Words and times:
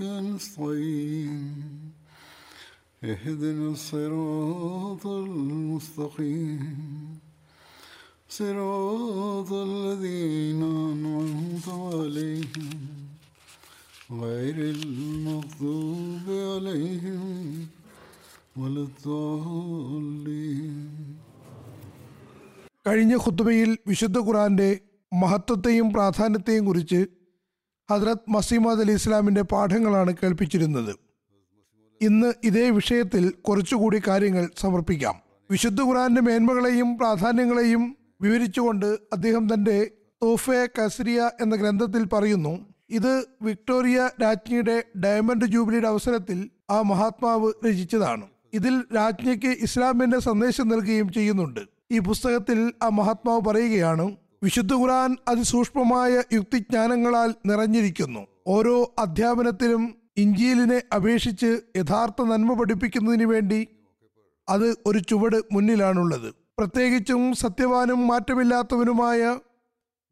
نستعين 0.00 1.54
اهدنا 3.04 3.68
الصراط 3.70 5.06
المستقيم 5.06 6.62
صراط 8.28 9.52
الذين 9.52 10.62
أنعمت 10.62 11.68
عليهم 11.68 12.70
غير 14.22 14.56
المغضوب 14.76 16.26
عليهم 16.28 17.66
ولا 18.56 18.82
الضالين 18.88 20.74
കഴിഞ്ഞ 22.86 23.14
ഖുത്തുബയിൽ 23.16 23.70
വിശുദ്ധ 23.86 24.18
ഖുറാന്റെ 24.18 24.70
മഹത്വത്തെയും 25.12 25.86
പ്രാധാന്യത്തെയും 25.92 26.64
കുറിച്ച് 26.64 27.00
ഹദ്രത് 27.89 28.29
മസീമദ് 28.29 28.79
അലി 28.79 28.91
ഇസ്ലാമിന്റെ 28.91 29.41
പാഠങ്ങളാണ് 29.41 30.13
കേൾപ്പിച്ചിരുന്നത്. 30.23 30.95
ഇന്ന് 32.01 32.33
ഇതേ 32.43 32.69
വിഷയത്തിൽ 32.69 33.29
കുറച്ചുകൂടി 33.29 34.01
കാര്യങ്ങൾ 34.07 34.49
സമർപ്പിക്കാം. 34.57 35.15
വിശുദ്ധ 35.51 35.81
ഖുറാന്റെ 35.81 36.21
മേന്മകളെയും 36.21 36.97
പ്രാധാന്യങ്ങളെയും 36.97 37.97
വിവരിച്ചുകൊണ്ട് 38.21 38.85
അദ്ദേഹം 38.85 39.53
തന്റെ 39.53 39.91
തോഫെ 40.23 40.69
കസ്രിയ 40.79 41.31
എന്ന 41.41 41.55
ഗ്രന്ഥത്തിൽ 41.55 42.05
പറയുന്നു 42.05 42.65
ഇത് 42.89 43.25
വിക്ടോറിയ 43.41 44.09
രാജ്ഞിയുടെ 44.21 44.83
ഡയമണ്ട് 44.99 45.45
ജൂബിലിയുടെ 45.45 45.87
അവസരത്തിൽ 45.87 46.49
ആ 46.69 46.81
മഹാത്മാവ് 46.81 47.53
രചിച്ചതാണ്. 47.67 48.27
ഇതിൽ 48.53 48.83
രാജ്ഞിക്ക് 48.95 49.47
ഇസ്ലാമിന്റെ 49.47 50.19
സന്ദേശം 50.19 50.67
നൽകുകയും 50.67 51.13
ചെയ്യുന്നുണ്ട്. 51.13 51.59
ഈ 51.91 51.99
പുസ്തകത്തിൽ 51.99 52.73
ആ 52.83 52.89
മഹാത്മാവ് 52.89 53.41
പറയുകയാണ് 53.41 54.15
വിശുദ്ധ 54.43 54.73
ഖുർആൻ 54.73 55.17
അതിസൂക്ഷ്മമായ 55.27 56.23
യുക്തിജ്ഞാനങ്ങളാൽ 56.33 57.33
നിറഞ്ഞിരിക്കുന്നു. 57.45 58.27
ഓരോ 58.47 58.95
അധ്യാപനത്തിലും 58.99 59.95
ഇഞ്ചിയിലിനെ 60.17 60.83
അപേക്ഷിച്ച് 60.95 61.61
യഥാർത്ഥ 61.77 62.23
നന്മ 62.23 62.53
പഠിപ്പിക്കുന്നതിന് 62.53 63.23
വേണ്ടി 63.23 63.67
അത് 64.49 64.75
ഒരു 64.85 64.99
ചുവട് 64.99 65.43
മുന്നിലാണുള്ളത്. 65.51 66.33
പ്രത്യേകിച്ചും 66.57 67.33
സത്യവാനും 67.33 68.07
മാറ്റമില്ലാത്തവനുമായ 68.07 69.39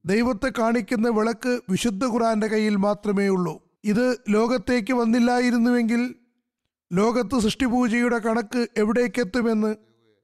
ദൈവത്തെ 0.05 0.51
കാണിക്കുന്ന 0.59 1.09
വിളക്ക് 1.09 1.59
വിശുദ്ധ 1.69 2.05
ഖുറാന്റെ 2.05 2.47
കയ്യിൽ 2.47 2.75
മാത്രമേ 2.75 3.27
ഉള്ളൂ. 3.27 3.63
ഇത് 3.83 4.17
ലോകത്തേക്ക് 4.29 4.93
വന്നില്ലായിരുന്നുവെങ്കിൽ 4.93 6.15
ലോകത്ത് 6.93 7.39
സൃഷ്ടിപൂജയുടെ 7.39 8.17
കണക്ക് 8.17 8.67
എവിടേക്കെത്തുമെന്ന് 8.77 9.75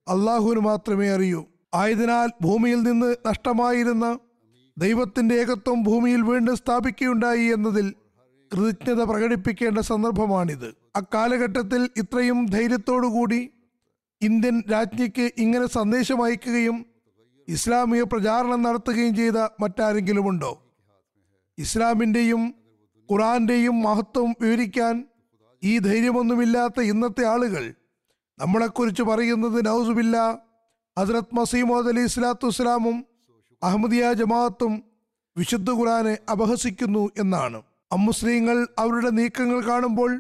അള്ളാഹുവിന് 0.08 0.60
മാത്രമേ 0.60 1.10
അറിയൂ. 1.10 1.46
ആയതിനാൽ 1.74 2.30
ഭൂമിയിൽ 2.42 2.80
നിന്ന് 2.82 3.16
നഷ്ടമായിരുന്ന 3.28 4.20
ദൈവത്തിന്റെ 4.78 5.36
ഏകത്വം 5.36 5.84
ഭൂമിയിൽ 5.84 6.22
വീണ്ടും 6.22 6.56
സ്ഥാപിക്കുകയുണ്ടായി 6.56 7.46
എന്നതിൽ 7.46 7.88
കൃതജ്ഞത 8.52 9.02
പ്രകടിപ്പിക്കേണ്ട 9.04 9.80
സന്ദർഭമാണിത്. 9.80 10.70
അക്കാലഘട്ടത്തിൽ 10.96 11.90
ഇത്രയും 11.98 12.46
ധൈര്യത്തോടുകൂടി 12.46 13.50
ഇന്ത്യൻ 14.22 14.64
രാജ്ഞിക്ക് 14.72 15.32
ഇങ്ങനെ 15.38 15.66
സന്ദേശം 15.66 16.24
അയക്കുകയും 16.24 16.86
ഇസ്ലാമിക 17.48 18.04
പ്രചാരണം 18.04 18.62
നടത്തുകയും 18.62 19.16
ചെയ്ത 19.16 19.38
മറ്റാരെങ്കിലും 19.60 20.28
ഉണ്ടോ 20.28 20.52
ഇസ്ലാമിന്റെയും 21.58 22.44
ഖുറാന്റെയും 23.10 23.82
മഹത്വം 23.82 24.36
വിവരിക്കാൻ 24.40 25.06
ഈ 25.64 25.78
ധൈര്യമൊന്നുമില്ലാത്ത 25.80 26.82
ഇന്നത്തെ 26.82 27.26
ആളുകൾ 27.26 27.64
നമ്മളെക്കുറിച്ച് 28.40 29.04
പറയുന്നത് 29.04 29.66
നൗസുബില്ല 29.66 30.18
ഹസ്രത് 30.98 31.36
മസീമോദ് 31.36 31.88
അലി 31.88 32.02
ഇസ്ലാത്തു 32.02 32.48
ഇസ്ലാമും 32.48 32.98
അഹമ്മദിയ 33.64 34.14
ജമാഅത്തും 34.14 34.74
വിശുദ്ധ 35.38 35.70
ഖുറാനെ 35.72 36.18
അപഹസിക്കുന്നു 36.32 37.10
എന്നാണ്. 37.20 37.60
അമുസ്ലിങ്ങൾ 37.92 38.68
അവരുടെ 38.80 39.10
നീക്കങ്ങൾ 39.10 39.60
കാണുമ്പോൾ 39.68 40.12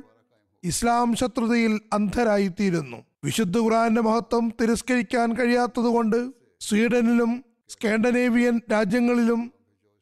ഇസ്ലാം 0.63 1.15
ശത്രുതയിൽ 1.15 1.73
അന്ധരായിത്തീരുന്നു. 1.93 2.97
വിശുദ്ധ 3.23 3.57
ഖുറാന്റെ 3.57 4.01
മഹത്വം 4.01 4.53
തിരസ്കരിക്കാൻ 4.61 5.33
കഴിയാത്തതുകൊണ്ട് 5.33 6.19
സ്വീഡനിലും 6.61 7.31
സ്കാൻഡനേവിയൻ 7.69 8.61
രാജ്യങ്ങളിലും 8.71 9.41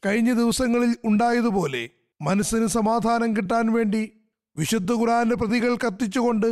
കഴിഞ്ഞ 0.06 0.34
ദിവസങ്ങളിൽ 0.34 0.98
ഉണ്ടായതുപോലെ 1.06 1.90
മനസ്സിന് 2.22 2.68
സമാധാനം 2.68 3.36
കിട്ടാൻ 3.36 3.74
വേണ്ടി 3.74 4.04
വിശുദ്ധ 4.58 4.92
ഖുറാന്റെ 4.94 5.36
പ്രതികൾ 5.36 5.76
കത്തിച്ചുകൊണ്ട് 5.76 6.50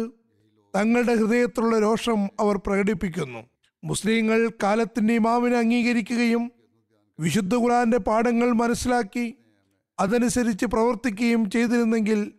തങ്ങളുടെ 0.76 1.16
ഹൃദയത്തിലുള്ള 1.16 1.80
രോഷം 1.80 2.20
അവർ 2.40 2.58
പ്രകടിപ്പിക്കുന്നു. 2.58 3.42
മുസ്ലിങ്ങൾ 3.84 4.52
കാലത്തിന്റെ 4.64 5.14
ഇമാമിനെ 5.14 5.58
അംഗീകരിക്കുകയും 5.58 6.52
വിശുദ്ധ 7.20 7.56
ഖുറാന്റെ 7.56 7.98
പാഠങ്ങൾ 7.98 8.52
മനസ്സിലാക്കി 8.52 9.38
അതനുസരിച്ച് 10.00 10.66
പ്രവർത്തിക്കുകയും 10.66 11.50
ചെയ്തിരുന്നെങ്കിൽ 11.50 12.32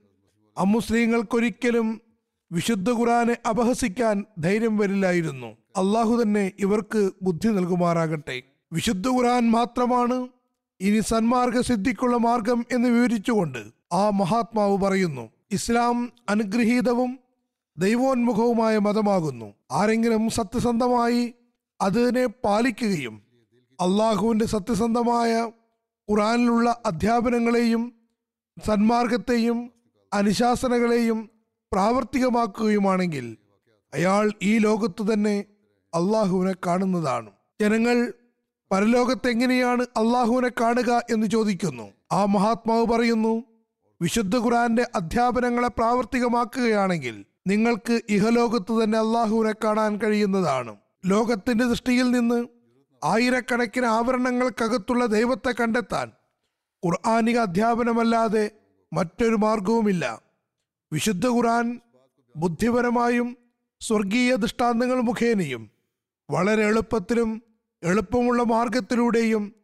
അമുസ്ലിങ്ങൾക്കൊരിക്കലും 0.59 2.01
വിശുദ്ധ 2.53 2.91
ഖുറാനെ 2.91 3.37
അപഹസിക്കാൻ 3.49 4.25
ധൈര്യം 4.39 4.77
വരില്ലായിരുന്നു. 4.77 5.47
അള്ളാഹു 5.77 6.23
തന്നെ 6.23 6.53
ഇവർക്ക് 6.59 7.11
ബുദ്ധി 7.23 7.49
നൽകുമാറാകട്ടെ. 7.49 8.43
വിശുദ്ധ 8.73 9.09
ഖുറാൻ 9.09 9.51
മാത്രമാണ് 9.51 10.29
ഇനി 10.81 11.01
സന്മാർഗ 11.01 11.61
സിദ്ധിക്കുള്ള 11.61 12.17
മാർഗം 12.17 12.67
എന്ന് 12.73 12.89
വിവരിച്ചുകൊണ്ട് 12.89 13.63
ആ 13.93 14.11
മഹാത്മാവ് 14.11 14.77
പറയുന്നു 14.79 15.31
ഇസ്ലാം 15.53 16.13
അനുഗ്രഹീതവും 16.29 17.19
ദൈവോന്മുഖവുമായ 17.79 18.79
മതമാകുന്നു. 18.79 19.55
ആരെങ്കിലും 19.73 20.31
സത്യസന്ധമായി 20.31 21.35
അതിനെ 21.81 22.27
പാലിക്കുകയും 22.27 23.23
അള്ളാഹുവിന്റെ 23.81 24.47
സത്യസന്ധമായ 24.47 25.51
ഖുറാനിലുള്ള 26.11 26.83
അധ്യാപനങ്ങളെയും 26.87 27.93
സന്മാർഗത്തെയും 28.67 29.71
അനുശാസനകളെയും 30.13 31.31
പ്രാവർത്തികമാക്കുകയുമാണെങ്കിൽ 31.73 33.37
അയാൾ 33.95 34.33
ഈ 34.43 34.59
ലോകത്ത് 34.59 35.13
തന്നെ 35.13 35.45
അള്ളാഹുവിനെ 35.95 36.55
കാണുന്നതാണ്. 36.67 37.31
ജനങ്ങൾ 37.61 38.13
പരലോകത്ത് 38.73 39.29
എങ്ങനെയാണ് 39.29 39.83
അള്ളാഹുവിനെ 39.83 40.49
കാണുക 40.49 41.03
എന്ന് 41.11 41.27
ചോദിക്കുന്നു. 41.27 41.93
ആ 42.13 42.25
മഹാത്മാവ് 42.25 42.87
പറയുന്നു 42.87 43.45
വിശുദ്ധ 44.03 44.37
ഖുറാന്റെ 44.37 44.87
അധ്യാപനങ്ങളെ 44.95 45.69
പ്രാവർത്തികമാക്കുകയാണെങ്കിൽ 45.69 47.25
നിങ്ങൾക്ക് 47.47 48.01
ഇഹലോകത്ത് 48.09 48.85
തന്നെ 48.85 48.99
അള്ളാഹുവിനെ 48.99 49.53
കാണാൻ 49.65 49.97
കഴിയുന്നതാണ്. 49.97 50.77
ലോകത്തിന്റെ 51.07 51.65
ദൃഷ്ടിയിൽ 51.65 52.11
നിന്ന് 52.11 52.47
ആയിരക്കണക്കിന് 53.05 53.87
ആവരണങ്ങൾക്കകത്തുള്ള 53.87 55.07
ദൈവത്തെ 55.07 55.55
കണ്ടെത്താൻ 55.61 56.13
ഖുർആാനിക 56.87 57.39
അധ്യാപനമല്ലാതെ 57.39 58.51
മറ്റൊരു 58.93 59.37
മാർഗവുമില്ല. 59.37 60.23
വിശുദ്ധ 60.93 61.27
ഖുർആൻ 61.27 61.81
ബുദ്ധിപരമായും 62.37 63.37
സ്വർഗീയ 63.81 64.35
ദൃഷ്ടാന്തങ്ങൾ 64.35 65.01
മുഖേനയും 65.01 65.71
വളരെ 66.31 66.63
എളുപ്പത്തിലും 66.67 67.43
എളുപ്പമുള്ള 67.83 68.43
മാർഗത്തിലൂടെയും 68.43 69.55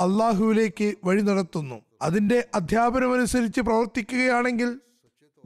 അള്ളാഹുവിലേക്ക് 0.00 0.94
വഴി 1.04 1.20
നടത്തുന്നു. 1.20 1.82
അതിന്റെ 2.02 2.48
അധ്യാപനമനുസരിച്ച് 2.54 3.60
പ്രവർത്തിക്കുകയാണെങ്കിൽ 3.60 4.80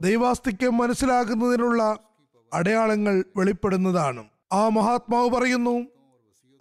ദൈവാസ്തിക്യം 0.01 0.77
മനസ്സിലാക്കുന്നതിനുള്ള 0.77 1.99
അടയാളങ്ങൾ 2.53 3.25
വെളിപ്പെടുന്നതാണ്. 3.37 4.23
ആ 4.53 4.69
മഹാത്മാവ് 4.69 5.29
പറയുന്നു 5.29 5.85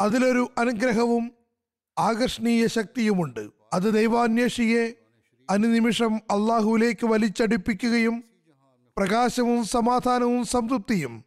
അതിലൊരു 0.00 0.48
അനുഗ്രഹവും 0.58 1.32
ആകർഷണീയ 1.98 2.66
ശക്തിയുമുണ്ട്. 2.66 3.50
അത് 3.72 3.94
ദൈവാന്വേഷിയെ 3.94 4.94
അനുനിമിഷം 5.50 6.14
അള്ളാഹുവിലേക്ക് 6.14 7.06
വലിച്ചടിപ്പിക്കുകയും 7.06 8.24
പ്രകാശവും 8.98 9.64
സമാധാനവും 9.64 10.44
സംതൃപ്തിയും 10.44 11.24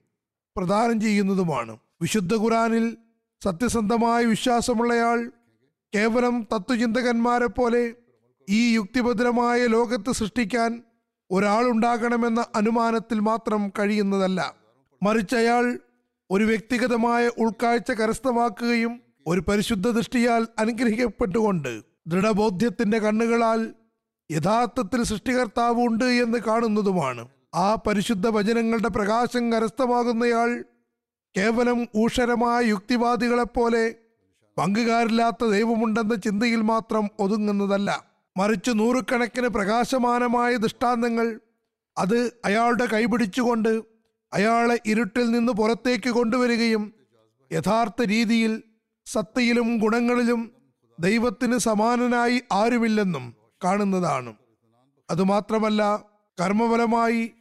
പ്രദാനം 0.57 1.01
ചെയ്യുന്നതുമാണ്. 1.01 1.77
വിശുദ്ധ 2.01 2.33
ഖുറാനിൽ 2.36 2.98
സത്യസന്ധമായ 3.44 4.25
വിശ്വാസമുള്ളയാൾ 4.25 5.31
കേവലം 5.95 6.48
തത്വചിന്തകന്മാരെ 6.56 7.45
പോലെ 7.45 7.94
ഈ 8.50 8.74
യുക്തിഭദ്രമായ 8.74 9.68
ലോകത്ത് 9.68 10.12
സൃഷ്ടിക്കാൻ 10.12 10.83
ഒരാളുണ്ടാകണമെന്ന 11.33 12.45
അനുമാനത്തിൽ 12.56 13.19
മാത്രം 13.19 13.69
കഴിയുന്നതല്ല. 13.80 14.56
മറിച്ച് 15.03 15.35
അയാൾ 15.35 15.80
ഒരു 16.31 16.44
വ്യക്തിഗതമായ 16.44 17.27
ഉൾക്കാഴ്ച 17.27 17.91
കരസ്ഥമാക്കുകയും 17.91 19.01
ഒരു 19.27 19.39
പരിശുദ്ധ 19.39 19.89
ദൃഷ്ടിയാൽ 19.89 20.47
അനുഗ്രഹിക്കപ്പെട്ടുകൊണ്ട് 20.59 21.81
ദൃഢബോധ്യത്തിന്റെ 22.07 23.00
കണ്ണുകളാൽ 23.00 23.74
യഥാർത്ഥത്തിൽ 24.31 25.03
സൃഷ്ടികർത്താവ് 25.03 25.88
ഉണ്ട് 25.88 26.06
എന്ന് 26.06 26.38
കാണുന്നതുമാണ്. 26.38 27.27
ആ 27.56 27.75
പരിശുദ്ധ 27.75 28.27
വചനങ്ങളുടെ 28.27 28.88
പ്രകാശം 28.88 29.53
കരസ്ഥമാകുന്നയാൾ 29.53 30.63
കേവലം 31.38 31.88
ഊഷരമായ 31.97 32.65
യുക്തിവാദികളെപ്പോലെ 32.65 33.95
പങ്കുകാരില്ലാത്ത 34.57 35.50
ദൈവമുണ്ടെന്ന 35.50 36.15
ചിന്തയിൽ 36.15 36.62
മാത്രം 36.62 37.09
ഒതുങ്ങുന്നതല്ല. 37.19 38.12
മറിച്ച് 38.38 38.71
നൂറുകണക്കിന് 38.74 39.47
പ്രകാശമാനമായ 39.47 40.56
ദൃഷ്ടാന്തങ്ങൾ 40.56 41.39
അത് 41.97 42.33
അയാളുടെ 42.45 42.85
കൈപിടിച്ചുകൊണ്ട് 42.85 43.83
അയാളെ 44.33 44.80
ഇരുട്ടിൽ 44.85 45.31
നിന്ന് 45.31 45.53
പുറത്തേക്ക് 45.53 46.09
കൊണ്ടുവരികയും 46.09 46.94
യഥാർത്ഥ 47.51 48.01
രീതിയിൽ 48.01 48.63
സത്തയിലും 49.06 49.77
ഗുണങ്ങളിലും 49.77 50.51
ദൈവത്തിന് 51.00 51.57
സമാനനായി 51.57 52.41
ആരുമില്ലെന്നും 52.51 53.35
കാണുന്നതാണ്. 53.63 54.33
അതുമാത്രമല്ല 55.09 56.06
കർമ്മഫലമായി 56.41 57.31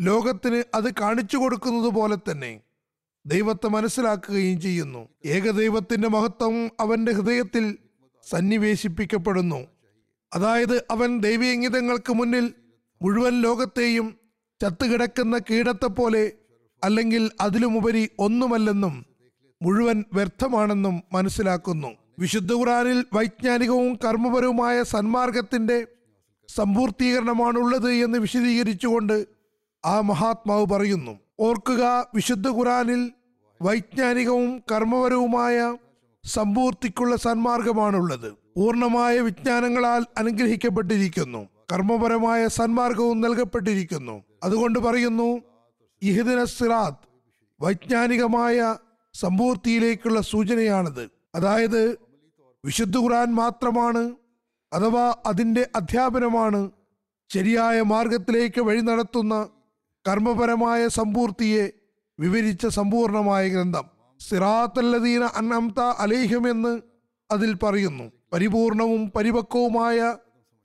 ലോകത്തിന് 0.00 0.62
അത് 0.74 0.94
കാണിച്ചു 0.94 1.36
കൊടുക്കുന്നത് 1.36 1.92
പോലെ 1.92 2.16
തന്നെ 2.16 2.60
ദൈവത്തെ 3.26 3.68
മനസ്സിലാക്കുകയും 3.68 4.60
ചെയ്യുന്നു. 4.60 5.08
ഏകദൈവത്തിന്റെ 5.24 6.08
മഹത്വം 6.08 6.70
അവന്റെ 6.80 7.12
ഹൃദയത്തിൽ 7.12 7.78
സന്നിവേശിപ്പിക്കപ്പെടുന്നു. 8.30 9.73
അതായത് 10.34 10.84
അവൻ 10.90 11.20
ദൈവീയങ്ങിതങ്ങൾക്ക് 11.20 12.12
മുന്നിൽ 12.12 12.54
മുഴുവൻ 13.02 13.40
ലോകത്തെയും 13.40 14.16
ചത്തുകിടക്കുന്ന 14.62 15.38
കീടത്തെ 15.38 15.86
പോലെ 15.86 16.32
അല്ലെങ്കിൽ 16.84 17.30
അതിലുമുപരി 17.40 18.10
ഒന്നുമല്ലെന്നും 18.18 19.06
മുഴുവൻ 19.62 20.04
വ്യർത്ഥമാണെന്നും 20.12 21.02
മനസ്സിലാക്കുന്നു. 21.12 21.88
വിശുദ്ധ 22.18 22.52
ഖുറാനിൽ 22.52 23.04
വൈജ്ഞാനികവും 23.12 23.98
കർമ്മപരവുമായ 24.04 24.82
സന്മാർഗത്തിന്റെ 24.82 25.86
സമ്പൂർത്തീകരണമാണുള്ളത് 26.48 27.92
എന്ന് 27.92 28.18
വിശദീകരിച്ചുകൊണ്ട് 28.18 29.26
ആ 29.86 30.00
മഹാത്മാവ് 30.00 30.66
പറയുന്നു. 30.66 31.18
ഓർക്കുക 31.40 32.06
വിശുദ്ധ 32.14 32.48
ഖുറാനിൽ 32.48 33.12
വൈജ്ഞാനികവും 33.62 34.62
കർമ്മപരവുമായ 34.72 35.76
സമ്പൂർത്തിക്കുള്ള 36.24 37.16
സന്മാർഗമാണുള്ളത്. 37.16 38.43
പൂർണമായ 38.56 39.20
വിജ്ഞാനങ്ങളാൽ 39.20 40.06
അനുഗ്രഹിക്കപ്പെട്ടിരിക്കുന്നു. 40.18 41.48
കർമ്മപരമായ 41.72 42.46
സന്മാർഗവും 42.46 43.20
നൽകപ്പെട്ടിരിക്കുന്നു. 43.20 44.24
അതുകൊണ്ട് 44.42 44.78
പറയുന്നു 44.78 45.40
ഇഹദിന 46.02 46.44
സിറാത്ത് 46.44 47.08
വൈജ്ഞാനികമായ 47.60 48.76
സമ്പൂർത്തിയിലേക്കുള്ള 49.14 50.20
സൂചനയാണിത്. 50.20 51.10
അതായത് 51.34 51.98
വിശുദ്ധ 52.64 52.96
ഖുറാൻ 52.96 53.34
മാത്രമാണ് 53.34 54.12
അഥവാ 54.72 55.14
അതിന്റെ 55.26 55.68
അധ്യാപനമാണ് 55.76 56.70
ശരിയായ 57.34 57.82
മാർഗത്തിലേക്ക് 57.82 58.60
വഴി 58.60 58.80
നടത്തുന്ന 58.80 59.48
കർമ്മപരമായ 60.08 60.88
സമ്പൂർത്തിയെ 60.88 61.70
വിവരിച്ച 62.20 62.66
സമ്പൂർണമായ 62.66 63.48
ഗ്രന്ഥം. 63.48 63.84
സിറാത്തല്ലദീന 64.20 65.24
അന്നംത 65.24 65.80
അലേഹ്യം 65.80 66.50
എന്ന് 66.50 66.80
അതിൽ 67.30 67.54
പറയുന്നു. 67.54 68.12
പരിപൂർണവും 68.34 69.12
പരിപക്വവുമായ 69.16 70.16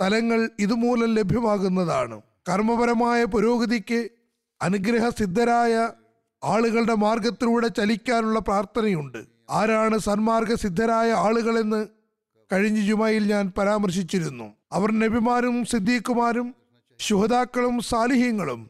തലങ്ങൾ 0.01 0.49
ഇതുമൂലം 0.59 1.13
ലഭ്യമാകുന്നതാണ്. 1.13 2.21
കർമ്മപരമായ 2.49 3.23
പുരോഗതിക്ക് 3.23 4.09
അനുഗ്രഹസിദ്ധരായ 4.61 5.89
ആളുകളുടെ 6.43 6.95
മാർഗത്തിലൂടെ 6.95 7.67
ചലിക്കാനുള്ള 7.67 8.39
പ്രാർത്ഥനയുണ്ട്. 8.39 9.17
ആരാണ് 9.49 9.97
സന്മാർഗ 9.97 10.53
സിദ്ധരായ 10.53 11.11
ആളുകളെന്ന് 11.11 11.87
കഴിഞ്ഞ 12.51 12.79
ജുമായിൽ 12.79 13.23
ഞാൻ 13.23 13.51
പരാമർശിച്ചിരുന്നു. 13.57 14.53
അവർ 14.71 14.91
നബിമാരും 14.91 15.65
സിദ്ദീഖുമാരും 15.65 16.55
ശുഹതാക്കളും 16.99 17.79
സാലിഹ്യങ്ങളും. 17.79 18.69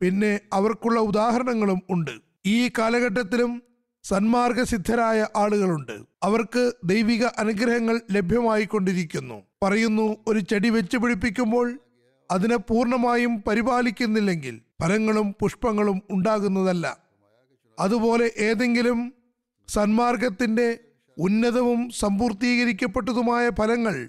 പിന്നെ 0.00 0.40
അവർക്കുള്ള 0.52 1.00
ഉദാഹരണങ്ങളും 1.00 1.82
ഉണ്ട്. 1.90 2.10
ഈ 2.46 2.70
കാലഘട്ടത്തിലും 2.78 3.62
സന്മാർഗ 4.08 4.62
സിദ്ധരായ 4.62 5.26
ആളുകളുണ്ട്. 5.36 5.92
അവർക്ക് 6.22 6.72
ദൈവിക 6.84 7.24
അനുഗ്രഹങ്ങൾ 7.24 8.00
ലഭ്യമായിക്കൊണ്ടിരിക്കുന്നു. 8.10 9.42
പറയുന്നു 9.62 10.16
ഒരു 10.26 10.38
ചെടി 10.38 10.70
വെച്ച് 10.70 10.96
പിടിപ്പിക്കുമ്പോൾ 10.96 11.78
അതിനെ 12.30 12.56
പൂർണമായും 12.56 13.42
പരിപാലിക്കുന്നില്ലെങ്കിൽ 13.46 14.60
ഫലങ്ങളും 14.82 15.36
പുഷ്പങ്ങളും 15.40 16.02
ഉണ്ടാകുന്നതല്ല. 16.10 16.96
അതുപോലെ 17.78 18.30
ഏതെങ്കിലും 18.38 19.14
സന്മാർഗത്തിന്റെ 19.68 20.78
ഉന്നതവും 21.18 21.90
സമ്പൂർത്തീകരിക്കപ്പെട്ടതുമായ 21.90 23.50
ഫലങ്ങൾ 23.50 24.08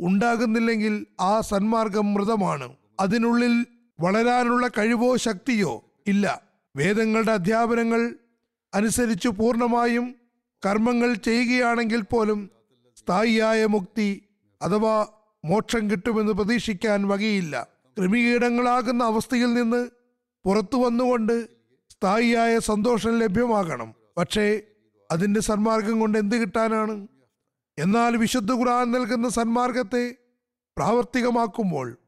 ഉണ്ടാകുന്നില്ലെങ്കിൽ 0.00 1.06
ആ 1.20 1.40
സന്മാർഗം 1.40 2.14
മൃതമാണ്. 2.14 2.72
അതിനുള്ളിൽ 3.00 3.66
വളരാനുള്ള 4.00 4.68
കഴിവോ 4.68 5.16
ശക്തിയോ 5.16 5.84
ഇല്ല. 6.06 6.42
വേദങ്ങളുടെ 6.76 7.32
അധ്യാപനങ്ങൾ 7.32 8.14
അനുസരിച്ച് 8.74 9.28
പൂർണമായും 9.28 10.14
കർമ്മങ്ങൾ 10.66 11.14
ചെയ്യുകയാണെങ്കിൽ 11.14 12.00
പോലും 12.00 12.50
സ്ഥായിയായ 12.96 13.66
മുക്തി 13.66 14.22
അഥവാ 14.62 15.06
മോക്ഷം 15.44 15.90
കിട്ടുമെന്ന് 15.90 16.32
പ്രതീക്ഷിക്കാൻ 16.32 17.08
വകയില്ല. 17.08 17.66
കൃമികീടങ്ങളാകുന്ന 17.98 19.04
അവസ്ഥയിൽ 19.04 19.54
നിന്ന് 19.54 19.90
പുറത്തു 20.44 20.76
വന്നുകൊണ്ട് 20.76 21.48
സ്ഥായിയായ 21.90 22.58
സന്തോഷം 22.58 23.18
ലഭ്യമാകണം. 23.18 23.94
പക്ഷേ 24.16 24.60
അതിന്റെ 25.10 25.40
സന്മാർഗം 25.40 26.00
കൊണ്ട് 26.00 26.18
എന്ത് 26.18 26.36
കിട്ടാനാണ്? 26.36 27.08
എന്നാൽ 27.78 28.16
വിശുദ്ധ 28.16 28.52
ഖുർആൻ 28.52 28.92
നൽകുന്ന 28.92 29.28
സന്മാർഗത്തെ 29.28 30.14
പ്രാവർത്തികമാക്കുമ്പോൾ 30.76 31.98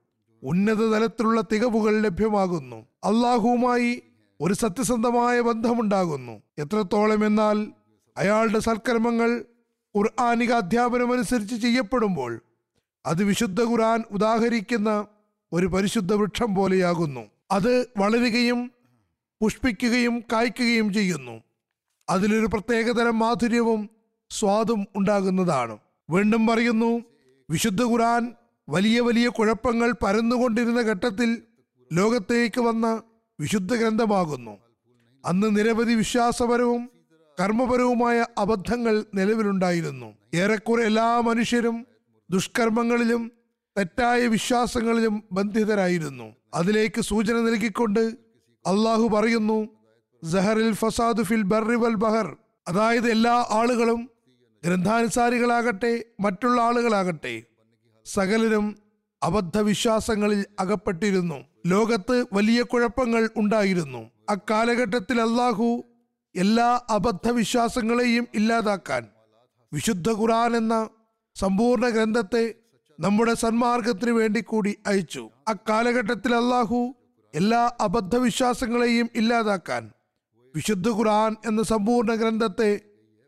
ഉന്നത 0.42 0.90
തലത്തിലുള്ള 0.90 1.40
തികവുകൾ 1.52 2.00
ലഭ്യമാകുന്നു. 2.00 2.76
അള്ളാഹുവുമായി 2.76 4.02
ഒരു 4.42 4.54
സത്യസന്ധമായ 4.54 5.40
ബന്ധമുണ്ടാകുന്നു. 5.40 6.42
എത്രത്തോളം 6.58 7.26
എന്നാൽ 7.26 7.66
അയാളുടെ 8.16 8.58
സൽക്കർമ്മങ്ങൾ 8.58 9.44
ഖുർആാനിക 9.96 10.52
അധ്യാപനമനുസരിച്ച് 10.52 11.54
ചെയ്യപ്പെടുമ്പോൾ 11.54 12.40
അത് 13.06 13.24
വിശുദ്ധ 13.24 13.62
ഖുർആൻ 13.62 14.02
ഉദാഹരിക്കുന്ന 14.10 15.06
ഒരു 15.52 15.66
പരിശുദ്ധ 15.66 16.14
വൃക്ഷം 16.14 16.54
പോലെയാകുന്നു. 16.54 17.20
അത് 17.50 17.86
വളരുകയും 17.96 18.72
പുഷ്പിക്കുകയും 19.40 20.20
കായ്ക്കുകയും 20.32 20.92
ചെയ്യുന്നു. 20.92 21.42
അതിലൊരു 22.10 22.46
പ്രത്യേകതരം 22.46 23.18
മാധുര്യവും 23.18 23.90
സ്വാദും 24.30 24.86
ഉണ്ടാകുന്നതാണ്. 24.96 25.78
വീണ്ടും 26.10 26.46
പറയുന്നു 26.46 27.02
വിശുദ്ധ 27.50 27.82
ഖുർആൻ 27.82 28.32
വലിയ 28.68 29.00
വലിയ 29.00 29.28
കുഴപ്പങ്ങൾ 29.28 29.94
പരന്നുകൊണ്ടിരുന്ന 30.02 30.80
ഘട്ടത്തിൽ 30.80 31.42
ലോകത്തേക്ക് 31.92 32.60
വന്ന 32.60 33.02
വിശുദ്ധ 33.40 33.74
ഗ്രന്ഥമാകുന്നു 33.74 34.58
അന്ന് 35.24 35.56
നിരവധി 35.56 35.94
വിശ്വാസപരവും 35.94 36.90
കർമ്മപരവുമായ 37.40 38.26
അബദ്ധങ്ങൾ 38.38 39.04
നിലവിലുണ്ടായിരുന്നു. 39.14 40.06
ഏറെക്കുറെ 40.34 40.82
എല്ലാ 40.82 41.20
മനുഷ്യരും 41.20 41.86
ദുഷ്കർമ്മങ്ങളിലും 42.30 43.32
തെറ്റായ 43.78 44.26
വിശ്വാസങ്ങളിലും 44.26 45.24
ബന്ധിതരായിരുന്നു. 45.32 46.36
അതിലേക്ക് 46.54 47.00
സൂചന 47.00 47.34
നൽകിക്കൊണ്ട് 47.34 48.00
അള്ളാഹു 48.64 49.08
പറയുന്നു 49.08 49.68
സഹറിൽ 50.32 50.72
ഫസാദു 50.72 51.22
ഫിൽ 51.22 51.42
ബർറി 51.42 51.76
വൽ 51.76 51.94
ബഹർ. 51.94 52.36
അതായത് 52.68 53.10
എല്ലാ 53.10 53.46
ആളുകളും 53.50 54.10
ഗ്രന്ഥാനുസാരികളാകട്ടെ 54.64 56.04
മറ്റുള്ള 56.20 56.60
ആളുകളാകട്ടെ 56.60 57.42
സകലരും 58.06 58.76
അബദ്ധവിശ്വാസങ്ങളിൽ 59.22 60.44
അകപ്പെട്ടിരുന്നു. 60.60 61.51
ലോകത്ത് 61.66 62.26
വലിയ 62.32 62.62
കുഴപ്പങ്ങൾ 62.62 63.28
ഉണ്ടായിരുന്നു. 63.36 64.10
അക്കാലഘട്ടത്തിൽ 64.30 65.20
അള്ളാഹു 65.20 65.84
എല്ലാ 66.36 66.80
അബദ്ധവിശ്വാസങ്ങളെയും 66.90 68.28
ഇല്ലാതാക്കാൻ 68.34 69.06
വിശുദ്ധ 69.72 70.10
ഖുറാൻ 70.10 70.56
എന്ന 70.56 70.88
സമ്പൂർണ 71.34 71.88
ഗ്രന്ഥത്തെ 71.88 72.54
നമ്മുടെ 73.00 73.34
സന്മാർഗത്തിന് 73.34 74.10
വേണ്ടി 74.10 74.40
കൂടി 74.40 74.78
അയച്ചു. 74.86 75.30
അക്കാലഘട്ടത്തിൽ 75.48 76.34
അള്ളാഹു 76.34 76.94
എല്ലാ 77.34 77.72
അബദ്ധവിശ്വാസങ്ങളെയും 77.80 79.08
ഇല്ലാതാക്കാൻ 79.14 79.90
വിശുദ്ധ 80.54 80.88
ഖുർആൻ 80.88 81.36
എന്ന 81.46 81.62
സമ്പൂർണ 81.62 82.14
ഗ്രന്ഥത്തെ 82.14 82.80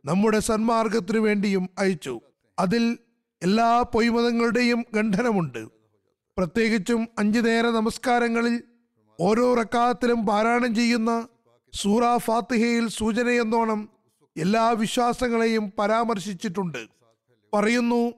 നമ്മുടെ 0.05 0.38
സന്മാർഗത്തിനു 0.38 1.19
വേണ്ടിയും 1.19 1.71
അയച്ചു. 1.79 2.21
അതിൽ 2.59 2.99
എല്ലാ 3.43 3.83
പൊയ്മതങ്ങളുടെയും 3.83 4.85
ഖണ്ഡനമുണ്ട്. 4.97 5.74
പ്രത്യേകിച്ചും 6.38 7.09
അഞ്ചു 7.19 7.41
നേര 7.41 7.67
നമസ്കാരങ്ങളിൽ 7.67 8.62
ഓരോ 9.21 9.55
റക്കാത്തിലും 9.55 10.26
പാരായണം 10.26 10.75
ചെയ്യുന്ന 10.75 11.29
സൂറ 11.75 12.17
ഫാത്തിഹയിൽ 12.17 12.88
സൂചനയെന്നോണം 12.88 13.88
എല്ലാ 14.37 14.71
വിശ്വാസങ്ങളെയും 14.71 15.73
പരാമർശിച്ചിട്ടുണ്ട്. 15.79 16.87
പറയുന്നു 17.55 18.12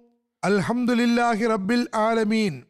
അൽഹംദുലില്ലാഹി 0.45 1.47
റബ്ബിൽ 1.47 1.87
ആലമീൻ. 1.95 2.63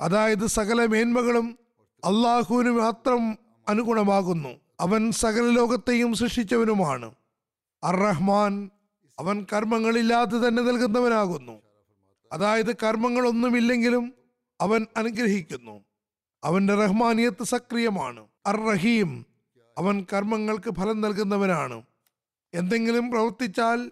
അതായത് 0.00 0.46
സകല 0.46 0.86
മേന്മകളും 0.86 1.58
അള്ളാഹുവിന് 2.04 2.70
മാത്രം 2.70 3.38
അനുഗുണമാകുന്നു. 3.68 4.48
അവൻ 4.80 5.10
സകല 5.12 5.42
ലോകത്തെയും 5.42 6.14
സൃഷ്ടിച്ചവനുമാണ്. 6.14 7.14
അർ 7.84 7.96
റഹ്മാൻ 7.96 8.70
അവൻ 9.18 9.46
കർമ്മങ്ങളില്ലാതെ 9.52 10.48
തന്നെ 10.48 10.62
നൽകുന്നവനാകുന്നു. 10.62 11.62
അതായത് 12.32 12.76
കർമ്മങ്ങളൊന്നുമില്ലെങ്കിലും 12.76 14.21
അവൻ 14.62 14.86
അനുഗ്രഹിക്കുന്നു. 14.96 15.84
അവന്റെ 16.44 16.74
റഹ്മാനിയത്ത് 16.74 17.44
സക്രിയമാണ്. 17.44 18.28
അർ 18.46 18.56
റഹീം 18.56 19.26
അവൻ 19.78 20.06
കർമ്മങ്ങൾക്ക് 20.12 20.70
ഫലം 20.74 21.00
നൽകുന്നവനാണ്. 21.00 21.82
എന്തെങ്കിലും 22.54 23.10
പ്രവർത്തിച്ചാൽ 23.10 23.90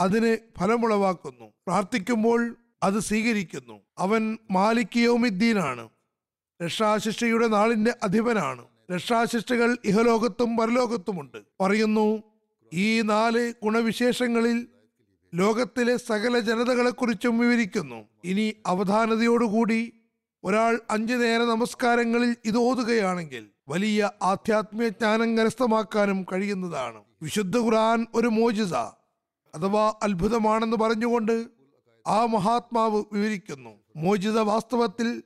അതിന് 0.00 0.36
ഫലമുളവാക്കുന്നു. 0.58 1.44
പ്രാർത്ഥിക്കുമ്പോൾ 1.44 2.56
അത് 2.82 2.98
സ്വീകരിക്കുന്നു. 2.98 3.80
അവൻ 3.98 4.38
മാലിക് 4.50 4.96
യൗമിദ്ദീനാണ് 4.96 5.88
രക്ഷാശിഷ്ടയുടെ 6.64 7.46
നാളിന്റെ 7.46 7.94
അധിപനാണ്. 8.02 8.64
രക്ഷാശിഷ്ടകൾ 8.94 9.76
ഇഹലോകത്തും 9.84 10.56
പരലോകത്തുമുണ്ട്. 10.56 11.38
പറയുന്നു 11.60 12.22
ഈ 12.72 13.00
നാല് 13.00 13.54
ഗുണവിശേഷങ്ങളിൽ 13.62 14.66
ലോകത്തിലെ 15.34 15.96
സകല 15.96 16.38
ജനതകളെക്കുറിച്ചും 16.38 17.38
വിവരിക്കുന്നു. 17.38 18.08
ഇനി 18.24 18.54
അവധാനതയോടുകൂടി 18.66 19.92
ഒരാൾ 20.44 20.80
അഞ്ചു 20.90 21.14
നേര 21.14 21.40
നമസ്കാരങ്ങളിൽ 21.40 22.36
ഇത് 22.44 22.56
ഓതുകയാണെങ്കിൽ 22.56 23.48
വലിയ 23.68 24.10
ആധ്യാത്മിക 24.22 24.88
ജ്ഞാനം 24.88 25.38
കരസ്ഥമാക്കാനും 25.38 26.26
കഴിയുന്നതാണ്. 26.32 27.04
വിശുദ്ധ 27.22 27.58
ഖുർആൻ 27.58 28.06
ഒരു 28.14 28.28
മോചിത 28.28 28.74
അഥവാ 29.54 29.94
അത്ഭുതമാണെന്ന് 30.02 30.76
പറഞ്ഞുകൊണ്ട് 30.76 31.46
ആ 32.06 32.24
മഹാത്മാവ് 32.24 33.04
വിവരിക്കുന്നു. 33.12 33.70
മോചിത 33.96 34.38
വാസ്തവത്തിൽ 34.38 35.22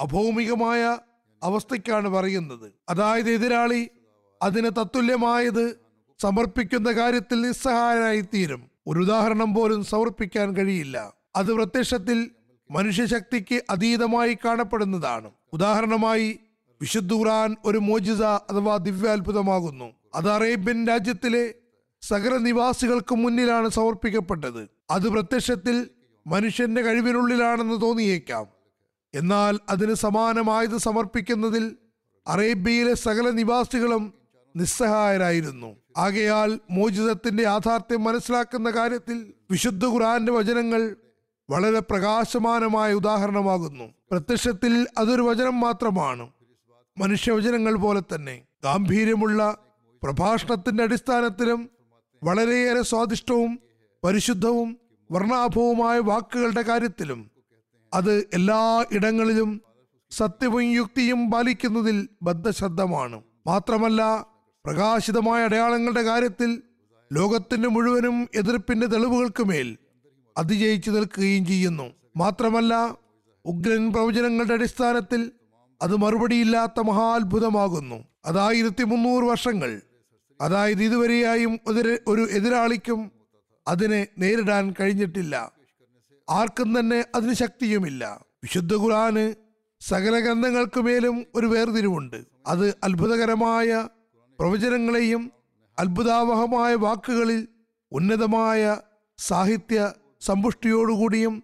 അഭൗമികമായ 0.00 0.98
അവസ്ഥയ്ക്കാണ് 1.42 2.08
പറയുന്നത്. 2.08 2.72
അതായത് 2.88 3.30
എതിരാളി 3.30 3.88
അതിന് 4.42 4.70
തത്തുല്യമായത് 4.80 5.76
സമർപ്പിക്കുന്ന 6.22 6.92
കാര്യത്തിൽ 6.92 7.40
നിസ്സഹായനായിത്തീരും. 7.40 8.70
ഒരു 8.86 8.98
ഉദാഹരണം 8.98 9.54
പോലും 9.54 9.84
സമർപ്പിക്കാൻ 9.84 10.56
കഴിയില്ല. 10.56 11.12
അത് 11.36 11.52
പ്രത്യക്ഷത്തിൽ 11.52 12.30
മനുഷ്യശക്തിക്ക് 12.72 13.62
അതീതമായി 13.70 14.38
കാണപ്പെടുന്നതാണ്. 14.44 15.30
ഉദാഹരണമായി 15.52 16.38
വിശുദ്ധ 16.80 17.12
ഖുർആൻ 17.12 17.56
ഒരു 17.64 17.78
മോജിത 17.78 18.24
അഥവാ 18.24 18.76
ദിവ്യാത്ഭുതമാകുന്നു. 18.76 19.92
അത് 20.14 20.30
അറേബ്യൻ 20.30 20.86
രാജ്യത്തിലെ 20.86 21.54
സകല 22.02 22.36
നിവാസികൾക്ക് 22.36 23.14
മുന്നിലാണ് 23.14 23.68
സമർപ്പിക്കപ്പെട്ടത്. 23.68 24.68
അത് 24.90 25.08
പ്രത്യക്ഷത്തിൽ 25.08 25.88
മനുഷ്യന്റെ 26.26 26.82
കഴിവിനുള്ളിലാണെന്ന് 26.82 27.82
തോന്നിയേക്കാം. 27.82 28.46
എന്നാൽ 29.14 29.58
അതിന് 29.68 29.94
സമാനമായത് 29.94 30.76
സമർപ്പിക്കുന്നതിൽ 30.76 31.76
അറേബ്യയിലെ 32.26 32.94
സകല 32.94 33.30
നിവാസികളും 33.30 34.14
നിസ്സഹായരായിരുന്നു. 34.56 35.76
ആകയാൽ 35.96 36.60
മോചിതത്തിന്റെ 36.70 37.42
യാഥാർത്ഥ്യം 37.42 38.04
മനസ്സിലാക്കുന്ന 38.04 38.70
കാര്യത്തിൽ 38.70 39.32
വിശുദ്ധ 39.50 39.84
ഖുറാന്റെ 39.86 40.32
വചനങ്ങൾ 40.32 40.96
വളരെ 41.52 41.80
പ്രകാശമാനമായ 41.80 42.92
ഉദാഹരണമാകുന്നു. 42.92 43.84
പ്രത്യക്ഷത്തിൽ 44.10 44.86
അതൊരു 44.98 45.22
വചനം 45.22 45.60
മാത്രമാണ്. 45.60 46.30
മനുഷ്യവചനങ്ങൾ 46.98 47.74
പോലെ 47.74 48.02
തന്നെ 48.14 48.42
ഗാംഭീര്യമുള്ള 48.64 49.56
പ്രഭാഷണത്തിന്റെ 50.02 50.82
അടിസ്ഥാനത്തിലും 50.82 51.70
വളരെയേറെ 52.22 52.82
സ്വാദിഷ്ടവും 52.82 53.60
പരിശുദ്ധവും 54.04 54.76
വർണാഭവുമായ 55.10 55.98
വാക്കുകളുടെ 55.98 56.62
കാര്യത്തിലും 56.62 57.30
അത് 57.94 58.12
എല്ലാ 58.34 58.84
ഇടങ്ങളിലും 58.92 59.62
സത്യവും 60.10 60.62
യുക്തിയും 60.62 61.30
പാലിക്കുന്നതിൽ 61.30 62.08
ബദ്ധശ്രദ്ധമാണ്. 62.22 63.22
മാത്രമല്ല 63.46 64.26
പ്രകാശിതമായ 64.64 65.44
അടയാളങ്ങളുടെ 65.44 66.02
കാര്യത്തിൽ 66.02 66.62
ലോകത്തിന്റെ 67.12 67.68
മുഴുവനും 67.68 68.28
എതിർപ്പിന്റെ 68.34 68.86
തെളിവുകൾക്കുമേൽ 68.86 69.78
അതിജയിച്ചു 70.38 70.90
നിൽക്കുകയും 70.90 71.46
ചെയ്യുന്നു. 71.46 71.92
മാത്രമല്ല 72.16 72.94
ഉഗ്രൻ 73.44 73.92
പ്രവചനങ്ങളുടെ 73.92 74.54
അടിസ്ഥാനത്തിൽ 74.54 75.30
അത് 75.82 75.96
മറുപടിയില്ലാത്ത 75.96 76.80
മഹാത്ഭുതമാകുന്നു. 76.80 78.04
അതായിരത്തി 78.24 78.84
മുന്നൂറ് 78.84 79.24
വർഷങ്ങൾ 79.24 79.80
അതായത് 80.40 80.82
ഇതുവരെയായും 80.82 81.58
ഒരു 82.06 82.28
എതിരാളിക്കും 82.30 83.12
അതിനെ 83.68 84.06
നേരിടാൻ 84.18 84.74
കഴിഞ്ഞിട്ടില്ല. 84.80 85.52
ആർക്കും 86.30 86.80
തന്നെ 86.80 87.04
അതിന് 87.14 87.34
ശക്തിയുമില്ല. 87.34 88.24
വിശുദ്ധ 88.44 88.74
ഖുർആന് 88.74 89.34
സകല 89.80 90.18
ഗ്രന്ഥങ്ങൾക്കുമേലും 90.18 91.26
ഒരു 91.34 91.46
വേർതിരിവുണ്ട്. 91.46 92.24
അത് 92.46 92.68
അത്ഭുതകരമായ 92.84 93.88
പ്രവചനങ്ങളെയും 94.40 95.32
അത്ഭുതാവഹമായ 95.78 96.74
വാക്കുകളിൽ 96.74 97.48
ഉന്നതമായ 97.92 98.76
സാഹിത്യ 99.18 99.92
സമ്പുഷ്ടിയോടുകൂടിയും 100.22 101.34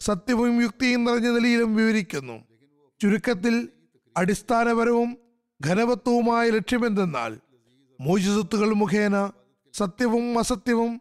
സത്യവും 0.00 0.62
യുക്തിയും 0.62 1.04
നിറഞ്ഞ 1.04 1.28
നിലയിലും 1.28 1.76
വിവരിക്കുന്നു. 1.76 2.36
ചുരുക്കത്തിൽ 3.00 3.68
അടിസ്ഥാനപരവും 4.16 5.10
ഘനവത്വവുമായ 5.66 6.50
ലക്ഷ്യമെന്തെന്നാൽ 6.50 7.32
മൂജിസത്തുകൾ 8.00 8.72
മുഖേന 8.72 9.16
സത്യവും 9.74 10.38
അസത്യവും 10.38 10.92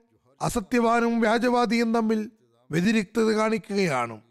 അസത്യവാനും 0.41 1.21
വ്യാജവാദിയും 1.21 1.93
തമ്മിൽ 1.93 2.31
വ്യതിരിക്തത 2.71 3.29
കാണിക്കുകയാണ്. 3.31 4.21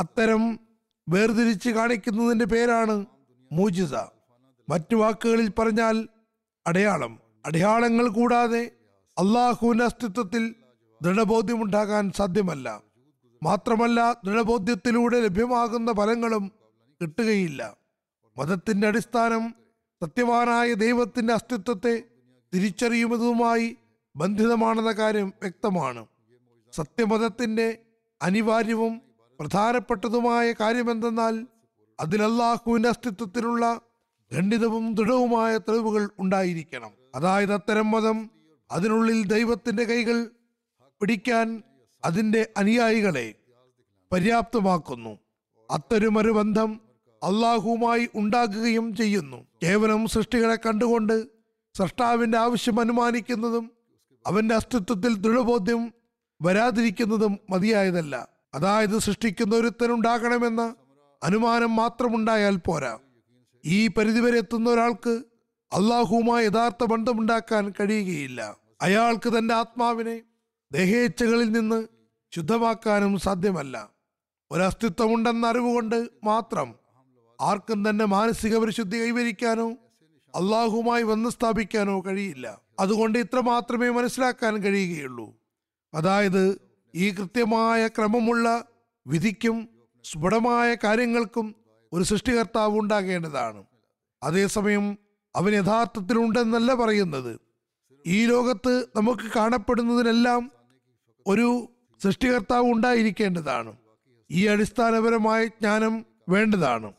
അത്തരം 0.00 0.60
വേർതിരിച്ച് 1.08 1.70
കാണിക്കുന്നതിന്റെ 1.70 2.44
പേരാണ് 2.44 3.06
മൂജിസ 3.52 3.94
മറ്റു 4.68 4.96
വാക്കുകളിൽ 4.96 5.48
പറഞ്ഞാൽ 5.50 5.96
അടയാളം. 6.66 7.18
അടയാളങ്ങൾ 7.46 8.08
കൂടാതെ 8.08 8.62
അള്ളാഹുവിന്റെ 9.18 9.84
അസ്തിത്വത്തിൽ 9.84 10.54
ദൃഢബോധ്യമുണ്ടാകാൻ 11.04 12.12
സാധ്യമല്ല. 12.16 12.82
മാത്രമല്ല 13.42 14.12
ദൃഢബോധ്യത്തിലൂടെ 14.24 15.20
ലഭ്യമാകുന്ന 15.20 15.92
ഫലങ്ങളും 15.92 16.52
കിട്ടുകയില്ല. 17.02 17.76
മതത്തിന്റെ 18.38 18.86
അടിസ്ഥാനം 18.86 19.54
സത്യവാനായ 20.02 20.72
ദൈവത്തിന്റെ 20.72 21.34
അസ്തിത്വത്തെ 21.34 22.02
തിരിച്ചറിയുന്നതുമായി 22.54 23.76
ബന്ധിതമാണെന്ന 24.16 24.92
കാര്യം 24.92 25.28
വ്യക്തമാണ്. 25.28 26.06
സത്യമതത്തിന്റെ 26.72 27.78
അനിവാര്യവും 28.22 29.00
പ്രധാനപ്പെട്ടതുമായ 29.40 30.52
കാര്യമെന്തെന്നാൽ 30.52 31.46
അതിൽ 32.00 32.22
അസ്തിത്വത്തിലുള്ള 32.88 33.80
ഖണ്ഡിതവും 34.32 34.94
ദൃഢവുമായ 34.94 35.58
തെളിവുകൾ 35.58 36.10
ഉണ്ടായിരിക്കണം. 36.18 36.90
അതായത് 37.14 37.52
അത്തരം 37.52 37.90
മതം 37.90 38.30
അതിനുള്ളിൽ 38.72 39.26
ദൈവത്തിന്റെ 39.26 39.84
കൈകൾ 39.84 40.30
പിടിക്കാൻ 41.00 41.62
അതിന്റെ 42.04 42.48
അനുയായികളെ 42.56 43.34
പര്യാപ്തമാക്കുന്നു. 44.12 45.18
അത്തരമൊരു 45.70 46.30
ബന്ധം 46.30 46.80
അള്ളാഹുവുമായി 47.22 48.08
ഉണ്ടാകുകയും 48.14 48.96
ചെയ്യുന്നു. 48.96 49.46
കേവലം 49.62 50.06
സൃഷ്ടികളെ 50.06 50.56
കണ്ടുകൊണ്ട് 50.56 51.26
സൃഷ്ടാവിന്റെ 51.74 52.38
ആവശ്യം 52.38 52.80
അനുമാനിക്കുന്നതും 52.80 53.70
അവന്റെ 54.26 54.54
അസ്തിത്വത്തിൽ 54.54 55.14
ദൃഢബോധ്യം 55.14 55.92
വരാതിരിക്കുന്നതും 56.42 57.38
മതിയായതല്ല. 57.50 58.28
അതായത് 58.54 58.98
സൃഷ്ടിക്കുന്ന 58.98 59.56
ഒരുത്തനുണ്ടാകണമെന്ന 59.56 60.76
അനുമാനം 61.22 61.76
മാത്രമുണ്ടായാൽ 61.76 62.56
പോരാ. 62.56 62.98
ഈ 63.64 63.86
പരിധിവരെ 63.86 64.38
എത്തുന്ന 64.38 64.70
ഒരാൾക്ക് 64.70 65.22
അള്ളാഹുവുമായി 65.72 66.46
യഥാർത്ഥ 66.46 66.84
ബന്ധമുണ്ടാക്കാൻ 66.84 67.72
കഴിയുകയില്ല. 67.80 68.56
അയാൾക്ക് 68.82 69.38
തന്റെ 69.38 69.54
ആത്മാവിനെ 69.54 70.22
ദേഹേച്ഛകളിൽ 70.74 71.52
നിന്ന് 71.52 71.86
ശുദ്ധമാക്കാനും 72.34 73.18
സാധ്യമല്ല. 73.18 73.90
ഒരസ്തിത്വമുണ്ടെന്ന 74.50 75.46
അറിവുകൊണ്ട് 75.46 76.08
മാത്രം 76.24 76.74
ആർക്കും 77.40 77.90
തന്നെ 77.90 78.04
മാനസിക 78.04 78.56
പരിശുദ്ധി 78.56 78.96
കൈവരിക്കാനോ 79.02 79.70
അള്ളാഹുമായി 80.34 81.02
വന്ന് 81.02 81.30
സ്ഥാപിക്കാനോ 81.30 82.00
കഴിയില്ല. 82.00 82.60
അതുകൊണ്ട് 82.80 83.18
ഇത്ര 83.18 83.40
മാത്രമേ 83.40 83.88
മനസ്സിലാക്കാൻ 83.88 84.56
കഴിയുകയുള്ളൂ. 84.56 85.34
അതായത് 85.94 86.60
ഈ 86.94 87.10
കൃത്യമായ 87.10 87.88
ക്രമമുള്ള 87.88 88.64
വിധിക്കും 89.06 89.68
സ്ഫുടമായ 90.04 90.76
കാര്യങ്ങൾക്കും 90.84 91.54
ഒരു 91.92 92.04
സൃഷ്ടികർത്താവ് 92.04 92.78
ഉണ്ടാകേണ്ടതാണ്. 92.78 93.64
അതേസമയം 94.22 94.98
അവൻ 95.36 95.54
യഥാർത്ഥത്തിലുണ്ടെന്നല്ല 95.54 96.74
പറയുന്നത്. 96.74 97.40
ഈ 98.06 98.26
ലോകത്ത് 98.26 98.86
നമുക്ക് 98.96 99.32
കാണപ്പെടുന്നതിനെല്ലാം 99.36 100.50
ഒരു 101.26 101.68
സൃഷ്ടികർത്താവ് 102.02 102.72
ഉണ്ടായിരിക്കേണ്ടതാണ്. 102.72 103.76
ഈ 104.30 104.46
അടിസ്ഥാനപരമായ 104.46 105.44
ജ്ഞാനം 105.44 106.06
വേണ്ടതാണ്. 106.28 106.92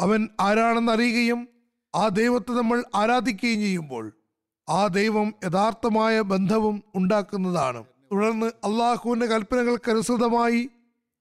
അവൻ 0.00 0.28
ആരാണെന്ന് 0.40 0.92
അറിയുകയും 0.92 1.48
ആ 1.94 2.08
ദൈവത്തെ 2.08 2.52
നമ്മൾ 2.52 2.84
ആരാധിക്കുകയും 2.94 3.60
ചെയ്യുമ്പോൾ 3.60 4.12
ആ 4.68 4.86
ദൈവം 4.86 5.34
യഥാർത്ഥമായ 5.44 6.20
ബന്ധവും 6.20 6.82
ഉണ്ടാക്കുന്നതാണ്. 6.94 7.84
തുടർന്ന് 8.12 8.46
അള്ളാഹുവിന്റെ 8.46 9.26
കൽപ്പനകൾക്കനുസൃതമായി 9.26 10.70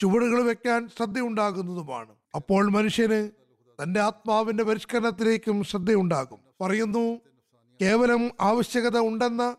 ചുവടുകൾ 0.02 0.44
വെക്കാൻ 0.44 0.90
ശ്രദ്ധയുണ്ടാകുന്നതുമാണ്. 0.98 2.12
അപ്പോൾ 2.36 2.72
മനുഷ്യന് 2.72 3.30
തന്റെ 3.84 4.00
ആത്മാവിന്റെ 4.00 4.64
പരിഷ്കരണത്തിലേക്കും 4.64 5.64
ശ്രദ്ധയുണ്ടാകും. 5.64 6.40
പറയുന്നു 6.62 7.20
കേവലം 7.82 8.32
ആവശ്യകത 8.42 8.98
ഉണ്ടെന്ന 8.98 9.56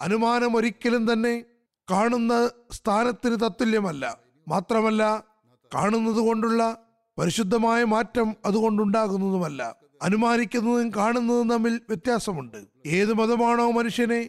അനുമാനം 0.00 0.56
ഒരിക്കലും 0.56 1.12
തന്നെ 1.12 1.44
കാണുന്ന 1.90 2.50
സ്ഥാനത്തിന് 2.72 3.36
തത്തുല്യമല്ല. 3.36 4.18
മാത്രമല്ല 4.48 5.24
കാണുന്നത് 5.74 6.16
കൊണ്ടുള്ള 6.16 6.78
പരിശുദ്ധമായ 7.18 7.84
മാറ്റം 7.84 8.36
അതുകൊണ്ടുണ്ടാകുന്നതുമല്ല. 8.44 9.76
അനുമാനിക്കുന്നതും 10.02 10.90
കാണുന്നതും 10.90 11.50
തമ്മിൽ 11.50 11.80
വ്യത്യാസമുണ്ട്. 11.88 12.56
ഏത് 12.86 13.12
മതമാണോ 13.12 13.70
മനുഷ്യനെ 13.70 14.28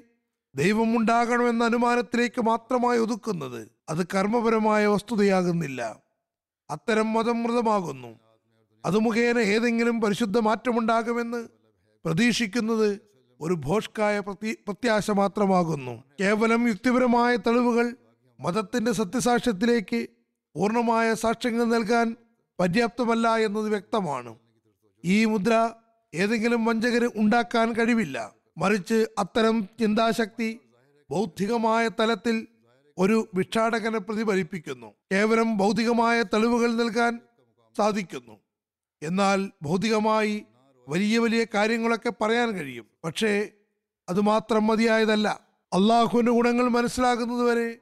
ദൈവം 0.55 0.97
ഉണ്ടാകണമെന്ന 0.97 1.63
അനുമാനത്തിലേക്ക് 1.63 2.41
മാത്രമായി 2.41 2.99
ഒതുക്കുന്നത്. 2.99 3.71
അത് 3.89 4.07
കർമ്മപരമായ 4.15 4.87
വസ്തുതയാകുന്നില്ല. 4.87 5.99
അത്തരം 6.69 7.13
മതം 7.13 7.43
മൃതമാകുന്നു. 7.43 8.19
അത് 8.85 8.99
മുഖേന 8.99 9.39
ഏതെങ്കിലും 9.39 10.01
പരിശുദ്ധ 10.01 10.39
മാറ്റമുണ്ടാകുമെന്ന് 10.39 11.47
പ്രതീക്ഷിക്കുന്നത് 12.05 13.10
ഒരു 13.41 13.53
ഭോഷ്കായ 13.53 14.19
പ്രതി 14.19 14.53
പ്രത്യാശ 14.53 15.11
മാത്രമാകുന്നു. 15.11 16.03
കേവലം 16.19 16.67
യുക്തിപരമായ 16.67 17.35
തെളിവുകൾ 17.35 17.95
മതത്തിന്റെ 18.39 18.91
സത്യസാക്ഷ്യത്തിലേക്ക് 18.91 20.07
പൂർണമായ 20.55 21.13
സാക്ഷ്യങ്ങൾ 21.13 21.65
നൽകാൻ 21.65 22.15
പര്യാപ്തമല്ല 22.59 23.35
എന്നത് 23.37 23.69
വ്യക്തമാണ്. 23.69 24.35
ഈ 25.05 25.25
മുദ്ര 25.25 25.69
ഏതെങ്കിലും 26.15 26.65
വഞ്ചകര് 26.65 27.09
ഉണ്ടാക്കാൻ 27.15 27.73
കഴിവില്ല. 27.73 28.33
മറിച്ച് 28.57 29.07
അത്തരം 29.17 29.69
ചിന്താശക്തി 29.79 30.59
ബൗദ്ധികമായ 31.11 31.89
തലത്തിൽ 31.99 32.47
ഒരു 32.97 33.27
ഭിക്ഷാടകനെ 33.35 33.99
പ്രതിഫലിപ്പിക്കുന്നു. 33.99 34.93
കേവലം 35.11 35.57
ഭൗതികമായ 35.57 36.21
തെളിവുകൾ 36.21 36.73
നൽകാൻ 36.73 37.19
സാധിക്കുന്നു. 37.77 38.39
എന്നാൽ 39.03 39.51
ഭൗതികമായി 39.61 40.45
വലിയ 40.87 41.19
വലിയ 41.19 41.45
കാര്യങ്ങളൊക്കെ 41.53 42.13
പറയാൻ 42.21 42.51
കഴിയും. 42.51 42.85
പക്ഷേ 43.03 43.49
അത് 44.09 44.21
മാത്രം 44.21 44.67
മതിയായതല്ല. 44.67 45.39
അള്ളാഹുവിന്റെ 45.73 46.31
ഗുണങ്ങൾ 46.31 46.67
മനസ്സിലാകുന്നതുവരെ 46.67 47.77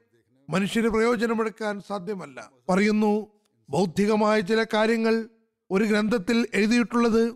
മനുഷ്യന് 0.50 0.88
പ്രയോജനമെടുക്കാൻ 0.88 1.80
സാധ്യമല്ല. 1.80 2.50
പറയുന്നു 2.68 3.26
ബൗദ്ധികമായ 3.70 4.40
ചില 4.40 4.64
കാര്യങ്ങൾ 4.74 5.28
ഒരു 5.70 5.84
ഗ്രന്ഥത്തിൽ 5.84 6.46
എഴുതിയിട്ടുള്ളത് 6.54 7.34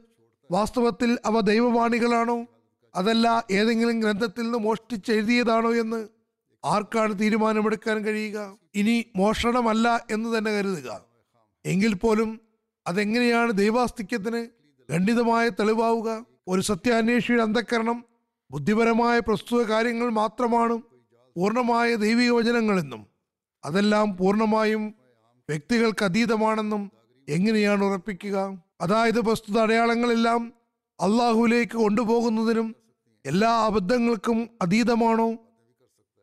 വാസ്തവത്തിൽ 0.51 1.19
അവ 1.27 1.41
ദൈവവാണികളാണോ? 1.41 2.47
അതല്ല 2.95 3.45
ഏതെങ്കിലും 3.51 4.01
ഗ്രന്ഥത്തിൽ 4.01 4.43
നിന്ന് 4.43 4.59
മോഷ്ടിച്ച് 4.59 5.13
എഴുതിയതാണോ 5.13 5.75
എന്ന് 5.75 6.09
ആർക്കാണ് 6.65 7.19
തീരുമാനമെടുക്കാൻ 7.19 8.05
കഴിയുക? 8.05 8.59
ഇനി 8.75 9.05
മോഷണമല്ല 9.17 10.07
എന്ന് 10.11 10.39
തന്നെ 10.39 10.51
കരുതുക. 10.51 11.05
എങ്കിൽ 11.67 11.95
പോലും 11.95 12.41
അതെങ്ങനെയാണ് 12.87 13.53
ദൈവാസ്തിക്യത്തിന് 13.53 14.64
ഖണ്ഡിതമായ 14.91 15.49
തെളിവാവുക 15.49 16.27
ഒരു 16.49 16.61
സത്യാന്വേഷിയുടെ 16.61 17.43
അന്ധക്കരണം 17.43 18.05
ബുദ്ധിപരമായ 18.51 19.19
പ്രസ്തുത 19.19 19.63
കാര്യങ്ങൾ 19.63 20.09
മാത്രമാണ് 20.11 20.83
പൂർണമായ 21.37 21.95
ദൈവിക 21.95 22.31
വചനങ്ങളെന്നും 22.31 23.07
അതെല്ലാം 23.65 24.17
പൂർണമായും 24.17 24.95
വ്യക്തികൾക്ക് 25.49 26.05
അതീതമാണെന്നും 26.05 26.93
എങ്ങനെയാണ് 27.29 27.85
ഉറപ്പിക്കുക? 27.85 28.37
അതായത് 28.81 29.21
പ്രസ്തുത 29.21 29.59
അടയാളങ്ങളെല്ലാം 29.59 30.53
അള്ളാഹുവിലേക്ക് 31.01 31.77
കൊണ്ടുപോകുന്നതിനും 31.77 32.77
എല്ലാ 33.27 33.67
അബദ്ധങ്ങൾക്കും 33.67 34.51
അതീതമാണോ 34.63 35.29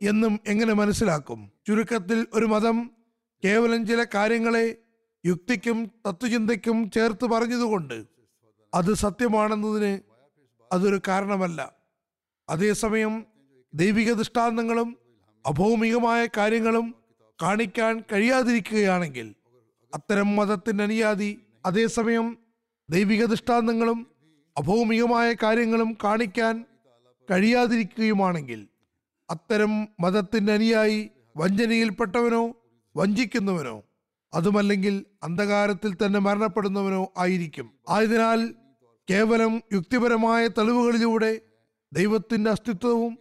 എന്നും 0.01 0.40
എങ്ങനെ 0.48 0.74
മനസ്സിലാക്കും? 0.74 1.51
ചുരുക്കത്തിൽ 1.68 2.27
ഒരു 2.33 2.46
മതം 2.46 2.92
കേവലം 3.46 3.88
ചില 3.88 4.03
കാര്യങ്ങളെ 4.16 4.77
യുക്തിക്കും 5.25 5.92
തത്വചിന്തയ്ക്കും 6.07 6.92
ചേർത്ത് 6.92 7.25
പറഞ്ഞതുകൊണ്ട് 7.25 8.21
അത് 8.74 8.94
സത്യമാണെന്നതിന് 8.94 10.00
അതൊരു 10.74 11.01
കാരണമല്ല. 11.07 11.74
അതേസമയം 12.50 13.25
ദൈവിക 13.74 14.14
ദൃഷ്ടാന്തങ്ങളും 14.14 14.98
അഭൗമികമായ 15.46 16.27
കാര്യങ്ങളും 16.38 16.96
കാണിക്കാൻ 17.44 18.03
കഴിയാതിരിക്കുകയാണെങ്കിൽ 18.12 19.36
അത്തരം 19.96 20.36
മതത്തിന്റെ 20.36 20.84
അനുയാതി 20.84 21.42
അതേസമയം 21.66 22.38
ദൈവിക 22.90 23.25
ദൃഷ്ടാന്തങ്ങളും 23.25 24.07
അഭൗമികമായ 24.57 25.36
കാര്യങ്ങളും 25.44 25.98
കാണിക്കാൻ 26.03 26.66
കഴിയാതിരിക്കുകയുമാണെങ്കിൽ 27.31 28.68
അത്തരം 29.29 29.88
മതത്തിന്റെ 30.00 30.53
അനുയായി 30.53 31.10
വഞ്ചനയിൽപ്പെട്ടവനോ 31.38 32.55
വഞ്ചിക്കുന്നവനോ 32.96 33.84
അതുമല്ലെങ്കിൽ 34.34 35.05
അന്ധകാരത്തിൽ 35.24 35.96
തന്നെ 35.96 36.20
മരണപ്പെടുന്നവനോ 36.20 37.14
ആയിരിക്കും. 37.18 37.74
ആയതിനാൽ 37.90 38.55
കേവലം 39.09 39.61
യുക്തിപരമായ 39.74 40.48
തെളിവുകളിലൂടെ 40.48 41.42
ദൈവത്തിന്റെ 41.94 42.51
അസ്തിത്വവും 42.51 43.18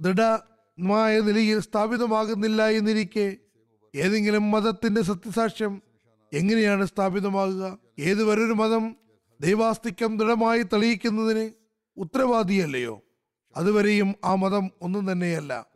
ദൃഢമായ 0.00 1.20
നിലയിൽ 1.20 1.60
സ്ഥാപിതമാകുന്നില്ല 1.60 2.68
എന്നിരിക്കെ 2.68 3.36
ഏതെങ്കിലും 3.94 4.50
മതത്തിന്റെ 4.50 5.02
സത്യസാക്ഷ്യം 5.02 5.82
എങ്ങനെയാണ് 6.32 6.84
സ്ഥാപിതമാകുക? 6.84 7.78
ഏതുവരൊരു 7.98 8.52
മതം 8.52 8.96
ദൈവാസ്തിക്യം 9.40 10.18
ദൃഢമായി 10.18 10.62
തെളിയിക്കുന്നതിന് 10.62 11.50
ഉത്തരവാദിയല്ലയോ? 11.96 13.02
അതുവരെയും 13.56 14.14
ആ 14.24 14.34
മതം 14.34 14.70
ഒന്നും 14.82 15.12
തന്നെയല്ല. 15.12 15.66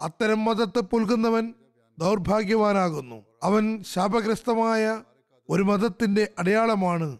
അത്തരം 0.00 0.44
മതത്തെ 0.44 0.80
പുൽകുന്നവൻ 0.80 1.54
ദൗർഭാഗ്യവാനാകുന്നു. 1.98 3.24
അവൻ 3.42 3.82
ശാപഗ്രസ്തമായ 3.82 5.02
ഒരു 5.48 5.62
മതത്തിന്റെ 5.62 6.28
അടയാളമാണ്. 6.38 7.18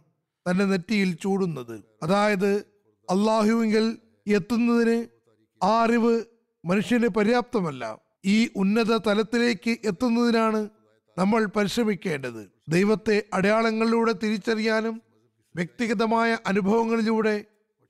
തന്റെ 0.51 0.65
നെറ്റിയിൽ 0.65 1.15
ചൂടുന്നത്. 1.15 1.85
അതായത് 2.03 2.55
അള്ളാഹുവിങ്കിൽ 3.11 3.99
എത്തുന്നതിന് 4.27 5.07
ആ 5.65 5.83
അറിവ് 5.83 6.25
മനുഷ്യന് 6.65 7.09
പര്യാപ്തമല്ല. 7.09 7.99
ഈ 8.25 8.49
ഉന്നത 8.57 8.97
തലത്തിലേക്ക് 8.97 9.71
എത്തുന്നതിനാണ് 9.85 10.69
നമ്മൾ 11.19 11.45
പരിശ്രമിക്കേണ്ടത്. 11.45 12.51
ദൈവത്തെ 12.69 13.23
അടയാളങ്ങളിലൂടെ 13.35 14.13
തിരിച്ചറിയാനും 14.13 15.03
വ്യക്തിഗതമായ 15.57 16.39
അനുഭവങ്ങളിലൂടെ 16.47 17.45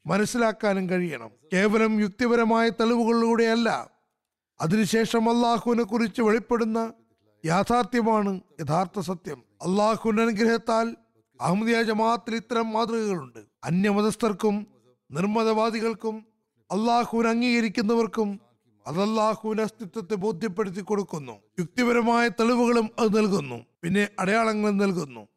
മനസ്സിലാക്കാനും 0.07 0.91
കഴിയണം. 0.91 1.31
കേവലം 1.53 2.01
യുക്തിപരമായ 2.01 2.69
തെളിവുകളിലൂടെയല്ല. 2.69 3.91
അതിനുശേഷം 4.61 5.37
അള്ളാഹുവിനെ 5.37 5.83
കുറിച്ച് 5.83 6.23
വെളിപ്പെടുന്ന 6.23 6.93
യാഥാർത്ഥ്യമാണ് 7.45 8.41
യഥാർത്ഥ 8.61 9.01
സത്യം. 9.01 9.39
അള്ളാഹുവിന്റെ 9.39 10.23
അനുഗ്രഹത്താൽ 10.23 10.97
അഹമ്മദിയ 11.41 11.83
ജമാഅത്തിൽ 11.83 12.35
ഇത്തരം 12.35 12.73
മാതൃകകളുണ്ട്. 12.73 13.39
അന്യമതസ്ഥർക്കും 13.65 14.67
നിർമ്മതവാദികൾക്കും 15.11 16.27
അള്ളാഹുവിനെ 16.71 17.31
അംഗീകരിക്കുന്നവർക്കും 17.31 18.41
അത് 18.87 19.03
അള്ളാഹുവിന്റെ 19.03 19.63
അസ്തിത്വത്തെ 19.63 20.15
ബോധ്യപ്പെടുത്തി 20.15 20.81
കൊടുക്കുന്നു. 20.81 21.33
യുക്തിപരമായ 21.59 22.29
തെളിവുകളും 22.29 22.91
അത് 22.99 23.19
നൽകുന്നു. 23.19 23.65
പിന്നെ 23.83 24.09
അടയാളങ്ങളും 24.19 24.77
നൽകുന്നു. 24.77 25.29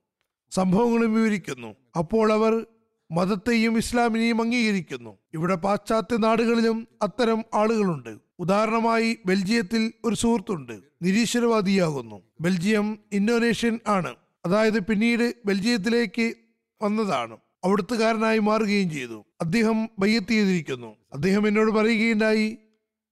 സംഭവങ്ങളും 0.52 1.14
വിവരിക്കുന്നു. 1.14 1.76
അപ്പോൾ 1.98 2.34
അവർ 2.34 2.66
മതത്തെയും 3.12 3.78
ഇസ്ലാമിനെയും 3.78 4.42
അംഗീകരിക്കുന്നു. 4.42 5.18
ഇവിടെ 5.34 5.56
പാശ്ചാത്യ 5.56 6.18
നാടുകളിലും 6.18 6.88
അത്തരം 7.02 7.44
ആളുകളുണ്ട്. 7.54 8.18
ഉദാഹരണമായി 8.40 9.18
ബെൽജിയത്തിൽ 9.26 9.94
ഒരു 10.06 10.16
സുഹൃത്തുണ്ട്. 10.16 10.80
നിരീശ്വരവാദിയാകുന്നു. 11.02 12.22
ബെൽജിയം 12.42 13.00
ഇന്തോനേഷ്യൻ 13.12 13.80
ആണ്. 13.88 14.16
അതായത് 14.46 14.80
പിന്നീട് 14.80 15.36
ബെൽജിയത്തിലേക്ക് 15.46 16.34
വന്നതാണ്. 16.82 17.38
അവിടുത്തുകാരനായി 17.64 18.40
മാറുകയും 18.40 18.90
ചെയ്തു. 18.90 19.26
അദ്ദേഹം 19.42 19.90
ബയ്യത്ത് 20.00 20.28
ചെയ്തിരിക്കുന്നു 20.28 20.96
അദ്ദേഹം 21.14 21.48
എന്നോട് 21.48 21.72
പറയുകയുണ്ടായി 21.72 22.58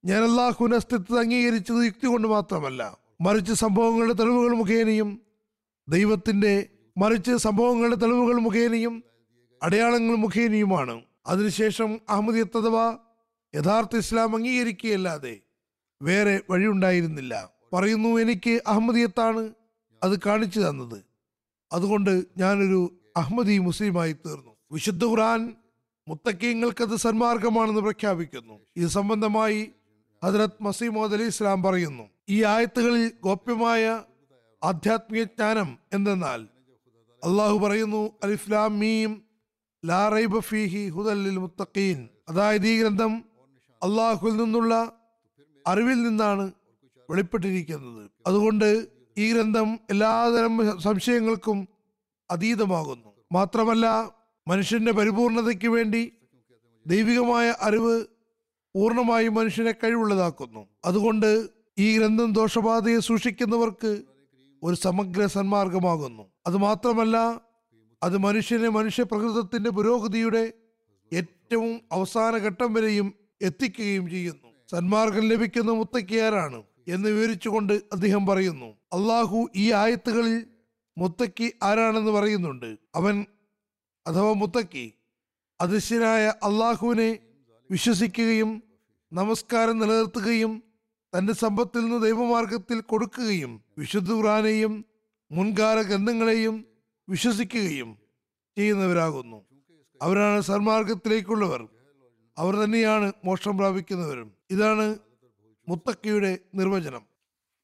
ഞാൻ 0.06 0.24
അള്ളാഹുവിന്റെ 0.24 0.78
അസ്തിത്വത്തെ 0.78 1.20
അംഗീകരിച്ചത് 1.20 1.86
യുക്തി 1.86 2.06
കൊണ്ട് 2.06 2.28
മാത്രമല്ല 2.28 2.98
മറിച്ച് 3.22 3.54
സംഭവങ്ങളുടെ 3.54 4.14
തെളിവുകൾ 4.14 4.56
മുഖേനയും 4.56 5.22
ദൈവത്തിന്റെ 5.90 6.68
മറിച്ച് 6.98 7.36
സംഭവങ്ങളുടെ 7.36 7.96
തെളിവുകൾ 7.96 8.40
മുഖേനയും 8.40 9.04
അടയാളങ്ങൾ 9.64 10.16
മുഖേനയുമാണ്. 10.16 11.02
അതിനുശേഷം 11.28 12.00
അഹമ്മദിയത്ത് 12.10 12.58
അഥവാ 12.58 12.98
യഥാർത്ഥ 13.56 13.98
ഇസ്ലാം 13.98 14.36
അംഗീകരിക്കുകയല്ലാതെ 14.36 15.40
വേറെ 16.02 16.42
വഴിയുണ്ടായിരുന്നില്ല. 16.50 17.50
പറയുന്നു 17.74 18.10
എനിക്ക് 18.10 18.62
അഹമ്മദിയത്താണ് 18.68 19.50
അത് 20.04 20.20
കാണിച്ചു 20.20 20.60
തന്നത്. 20.60 21.11
അതുകൊണ്ട് 21.72 22.26
ഞാനൊരു 22.38 22.92
അഹമ്മദി 23.18 23.58
മുസ്ലിമായി 23.58 24.14
തീർന്നു. 24.14 24.56
വിശുദ്ധ 24.72 25.06
ഖുർആൻ 25.06 25.54
മുത്തക്കീങ്ങൾക്കത് 26.08 26.96
സന്മാർഗമാണെന്ന് 26.96 27.82
പ്രഖ്യാപിക്കുന്നു. 27.82 28.60
ഇത് 28.76 28.88
സംബന്ധമായി 28.88 29.72
ഹജറത് 30.24 30.58
മസീമോദ് 30.62 31.14
അലി 31.14 31.24
ഇസ്ലാം 31.24 31.64
പറയുന്നു. 31.64 32.04
ഈ 32.30 32.44
ആയത്തുകളിൽ 32.44 33.12
ഗോപ്യമായ 33.24 34.04
ആധ്യാത്മിക 34.64 35.24
ജ്ഞാനം 35.24 35.78
എന്തെന്നാൽ 35.94 36.48
അള്ളാഹു 37.24 37.58
പറയുന്നു 37.58 38.12
അലിഫ്ലാം 38.24 38.80
മീം 38.80 39.22
ലാ 39.86 40.10
റൈബ 40.10 40.40
ഫീഹി 40.40 40.92
അതായത് 42.30 42.68
ഈ 42.68 42.82
ഗ്രന്ഥം 42.82 43.26
അള്ളാഹുവിൽ 43.84 44.38
നിന്നുള്ള 44.38 44.92
അറിവിൽ 45.68 46.04
നിന്നാണ് 46.04 46.52
വെളിപ്പെട്ടിരിക്കുന്നത്. 47.10 48.12
അതുകൊണ്ട് 48.28 49.01
ഈ 49.18 49.34
ഗ്രന്ഥം 49.34 49.80
എല്ലാതരം 49.90 50.82
സംശയങ്ങൾക്കും 50.82 51.68
അതീതമാകുന്നു. 52.32 53.14
മാത്രമല്ല 53.32 54.16
മനുഷ്യന്റെ 54.48 54.92
പരിപൂർണതയ്ക്ക് 54.92 55.68
വേണ്ടി 55.68 56.12
ദൈവികമായ 56.88 57.56
അറിവ് 57.62 58.06
പൂർണമായി 58.76 59.28
മനുഷ്യനെ 59.28 59.72
കഴിവുള്ളതാക്കുന്നു. 59.72 60.68
അതുകൊണ്ട് 60.86 61.50
ഈ 61.78 61.98
ഗ്രന്ഥം 61.98 62.34
ദോഷബാധയെ 62.34 63.00
സൂക്ഷിക്കുന്നവർക്ക് 63.00 64.04
ഒരു 64.64 64.76
സമഗ്ര 64.76 65.26
സന്മാർഗമാകുന്നു. 65.26 66.32
അത് 66.48 66.58
മാത്രമല്ല 66.58 67.42
അത് 68.04 68.18
മനുഷ്യനെ 68.18 68.70
മനുഷ്യ 68.70 69.04
പ്രകൃതത്തിന്റെ 69.04 69.70
പുരോഗതിയുടെ 69.70 70.54
ഏറ്റവും 71.14 71.82
അവസാന 71.92 72.38
ഘട്ടം 72.38 72.74
വരെയും 72.74 73.14
എത്തിക്കുകയും 73.42 74.10
ചെയ്യുന്നു. 74.10 74.50
സന്മാർഗം 74.72 75.28
ലഭിക്കുന്ന 75.28 75.72
മുത്തക്കിയാരാണ്? 75.72 76.64
എന്ന് 76.88 77.10
വിവരിച്ചുകൊണ്ട് 77.10 77.74
അദ്ദേഹം 77.74 78.26
പറയുന്നു. 78.26 78.66
അള്ളാഹു 78.66 79.50
ഈ 79.56 79.72
ആയത്തുകളിൽ 79.72 80.46
മുത്തക്കി 80.98 81.54
ആരാണെന്ന് 81.64 82.12
പറയുന്നുണ്ട്. 82.12 82.78
അവൻ 82.96 83.26
അഥവാ 84.08 84.34
മുത്തക്കി 84.34 84.94
അദൃശ്യനായ 85.62 86.28
അള്ളാഹുവിനെ 86.28 87.20
വിശ്വസിക്കുകയും 87.72 88.64
നമസ്കാരം 89.14 89.80
നിലനിർത്തുകയും 89.80 90.64
തന്റെ 91.18 91.34
സമ്പത്തിൽ 91.34 91.80
നിന്ന് 91.80 92.04
ദൈവമാർഗത്തിൽ 92.04 92.82
കൊടുക്കുകയും 92.82 93.62
വിശുദ്ധ 93.78 94.12
ഖുറാനെയും 94.12 94.86
മുൻകാല 95.32 95.82
ഗ്രന്ഥങ്ങളെയും 95.82 96.66
വിശ്വസിക്കുകയും 97.10 97.98
ചെയ്യുന്നവരാകുന്നു. 98.58 99.46
അവരാണ് 100.02 100.42
സന്മാർഗത്തിലേക്കുള്ളവർ. 100.42 101.68
അവർ 102.38 102.56
തന്നെയാണ് 102.56 103.12
മോക്ഷം 103.26 103.58
പ്രാപിക്കുന്നവരും. 103.58 104.32
ഇതാണ് 104.50 104.96
മുത്തക്കയുടെ 105.68 106.40
നിർവചനം. 106.56 107.02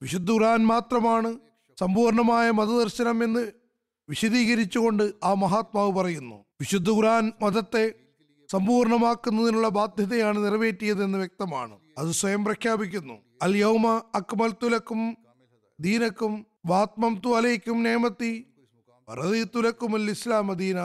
വിശുദ്ധ 0.01 0.31
ഖുറാൻ 0.31 0.65
മാത്രമാണ് 0.65 1.39
സമ്പൂർണമായ 1.79 2.51
മതദർശനം 2.51 3.23
എന്ന് 3.23 3.51
വിശദീകരിച്ചുകൊണ്ട് 4.09 5.13
ആ 5.23 5.33
മഹാത്മാവ് 5.33 5.91
പറയുന്നു. 5.91 6.35
വിശുദ്ധ 6.35 6.89
ഖുറാൻ 6.89 7.31
മതത്തെ 7.41 7.93
സമ്പൂർണമാക്കുന്നതിനുള്ള 8.51 9.69
ബാധ്യതയാണ് 9.69 10.45
നിറവേറ്റിയതെന്ന് 10.45 11.17
വ്യക്തമാണ്. 11.17 11.79
അത് 11.97 12.11
സ്വയം 12.11 12.45
പ്രഖ്യാപിക്കുന്നു. 12.45 13.13
അൽ 13.41 13.57
യൗമ 13.57 14.01
അക്മൽ 14.15 14.53
തുലക്കും 14.63 15.17
ദീനക്കും 15.79 16.45
വാത്മം 16.65 17.21
തു 17.25 17.29
അലയിക്കും 17.37 17.83
നേമത്തി 17.83 18.47
തുലക്കും 19.55 19.95
അൽ 19.95 20.09
ഇസ്ലാം 20.09 20.53
ദീന. 20.53 20.79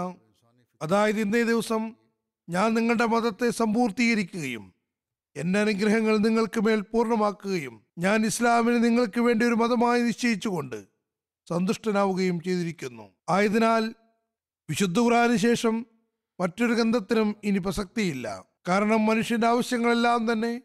അതായത് 0.83 1.21
ഇന്നേ 1.21 1.43
ദിവസം 1.43 1.95
ഞാൻ 2.49 2.75
നിങ്ങളുടെ 2.75 3.07
മതത്തെ 3.07 3.51
സമ്പൂർത്തീകരിക്കുകയും 3.51 4.75
എന്റെ 5.37 5.59
അനുഗ്രഹങ്ങൾ 5.59 6.17
നിങ്ങൾക്ക് 6.17 6.61
മേൽ 6.61 6.81
പൂർണമാക്കുകയും 6.81 7.81
ഞാൻ 7.99 8.27
ഇസ്ലാമിനെ 8.27 8.79
നിങ്ങൾക്ക് 8.79 9.21
വേണ്ടി 9.21 9.47
ഒരു 9.47 9.55
മതമായി 9.55 10.03
നിശ്ചയിച്ചുകൊണ്ട് 10.03 10.85
സന്തുഷ്ടനാവുകയും 11.49 12.41
ചെയ്തിരിക്കുന്നു. 12.41 13.03
ആയതിനാൽ 13.31 13.95
വിശുദ്ധ 14.71 14.99
ഖുറാന് 14.99 15.37
ശേഷം 15.37 15.87
മറ്റൊരു 16.41 16.73
ഗ്രന്ഥത്തിനും 16.73 17.35
ഇനി 17.45 17.59
പ്രസക്തിയില്ല. 17.59 18.45
കാരണം 18.69 19.07
മനുഷ്യന്റെ 19.07 19.47
ആവശ്യങ്ങളെല്ലാം 19.47 20.33
തന്നെ 20.33 20.63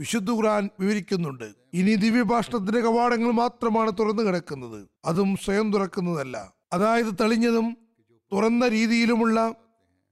വിശുദ്ധ 0.00 0.30
ഖുറാൻ 0.30 0.68
വിവരിക്കുന്നുണ്ട്. 0.80 1.54
ഇനി 1.74 1.94
ദിവ്യഭാഷണത്തിന്റെ 1.94 2.80
കവാടങ്ങൾ 2.80 3.30
മാത്രമാണ് 3.30 3.90
തുറന്നു 3.98 4.22
കിടക്കുന്നത്. 4.22 4.88
അതും 5.04 5.36
സ്വയം 5.36 5.72
തുറക്കുന്നതല്ല. 5.72 6.52
അതായത് 6.72 7.14
തെളിഞ്ഞതും 7.20 7.76
തുറന്ന 8.32 8.68
രീതിയിലുമുള്ള 8.68 9.54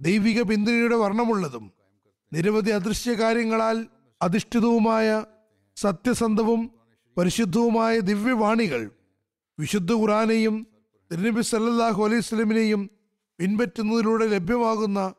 ദൈവിക 0.01 0.43
പിന്തുണയുടെ 0.43 0.97
വർണമുള്ളതും 0.97 1.73
നിരവധി 2.33 2.71
അദൃശ്യ 2.71 3.13
കാര്യങ്ങളാൽ 3.13 3.87
അധിഷ്ഠിതവുമായ 4.23 5.25
സത്യസന്ധവും 5.77 6.71
പരിശുദ്ധവുമായ 7.19 8.01
ദിവ്യവാണികൾ 8.01 8.91
വിശുദ്ധ 9.59 9.93
ഖുറാനെയും 9.93 10.67
തിരുനബി 11.13 11.41
സല്ലാഹു 11.41 12.05
അലൈഹി 12.05 12.21
സ്വലമിനെയും 12.21 12.91
പിൻപറ്റുന്നതിലൂടെ 13.39 14.27
ലഭ്യമാകുന്ന 14.27 15.15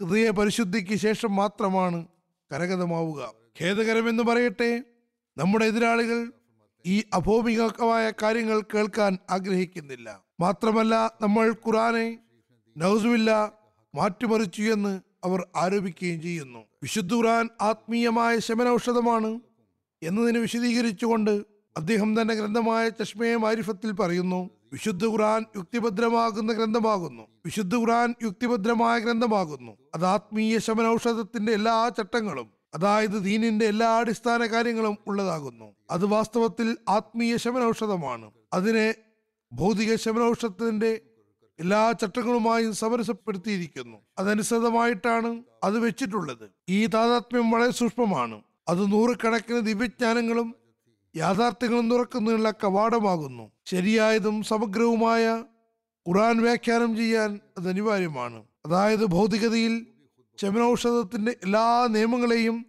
ഹൃദയ 0.00 0.30
പരിശുദ്ധിക്ക് 0.30 0.94
ശേഷം 0.94 1.36
മാത്രമാണ് 1.36 2.06
കരഗതമാവുക. 2.52 3.32
ഖേദകരമെന്ന് 3.60 4.22
പറയട്ടെ 4.22 4.84
നമ്മുടെ 5.38 5.64
എതിരാളികൾ 5.64 6.32
ഈ 6.86 7.04
അഭൗമികമായ 7.14 8.12
കാര്യങ്ങൾ 8.22 8.60
കേൾക്കാൻ 8.74 9.18
ആഗ്രഹിക്കുന്നില്ല. 9.30 10.24
മാത്രമല്ല 10.40 11.10
നമ്മൾ 11.20 11.52
ഖുറാനെ 11.52 12.18
നൗസുമില്ല 12.76 13.52
മാറ്റിമറിച്ചു 13.94 14.62
എന്ന് 14.62 15.00
അവർ 15.24 15.46
ആരോപിക്കുകയും 15.56 16.22
ചെയ്യുന്നു. 16.22 16.58
വിശുദ്ധ 16.58 17.14
ഖുറാൻ 17.14 17.48
ആത്മീയമായ 17.60 18.38
ശമനൌഷധമാണ് 18.38 19.40
എന്നതിനെ 20.02 20.40
വിശദീകരിച്ചുകൊണ്ട് 20.40 21.44
അദ്ദേഹം 21.76 22.22
തന്റെ 22.22 22.34
ഗ്രന്ഥമായ 22.34 22.88
ചഷ്മയെ 22.88 23.36
മാരിഫത്തിൽ 23.36 23.92
പറയുന്നു. 23.92 24.50
വിശുദ്ധ 24.72 25.06
ഖുറാൻ 25.06 25.44
യുക്തിഭദ്രമാകുന്ന 25.56 26.52
ഗ്രന്ഥമാകുന്നു. 26.52 27.22
വിശുദ്ധ 27.44 27.76
ഖുറാൻ 27.76 28.14
യുക്തിഭദ്രമായ 28.22 28.98
ഗ്രന്ഥമാകുന്നു. 28.98 29.72
അത് 29.94 30.04
ആത്മീയ 30.04 30.58
ശമനൌഷധത്തിന്റെ 30.58 31.52
എല്ലാ 31.52 31.88
ചട്ടങ്ങളും 31.88 32.50
അതായത് 32.74 33.24
ദീനിന്റെ 33.24 33.66
എല്ലാ 33.66 33.98
അടിസ്ഥാന 33.98 34.46
കാര്യങ്ങളും 34.46 34.98
ഉള്ളതാകുന്നു. 35.06 35.74
അത് 35.90 36.04
വാസ്തവത്തിൽ 36.04 36.76
ആത്മീയ 36.88 37.36
ശമനൌഷധമാണ്. 37.36 38.30
അതിനെ 38.52 38.94
ഭൗതിക 39.52 39.94
ശമനൌഷധത്തിന്റെ 39.94 41.00
എല്ലാ 41.60 41.92
ചട്ടങ്ങളുമായും 41.92 42.74
സമരസപ്പെടുത്തിയിരിക്കുന്നു. 42.74 43.98
അതനുസൃതമായിട്ടാണ് 44.18 45.42
അത് 45.64 45.78
വെച്ചിട്ടുള്ളത്. 45.78 46.50
ഈ 46.68 46.86
താതാത്മ്യം 46.86 47.50
വളരെ 47.50 47.70
സൂക്ഷ്മമാണ്. 47.70 48.42
അത് 48.68 48.92
നൂറുകണക്കിന് 48.92 49.60
ദിവ്യജ്ഞാനങ്ങളും 49.60 50.54
യാഥാർത്ഥ്യങ്ങളും 51.16 51.90
തുറക്കുന്നതിനുള്ള 51.90 52.50
കവാടമാകുന്നു. 52.50 53.50
ശരിയായതും 53.66 54.42
സമഗ്രവുമായ 54.42 55.44
ഖുറാൻ 56.08 56.42
വ്യാഖ്യാനം 56.42 56.96
ചെയ്യാൻ 56.96 57.40
അത് 57.58 57.68
അനിവാര്യമാണ്. 57.68 58.42
അതായത് 58.66 59.04
ഭൗതികതയിൽ 59.04 59.86
ശമനൌഷധത്തിന്റെ 60.40 61.36
എല്ലാ 61.44 61.86
നിയമങ്ങളെയും 61.90 62.66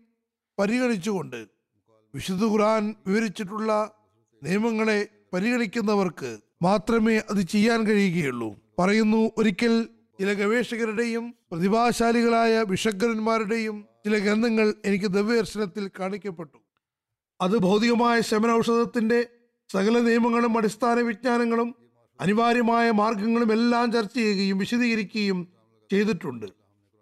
പരിഗണിച്ചുകൊണ്ട് 0.59 1.45
വിശുദ്ധ 2.15 2.43
ഖുറാൻ 2.43 2.95
വിവരിച്ചിട്ടുള്ള 3.07 3.91
നിയമങ്ങളെ 4.43 5.07
പരിഗണിക്കുന്നവർക്ക് 5.33 6.37
മാത്രമേ 6.61 7.17
അത് 7.17 7.41
ചെയ്യാൻ 7.41 7.83
കഴിയുകയുള്ളൂ. 7.83 8.64
പറയുന്നു 8.79 9.31
ഒരിക്കൽ 9.37 9.87
ചില 10.19 10.33
ഗവേഷകരുടെയും 10.33 11.35
പ്രതിഭാശാലികളായ 11.51 12.63
വിഷഗ്രന്മാരുടെയും 12.67 13.85
ചില 14.05 14.17
ഗ്രന്ഥങ്ങൾ 14.17 14.73
എനിക്ക് 14.85 15.05
ദിവ്യദർശനത്തിൽ 15.05 15.89
കാണിക്കപ്പെട്ടു. 15.99 16.57
അത് 17.41 17.57
ഭൗതികമായ 17.57 18.21
ശമനൌഷധത്തിന്റെ 18.21 19.27
സകല 19.71 19.99
നിയമങ്ങളും 19.99 20.57
അടിസ്ഥാന 20.57 20.99
വിജ്ഞാനങ്ങളും 20.99 21.75
അനിവാര്യമായ 22.21 22.91
മാർഗങ്ങളും 22.91 23.53
എല്ലാം 23.53 23.91
ചർച്ച 23.91 24.13
ചെയ്യുകയും 24.13 24.57
വിശദീകരിക്കുകയും 24.57 25.47
ചെയ്തിട്ടുണ്ട്. 25.91 26.45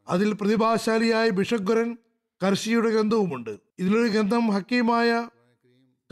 അതിൽ 0.08 0.34
പ്രതിഭാശാലിയായ 0.34 1.30
ബിഷഗ്വരൻ 1.30 1.98
കർഷിയുടെ 2.46 2.90
ഗ്രന്ഥവുമുണ്ട്. 2.90 3.58
ഇതിലൊരു 3.80 4.12
ഗ്രന്ഥം 4.12 4.48
ഹക്കീമായ 4.48 5.28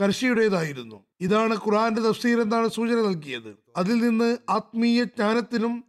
കർഷിയുടേതായിരുന്നു. 0.02 0.98
ഇതാണ് 1.20 1.54
ഖുറാന്റെ 1.54 2.02
തഫ്സീർ 2.02 2.40
എന്നാണ് 2.40 2.68
സൂചന 2.68 2.98
നൽകിയത്. 3.08 3.50
അതിൽ 3.76 3.96
നിന്ന് 4.08 4.38
ആത്മീയ 4.50 5.04
ജ്ഞാനത്തിനും 5.04 5.84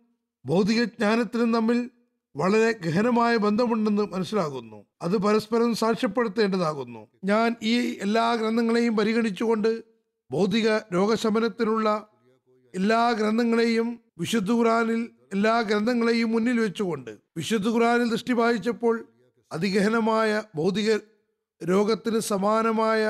ഭൗതിക 0.46 0.84
ജ്ഞാനത്തിനും 0.84 1.54
തമ്മിൽ 1.54 1.90
വളരെ 2.36 2.72
ഗഹനമായ 2.86 3.38
ബന്ധമുണ്ടെന്ന് 3.38 4.04
മനസ്സിലാകുന്നു. 4.14 4.86
അത് 5.02 5.18
പരസ്പരം 5.18 5.76
സാക്ഷ്യപ്പെടുത്തേണ്ടതാകുന്നു. 5.76 7.08
ഞാൻ 7.24 7.56
ഈ 7.64 7.74
എല്ലാ 8.02 8.36
ഗ്രന്ഥങ്ങളെയും 8.36 8.98
പരിഗണിച്ചുകൊണ്ട് 8.98 9.84
ഭൗതിക 10.32 10.70
രോഗശമനത്തിനുള്ള 10.94 11.88
എല്ലാ 12.74 13.12
ഗ്രന്ഥങ്ങളെയും 13.12 14.00
വിശുദ്ധ 14.18 14.52
ഖുറാനിൽ 14.52 15.02
എല്ലാ 15.34 15.62
ഗ്രന്ഥങ്ങളെയും 15.62 16.32
മുന്നിൽ 16.32 16.60
വെച്ചുകൊണ്ട് 16.60 17.12
വിശുദ്ധ 17.38 17.68
ഖുറാനിൽ 17.68 18.10
ദൃഷ്ടി 18.10 18.34
പായിച്ചപ്പോൾ 18.34 18.96
അതിഗഹനമായ 19.52 20.44
ഭൗതിക 20.56 20.98
രോഗത്തിന് 21.62 22.20
സമാനമായ 22.20 23.04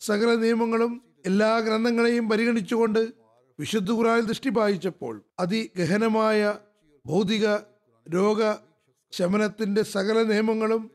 സകല 0.00 0.34
നിയമങ്ങളും 0.34 1.02
എല്ലാ 1.26 1.60
ഗ്രന്ഥങ്ങളെയും 1.60 2.28
പരിഗണിച്ചുകൊണ്ട് 2.28 3.12
വിശുദ്ധ 3.58 3.90
ഖുറാനിൽ 3.90 4.24
ദൃഷ്ടി 4.24 4.48
പായിച്ചപ്പോൾ 4.48 5.22
അതിഗഹനമായ 5.40 6.58
ഭൗതിക 7.06 7.46
രോഗ 8.14 8.54
ശമനത്തിന്റെ 9.12 9.82
സകല 9.82 10.22
നിയമങ്ങളും 10.22 10.90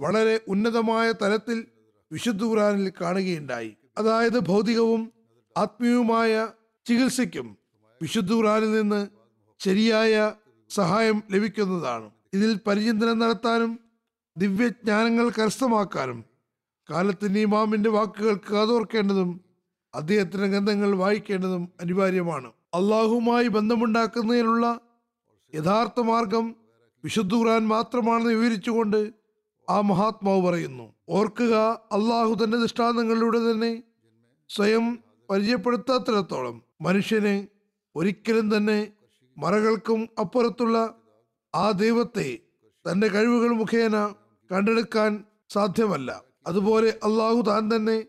വളരെ 0.00 0.40
ഉന്നതമായ 0.48 1.12
തലത്തിൽ 1.22 1.66
വിശുദ്ധ 2.12 2.44
ഖുറാനിൽ 2.44 2.92
കാണുകയുണ്ടായി. 3.00 3.76
അതായത് 3.98 4.38
ഭൗതികവും 4.38 5.12
ആത്മീയവുമായ 5.56 6.48
ചികിത്സയ്ക്കും 6.86 7.58
വിശുദ്ധ 8.02 8.32
ഖുറാനിൽ 8.32 8.72
നിന്ന് 8.72 9.08
ശരിയായ 9.60 10.34
സഹായം 10.70 11.22
ലഭിക്കുന്നതാണ്. 11.30 12.10
ഇതിൽ 12.34 12.58
പരിചിന്തനം 12.66 13.18
നടത്താനും 13.18 13.80
ദിവ്യജ്ഞാനങ്ങൾ 14.36 15.30
കരസ്ഥമാക്കാനും 15.30 16.24
കാലത്തിന്റെ 16.90 17.40
ഇമാമിന്റെ 17.40 17.90
വാക്കുകൾ 17.90 18.34
കാതോർക്കേണ്ടതും 18.34 19.40
അദ്ദേഹത്തിന്റെ 19.94 20.48
ഗ്രന്ഥങ്ങൾ 20.48 20.96
വായിക്കേണ്ടതും 20.96 21.68
അനിവാര്യമാണ്. 21.80 22.46
അള്ളാഹുമായി 22.46 23.48
ബന്ധമുണ്ടാക്കുന്നതിനുള്ള 23.48 24.80
യഥാർത്ഥ 25.54 26.00
മാർഗം 26.00 26.56
വിശുദ്ധ 27.04 27.34
ഖുർആൻ 27.34 27.66
മാത്രമാണെന്ന് 27.66 28.30
വിവരിച്ചുകൊണ്ട് 28.30 29.12
ആ 29.70 29.80
മഹാത്മാവ് 29.80 30.40
പറയുന്നു. 30.42 30.94
ഓർക്കുക 31.08 31.54
അള്ളാഹു 31.92 32.44
തന്റെ 32.44 32.56
ദൃഷ്ടാന്തങ്ങളിലൂടെ 32.56 33.38
തന്നെ 33.38 33.82
സ്വയം 34.48 34.98
പരിചയപ്പെടുത്താത്തിടത്തോളം 35.30 36.62
മനുഷ്യന് 36.80 37.46
ഒരിക്കലും 37.96 38.56
തന്നെ 38.56 38.92
മറകൾക്കും 39.38 40.08
അപ്പുറത്തുള്ള 40.20 40.94
ആ 41.54 41.70
ദൈവത്തെ 41.70 42.38
തന്റെ 42.90 43.08
കഴിവുകൾ 43.08 43.48
മുഖേന 43.48 44.14
കണ്ടെടുക്കാൻ 44.52 45.24
സാധ്യമല്ല. 45.50 46.25
അതുപോലെ 46.46 46.90
അള്ളാഹു 47.04 47.40
താൻ 47.40 47.76
തന്നെ 47.76 48.04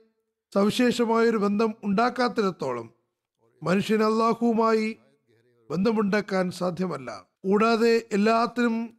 സവിശേഷമായൊരു 0.54 1.38
ബന്ധം 1.38 1.74
ഉണ്ടാക്കാത്തിടത്തോളം 1.84 2.94
മനുഷ്യൻ 3.64 4.04
അള്ളാഹുവുമായി 4.04 4.98
ബന്ധമുണ്ടാക്കാൻ 5.72 6.52
സാധ്യമല്ല. 6.52 7.26
കൂടാതെ 7.44 8.04
എല്ലാത്തിനും 8.12 8.98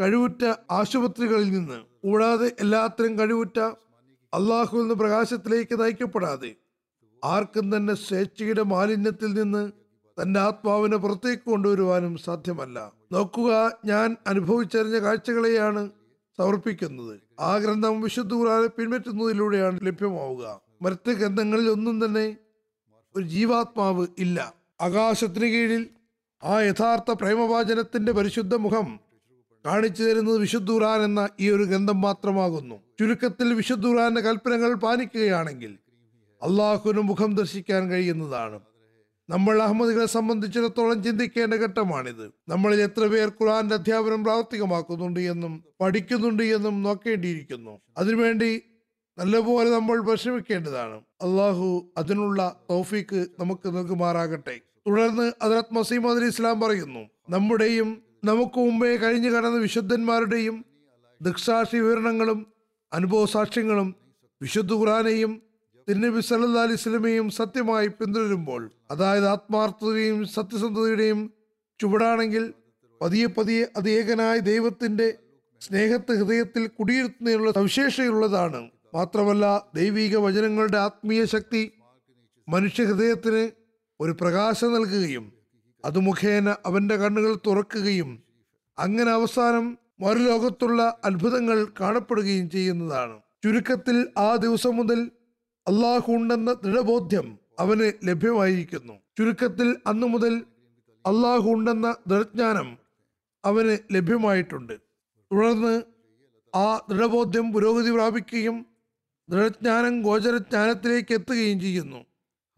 കഴിവുറ്റ 0.00 0.54
ആശുപത്രികളിൽ 0.70 1.50
നിന്ന് 1.50 1.84
കൂടാതെ 2.04 2.52
എല്ലാത്തിനും 2.60 3.18
കഴിവുറ്റ 3.18 3.58
അള്ളാഹുവിൽ 4.34 4.80
നിന്ന് 4.80 4.94
പ്രകാശത്തിലേക്ക് 4.94 5.80
നയിക്കപ്പെടാതെ 5.80 6.54
ആർക്കും 7.24 7.76
തന്നെ 7.76 7.94
സ്വേച്ഛയുടെ 7.94 8.62
മാലിന്യത്തിൽ 8.62 9.32
നിന്ന് 9.32 9.72
തന്റെ 10.22 10.40
ആത്മാവിനെ 10.40 10.96
പുറത്തേക്ക് 10.96 11.42
കൊണ്ടുവരുവാനും 11.42 12.16
സാധ്യമല്ല. 12.16 12.92
നോക്കുക 13.12 13.78
ഞാൻ 13.84 14.16
അനുഭവിച്ചറിഞ്ഞ 14.26 14.98
കാഴ്ചകളെയാണ് 14.98 15.90
സമർപ്പിക്കുന്നത്. 16.38 17.20
ആ 17.40 17.58
ഗ്രന്ഥം 17.58 18.00
വിശുദ്ധ 18.00 18.34
ഖുർആനെ 18.34 18.66
പിൻപറ്റുന്നതിലൂടെയാണ് 18.66 19.80
ലഭ്യമാവുക. 19.82 20.60
മറ്റ് 20.82 21.10
ഗ്രന്ഥങ്ങളിൽ 21.10 21.68
ഒന്നും 21.68 22.04
തന്നെ 22.04 22.36
ഒരു 23.16 23.24
ജീവാത്മാവ് 23.24 24.06
ഇല്ല. 24.18 24.54
ആകാശത്തിന് 24.80 25.46
കീഴിൽ 25.46 25.86
ആ 26.44 26.60
യഥാർത്ഥ 26.60 27.10
പ്രേമവാചനത്തിന്റെ 27.10 28.12
പരിശുദ്ധ 28.12 28.54
മുഖം 28.54 29.00
കാണിച്ചു 29.66 30.02
തരുന്നത് 30.02 30.36
വിശുദ്ധ 30.36 30.70
ഖുർആൻ 30.70 31.02
എന്ന 31.02 31.28
ഈ 31.40 31.50
ഒരു 31.50 31.62
ഗ്രന്ഥം 31.62 32.00
മാത്രമാകുന്നു. 32.00 32.74
ചുരുക്കത്തിൽ 32.98 33.54
വിശുദ്ധ 33.54 33.86
ഖുർആന്റെ 33.86 34.20
കൽപ്പനകൾ 34.20 34.74
പാലിക്കുകയാണെങ്കിൽ 34.74 35.78
അള്ളാഹുവിന് 36.42 37.00
മുഖം 37.00 37.34
ദർശിക്കാൻ 37.34 37.90
കഴിയുന്നതാണ്. 37.90 38.60
നമ്മൾ 39.30 39.62
അഹമ്മദികളെ 39.62 40.06
സംബന്ധിച്ചിടത്തോളം 40.06 41.02
ചിന്തിക്കേണ്ട 41.02 41.54
ഘട്ടമാണിത്. 41.54 42.32
നമ്മളിൽ 42.48 42.80
എത്ര 42.80 43.06
പേർ 43.06 43.28
ഖുർആന്റെ 43.28 43.74
അധ്യാപനം 43.74 44.24
പ്രാവർത്തികമാക്കുന്നുണ്ട് 44.24 45.20
എന്നും 45.20 45.64
പഠിക്കുന്നുണ്ട് 45.80 46.42
എന്നും 46.42 46.82
നോക്കേണ്ടിയിരിക്കുന്നു. 46.82 47.80
അതിനുവേണ്ടി 47.96 48.62
നല്ലപോലെ 49.18 49.70
നമ്മൾ 49.70 50.00
പരിശ്രമിക്കേണ്ടതാണ്. 50.00 50.96
അള്ളാഹു 50.96 51.92
അതിനുള്ള 51.96 52.56
തൗഫീക്ക് 52.70 53.26
നമുക്ക് 53.40 53.76
നൽകുമാറാകട്ടെ. 53.76 54.60
തുടർന്ന് 54.86 55.32
അതിരത് 55.42 55.74
മസീം 55.74 56.10
അലി 56.10 56.26
ഇസ്ലാം 56.26 56.60
പറയുന്നു 56.60 57.08
നമ്മുടെയും 57.30 58.02
നമുക്ക് 58.24 58.58
മുമ്പേ 58.58 58.96
കഴിഞ്ഞു 58.96 59.30
കടന്ന 59.30 59.58
വിശുദ്ധന്മാരുടെയും 59.58 60.64
ദൃക്സാക്ഷി 61.22 61.76
വിവരണങ്ങളും 61.76 62.46
അനുഭവ 62.92 63.24
സാക്ഷ്യങ്ങളും 63.24 63.94
വിശുദ്ധ 64.42 64.72
ഖുറാനെയും 64.72 65.42
തിരുനബി 65.88 66.20
സല്ലാ 66.20 66.62
അലൈഹി 66.62 66.80
സ്വലമയും 66.82 67.30
സത്യമായി 67.30 67.88
പിന്തുടരുമ്പോൾ 67.88 68.62
അതായത് 68.90 69.26
ആത്മാർത്ഥതയും 69.28 70.18
സത്യസന്ധതയുടെയും 70.26 71.20
ചുവടാണെങ്കിൽ 71.80 72.44
പതിയെ 73.02 73.26
പതിയെ 73.26 73.64
അത് 73.76 73.90
ഏകനായ 73.90 74.38
ദൈവത്തിന്റെ 74.38 75.06
സ്നേഹത്തെ 75.62 76.12
ഹൃദയത്തിൽ 76.12 76.66
കുടിയിരുത്തുന്നതിനുള്ള 76.66 77.50
സവിശേഷതയുള്ളതാണ്. 77.50 78.60
മാത്രമല്ല 78.94 79.44
ദൈവിക 79.74 80.16
വചനങ്ങളുടെ 80.16 80.78
ആത്മീയ 80.78 81.24
ശക്തി 81.24 81.62
മനുഷ്യ 82.48 82.84
ഹൃദയത്തിന് 82.84 83.44
ഒരു 84.00 84.12
പ്രകാശം 84.20 84.72
നൽകുകയും 84.72 85.32
അത് 85.84 85.98
മുഖേന 85.98 86.56
അവന്റെ 86.66 86.96
കണ്ണുകൾ 86.96 87.34
തുറക്കുകയും 87.46 88.10
അങ്ങനെ 88.78 89.10
അവസാനം 89.10 89.78
മറുലോകത്തുള്ള 90.00 90.82
അത്ഭുതങ്ങൾ 91.04 91.58
കാണപ്പെടുകയും 91.80 92.50
ചെയ്യുന്നതാണ്. 92.50 93.16
ചുരുക്കത്തിൽ 93.44 93.96
ആ 94.18 94.36
ദിവസം 94.36 94.76
മുതൽ 94.76 95.00
അള്ളാഹു 95.68 96.12
ഉണ്ടെന്ന 96.12 96.52
ദൃഢബോധ്യം 96.52 97.38
അവന് 97.58 97.92
ലഭ്യമായിരിക്കുന്നു. 98.04 98.92
ചുരുക്കത്തിൽ 99.18 99.76
അന്നു 99.86 100.06
മുതൽ 100.06 100.44
അള്ളാഹു 101.06 101.50
ഉണ്ടെന്ന 101.50 101.96
ദൃഢജ്ഞാനം 102.06 102.78
അവന് 103.44 103.78
ലഭ്യമായിട്ടുണ്ട്. 103.94 104.72
തുടർന്ന് 105.32 105.82
ആ 106.56 106.80
ദൃഢബോധ്യം 106.90 107.52
പുരോഗതി 107.52 107.90
പ്രാപിക്കുകയും 107.90 108.66
ദൃഢജ്ഞാനം 109.30 110.02
ഗോചരജ്ഞാനത്തിലേക്ക് 110.02 111.14
എത്തുകയും 111.14 111.60
ചെയ്യുന്നു. 111.60 112.04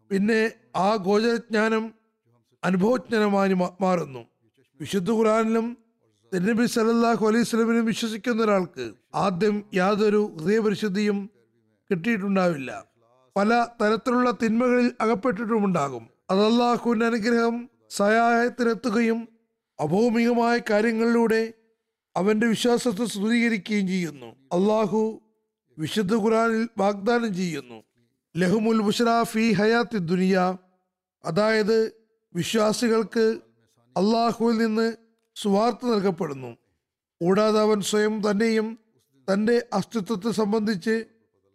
പിന്നെ 0.09 0.51
ആ 0.75 0.95
ഗോചരജ്ഞാനം 0.95 1.93
അനുഭവജ്ഞാനമായി 2.63 3.53
മാറുന്നു. 3.81 4.25
വിശുദ്ധ 4.79 5.11
ഖുറാനിലും 5.11 5.77
തിരുനബി 6.33 6.65
സലല്ലാഹു 6.65 7.27
അലൈഹി 7.27 7.43
സ്വലമിനും 7.43 7.85
വിശ്വസിക്കുന്ന 7.85 8.43
ഒരാൾക്ക് 8.43 8.93
ആദ്യം 9.15 9.63
യാതൊരു 9.73 10.37
ഹൃദയപരിശുദ്ധിയും 10.37 11.29
കിട്ടിയിട്ടുണ്ടാവില്ല. 11.91 12.90
പല 13.35 13.67
തരത്തിലുള്ള 13.81 14.31
തിന്മകളിൽ 14.31 14.91
അകപ്പെട്ടിട്ടുമുണ്ടാകും. 15.01 16.09
അത് 16.29 16.45
അള്ളാഹുവിന്റെ 16.45 17.05
അനുഗ്രഹം 17.05 17.69
സഹായത്തിനെത്തുകയും 17.89 19.27
അഭൗമികമായ 19.79 20.59
കാര്യങ്ങളിലൂടെ 20.69 21.53
അവന്റെ 22.17 22.47
വിശ്വാസത്തെ 22.47 23.05
സ്തുതീകരിക്കുകയും 23.05 23.87
ചെയ്യുന്നു. 23.87 24.25
അള്ളാഹു 24.25 25.21
വിശുദ്ധ 25.79 26.15
ഖുറാനിൽ 26.15 26.69
വാഗ്ദാനം 26.77 27.35
ചെയ്യുന്നു. 27.35 27.83
ലഹുമുൽ 28.37 28.79
ബുഷറ 28.79 29.23
ഫി 29.23 29.53
ഹയാത്തി 29.53 29.97
ദുനിയ. 29.97 30.57
അതായത് 31.25 31.91
വിശ്വാസികൾക്ക് 32.35 33.39
അള്ളാഹുവിൽ 33.97 34.57
നിന്ന് 34.57 34.93
സുവാർത്ത 35.35 35.85
നൽകപ്പെടുന്നു. 35.85 36.57
കൂടാതെ 37.21 37.59
അവൻ 37.59 37.81
സ്വയം 37.81 38.31
തന്നെയും 38.31 38.79
തന്റെ 39.33 39.65
അസ്തിത്വത്തെ 39.73 40.31
സംബന്ധിച്ച് 40.31 41.03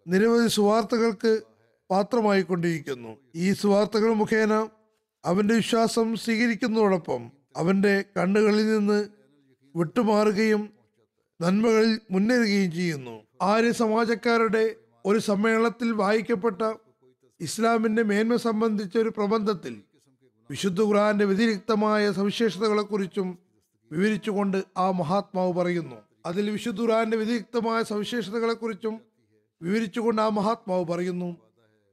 നിരവധി 0.07 0.49
സുവാർത്തകൾക്ക് 0.49 1.41
പാത്രമായിക്കൊണ്ടിരിക്കുന്നു. 1.91 3.17
ഈ 3.35 3.53
സുവാർത്തകൾ 3.53 4.15
മുഖേന 4.15 4.69
അവന്റെ 5.25 5.55
വിശ്വാസം 5.55 6.17
സ്വീകരിക്കുന്നതോടൊപ്പം 6.17 7.31
അവന്റെ 7.57 8.05
കണ്ണുകളിൽ 8.17 8.77
നിന്ന് 8.77 9.09
വിട്ടുമാറുകയും 9.77 10.71
നന്മകളിൽ 11.41 12.01
മുന്നേറുകയും 12.11 12.73
ചെയ്യുന്നു. 12.73 13.23
ആര്യ 13.43 13.73
സമാജക്കാരുടെ 13.73 14.75
ഒരു 15.07 15.19
സമ്മേളനത്തിൽ 15.19 15.93
വായിക്കപ്പെട്ട 15.93 16.75
ഇസ്ലാമിന്റെ 17.41 18.03
മേന്മ 18.03 18.37
സംബന്ധിച്ച 18.37 18.99
ഒരു 18.99 19.09
പ്രബന്ധത്തിൽ 19.09 19.83
വിശുദ്ധ 20.51 20.81
ഖുറാന്റെ 20.81 21.25
വ്യതിരിക്തമായ 21.25 22.13
സവിശേഷതകളെക്കുറിച്ചും 22.13 23.39
വിവരിച്ചുകൊണ്ട് 23.93 24.65
ആ 24.77 24.91
മഹാത്മാവ് 24.91 25.53
പറയുന്നു. 25.53 25.97
അതിൽ 26.27 26.51
വിശുദ്ധ 26.51 26.81
ഖുറാന്റെ 26.81 27.17
വ്യതിരിക്തമായ 27.17 27.83
സവിശേഷതകളെക്കുറിച്ചും 27.83 29.01
വിവരിച്ചുകൊണ്ട് 29.63 30.23
ആ 30.23 30.29
മഹാത്മാവ് 30.29 30.85
പറയുന്നു. 30.85 31.46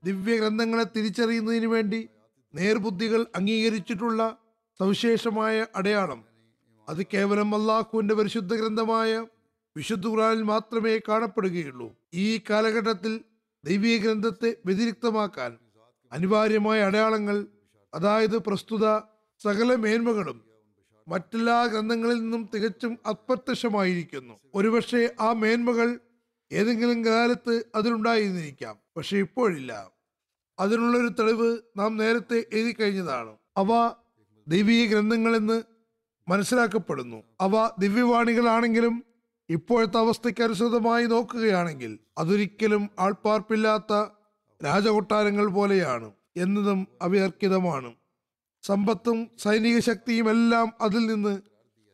ദിവ്യ 0.04 0.38
ഗ്രന്ഥങ്ങളെ 0.38 0.84
തിരിച്ചറിയുന്നതിന് 0.84 1.66
വേണ്ടി 1.66 2.10
നേർബുദ്ധികൾ 2.56 3.26
അംഗീകരിച്ചിട്ടുള്ള 3.36 4.38
സവിശേഷമായ 4.80 5.66
അടയാളം. 5.76 6.24
അത് 6.90 7.06
കേവലം 7.14 7.56
അള്ളാഹുവിന്റെ 7.56 8.16
പരിശുദ്ധ 8.16 8.56
ഗ്രന്ഥമായ 8.56 9.26
വിശുദ്ധ 9.78 10.08
ഖുറാനിൽ 10.08 10.44
മാത്രമേ 10.44 11.00
കാണപ്പെടുകയുള്ളൂ. 11.08 11.96
ഈ 12.14 12.42
കാലഘട്ടത്തിൽ 12.50 13.22
ദൈവീയ 13.66 13.98
ഗ്രന്ഥത്തെ 13.98 14.58
വ്യതിരിക്തമാക്കാൻ 14.66 15.58
അനിവാര്യമായ 16.12 16.82
അടയാളങ്ങൾ 16.82 17.48
അതായത് 17.94 18.38
പ്രസ്തുത 18.38 19.00
സകല 19.44 19.76
മേന്മകളും 19.76 20.44
മറ്റെല്ലാ 21.08 21.66
ഗ്രന്ഥങ്ങളിൽ 21.66 22.20
നിന്നും 22.22 22.50
തികച്ചും 22.56 23.00
അപ്രത്യക്ഷമായിരിക്കുന്നു. 23.10 24.34
ഒരുപക്ഷെ 24.56 25.16
ആ 25.20 25.34
മേന്മകൾ 25.34 26.00
ഏതെങ്കിലും 26.52 27.06
കാലത്ത് 27.06 27.64
അതിലുണ്ടായിരുന്നിരിക്കാം 27.76 28.76
പക്ഷെ 28.98 29.18
ഇപ്പോഴില്ല. 29.18 29.93
അതിനുള്ളൊരു 30.60 31.08
തെളിവ് 31.08 31.58
നാം 31.78 31.98
നേരത്തെ 31.98 32.46
എഴുതി 32.54 32.76
കഴിഞ്ഞതാണ്. 32.80 33.36
അവ 33.58 33.92
ദൈവീയ 34.48 34.86
ഗ്രന്ഥങ്ങളെന്ന് 34.86 35.64
മനസ്സിലാക്കപ്പെടുന്നു. 36.28 37.24
അവ 37.42 37.70
ദിവ്യവാണികളാണെങ്കിലും 37.80 39.04
ഇപ്പോഴത്തെ 39.50 39.98
അവസ്ഥയ്ക്ക് 39.98 40.44
അനുസൃതമായി 40.44 41.06
നോക്കുകയാണെങ്കിൽ 41.06 42.00
അതൊരിക്കലും 42.18 42.90
ആൾപ്പാർപ്പില്ലാത്ത 43.00 44.06
രാജകൊട്ടാരങ്ങൾ 44.66 45.48
പോലെയാണ് 45.48 46.12
എന്നതും 46.38 46.88
അവിതർക്കിതമാണ് 47.02 47.94
സമ്പത്തും 48.64 49.30
സൈനിക 49.38 49.80
ശക്തിയും 49.80 50.30
എല്ലാം 50.30 50.74
അതിൽ 50.82 51.06
നിന്ന് 51.06 51.42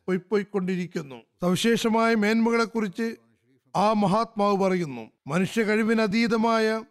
പൊയ്പോയിക്കൊണ്ടിരിക്കുന്നു 0.08 1.16
സവിശേഷമായ 1.42 2.16
മേന്മകളെക്കുറിച്ച് 2.16 3.16
ആ 3.76 3.94
മഹാത്മാവ് 3.94 4.58
പറയുന്നു. 4.58 5.12
മനുഷ്യ 5.28 5.64
കഴിവിന് 5.64 6.02
അതീതമായ 6.02 6.84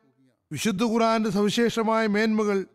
വിശുദ്ധ 0.53 0.85
ഖുറാന്റെ 0.85 1.31
സവിശേഷമായ 1.31 2.07
മേന്മകൾ 2.07 2.67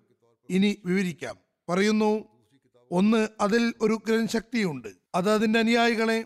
ഇനി 0.49 0.77
വിവരിക്കാം. 0.85 1.35
പറയുന്നു 1.69 2.25
ഒന്ന് 2.91 3.27
അതിൽ 3.41 3.73
ഒരു 3.81 4.01
ഗ്രഹശക്തിയുണ്ട് 4.07 4.87
അത് 5.15 5.29
അതിന്റെ 5.29 5.59
അനുയായികളെ 5.59 6.25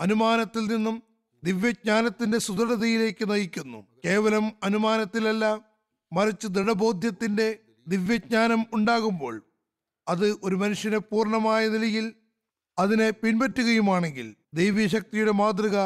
അനുമാനത്തിൽ 0.00 0.66
നിന്നും 0.66 1.02
ദിവ്യജ്ഞാനത്തിന്റെ 1.44 2.38
സുദൃഢതയിലേക്ക് 2.38 3.30
നയിക്കുന്നു. 3.30 3.86
കേവലം 4.04 4.52
അനുമാനത്തിലല്ല 4.62 5.60
മറിച്ച് 6.12 6.46
ദൃഢബോധ്യത്തിന്റെ 6.46 7.58
ദിവ്യജ്ഞാനം 7.88 8.66
ഉണ്ടാകുമ്പോൾ 8.72 9.42
അത് 10.08 10.36
ഒരു 10.42 10.54
മനുഷ്യനെ 10.54 10.98
പൂർണമായ 10.98 11.68
നിലയിൽ 11.68 12.14
അതിനെ 12.78 13.10
പിൻപറ്റുകയുമാണെങ്കിൽ 13.10 14.36
ദൈവീശക്തിയുടെ 14.54 15.30
മാതൃക 15.30 15.76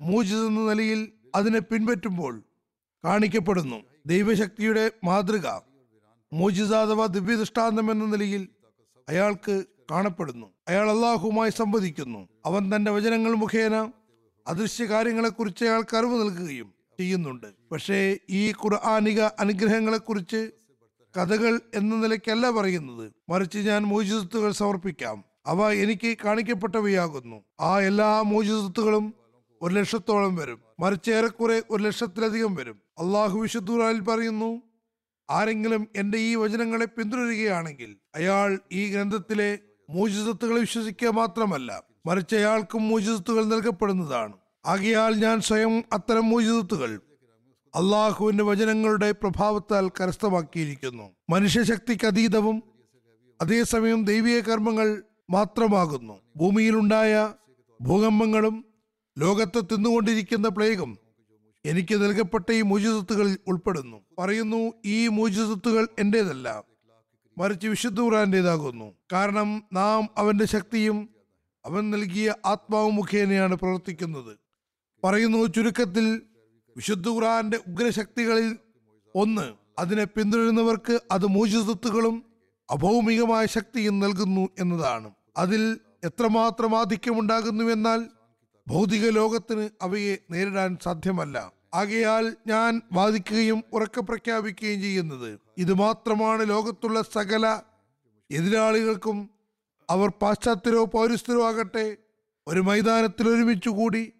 മൂജിതെന്ന 0.00 0.60
നിലയിൽ 0.60 1.12
അതിനെ 1.34 1.58
പിൻപറ്റുമ്പോൾ 1.58 2.42
കാണിക്കപ്പെടുന്നു. 3.04 3.89
ദൈവശക്തിയുടെ 4.06 4.90
മാതൃക 5.04 5.46
മോജിസ 6.32 6.72
അഥവാ 6.72 7.06
ദിവ്യദൃഷ്ടാന്തം 7.06 7.90
എന്ന 7.90 8.04
നിലയിൽ 8.04 8.48
അയാൾക്ക് 9.08 9.64
കാണപ്പെടുന്നു. 9.90 10.46
അയാൾ 10.68 10.90
അള്ളാഹുമായി 10.90 11.50
സംവദിക്കുന്നു. 11.50 12.28
അവൻ 12.46 12.76
തന്റെ 12.76 12.90
വചനങ്ങൾ 12.90 13.34
മുഖേന 13.34 13.90
അദൃശ്യ 14.46 14.84
കാര്യങ്ങളെക്കുറിച്ച് 14.84 15.64
അയാൾക്ക് 15.64 15.96
അറിവ് 15.96 16.20
നൽകുകയും 16.20 16.74
ചെയ്യുന്നുണ്ട്. 16.98 17.46
പക്ഷേ 17.72 18.18
ഈ 18.30 18.50
ഖുർആാനിക 18.50 19.20
അനുഗ്രഹങ്ങളെക്കുറിച്ച് 19.20 20.50
കഥകൾ 21.16 21.60
എന്ന 21.74 21.96
നിലയ്ക്കല്ല 21.96 22.50
പറയുന്നത്. 22.50 23.12
മറിച്ച് 23.28 23.58
ഞാൻ 23.58 23.82
മോചിതത്വങ്ങൾ 23.82 24.52
സമർപ്പിക്കാം. 24.52 25.24
അവ 25.46 25.72
എനിക്ക് 25.72 26.16
കാണിക്കപ്പെട്ടവയാകുന്നു. 26.24 27.44
ആ 27.60 27.80
എല്ലാ 27.80 28.22
മോചിതത്തുകളും 28.22 29.14
ഒരു 29.62 29.74
ലക്ഷത്തോളം 29.74 30.36
വരും. 30.36 30.60
മറിച്ച് 30.80 31.10
ഏറെക്കുറെ 31.10 31.62
ഒരു 31.70 31.82
ലക്ഷത്തിലധികം 31.82 32.54
വരും. 32.54 32.82
അള്ളാഹു 32.98 33.38
വിശുദ്ധൂറാൽ 33.38 34.00
പറയുന്നു 34.00 34.62
ആരെങ്കിലും 35.30 35.88
എന്റെ 35.96 36.18
ഈ 36.18 36.34
വചനങ്ങളെ 36.34 36.84
പിന്തുടരുകയാണെങ്കിൽ 36.84 37.96
അയാൾ 38.14 38.60
ഈ 38.72 38.92
ഗ്രന്ഥത്തിലെ 38.92 39.58
മൂജിതത്തുകളെ 39.90 40.60
വിശ്വസിക്കുക 40.60 41.08
മാത്രമല്ല 41.08 41.82
മറിച്ച് 42.06 42.36
അയാൾക്കും 42.36 42.88
മൂജിതത്തുകൾ 42.88 43.44
നൽകപ്പെടുന്നതാണ്. 43.44 44.32
ആകയാൽ 44.66 45.14
ഞാൻ 45.14 45.40
സ്വയം 45.40 45.84
അത്തരം 45.92 46.28
മൂജിതത്തുകൾ 46.28 47.00
അള്ളാഹുവിന്റെ 47.76 48.44
വചനങ്ങളുടെ 48.44 49.12
പ്രഭാവത്താൽ 49.12 49.88
കരസ്ഥമാക്കിയിരിക്കുന്നു. 49.88 51.16
മനുഷ്യശക്തിക്ക് 51.30 52.06
അതീതവും 52.06 52.62
അതേസമയം 53.40 54.04
ദൈവീയ 54.04 54.40
കർമ്മങ്ങൾ 54.40 55.02
മാത്രമാകുന്നു. 55.30 56.20
ഭൂമിയിലുണ്ടായ 56.36 57.34
ഭൂകമ്പങ്ങളും 57.80 58.64
ലോകത്ത് 59.18 59.64
തിന്നുകൊണ്ടിരിക്കുന്ന 59.72 60.48
പ്ലേഗും 60.48 60.98
എനിക്ക് 61.64 61.94
നൽകപ്പെട്ട 61.94 62.52
ഈ 62.52 62.62
മൂജിസത്തുകളിൽ 62.62 63.38
ഉൾപ്പെടുന്നു. 63.46 63.96
പറയുന്നു 64.18 64.72
ഈ 64.84 65.08
മൂജിസത്തുകൾ 65.08 65.88
എന്റേതല്ല 65.98 66.64
മറിച്ച് 67.38 67.68
വിശുദ്ധ 67.68 68.00
ഖുറാന്റേതാകുന്നു 68.00 68.94
കാരണം 69.12 69.62
നാം 69.72 70.08
അവന്റെ 70.18 70.44
ശക്തിയും 70.44 71.08
അവൻ 71.66 71.90
നൽകിയ 71.90 72.34
ആത്മാവ് 72.46 72.90
മുഖേനയാണ് 72.90 73.54
പ്രവർത്തിക്കുന്നത്. 73.54 74.38
പറയുന്നു 75.04 75.46
ചുരുക്കത്തിൽ 75.46 76.22
വിശുദ്ധ 76.76 77.08
ഖുറാന്റെ 77.08 77.60
ഉഗ്രശക്തികളിൽ 77.68 78.56
ഒന്ന് 79.14 79.52
അതിനെ 79.78 80.04
പിന്തുടരുന്നവർക്ക് 80.04 81.00
അത് 81.10 81.26
മൂജിസത്തുകളും 81.26 82.24
അഭൗമികമായ 82.70 83.46
ശക്തിയും 83.46 84.00
നൽകുന്നു 84.00 84.48
എന്നതാണ്. 84.58 85.10
അതിൽ 85.36 85.78
എത്രമാത്രം 86.04 86.78
ആധിക്യമുണ്ടാകുന്നുവെന്നാൽ 86.78 88.06
ഭൗതിക 88.68 89.08
ലോകത്തിന് 89.08 89.68
അവയെ 89.82 90.18
നേരിടാൻ 90.30 90.78
സാധ്യമല്ല. 90.84 91.52
ആകയാൽ 91.74 92.36
ഞാൻ 92.46 92.82
വാദിക്കുകയും 92.92 93.64
ഉറക്കെ 93.72 94.00
പ്രഖ്യാപിക്കുകയും 94.00 94.80
ചെയ്യുന്നത്. 94.80 95.38
ഇത് 95.58 95.72
മാത്രമാണ് 95.72 96.48
ലോകത്തുള്ള 96.48 97.02
സകല 97.02 97.60
എതിരാളികൾക്കും 98.30 99.30
അവർ 99.90 100.10
പാശ്ചാത്യരോ 100.10 100.84
പൗരസ്ഥരോ 100.84 101.48
ആകട്ടെ 101.48 101.96
ഒരു 102.48 102.60
മൈതാനത്തിൽ 102.60 103.28
ഒരുമിച്ച് 103.28 103.68
കൂടി 103.68 104.12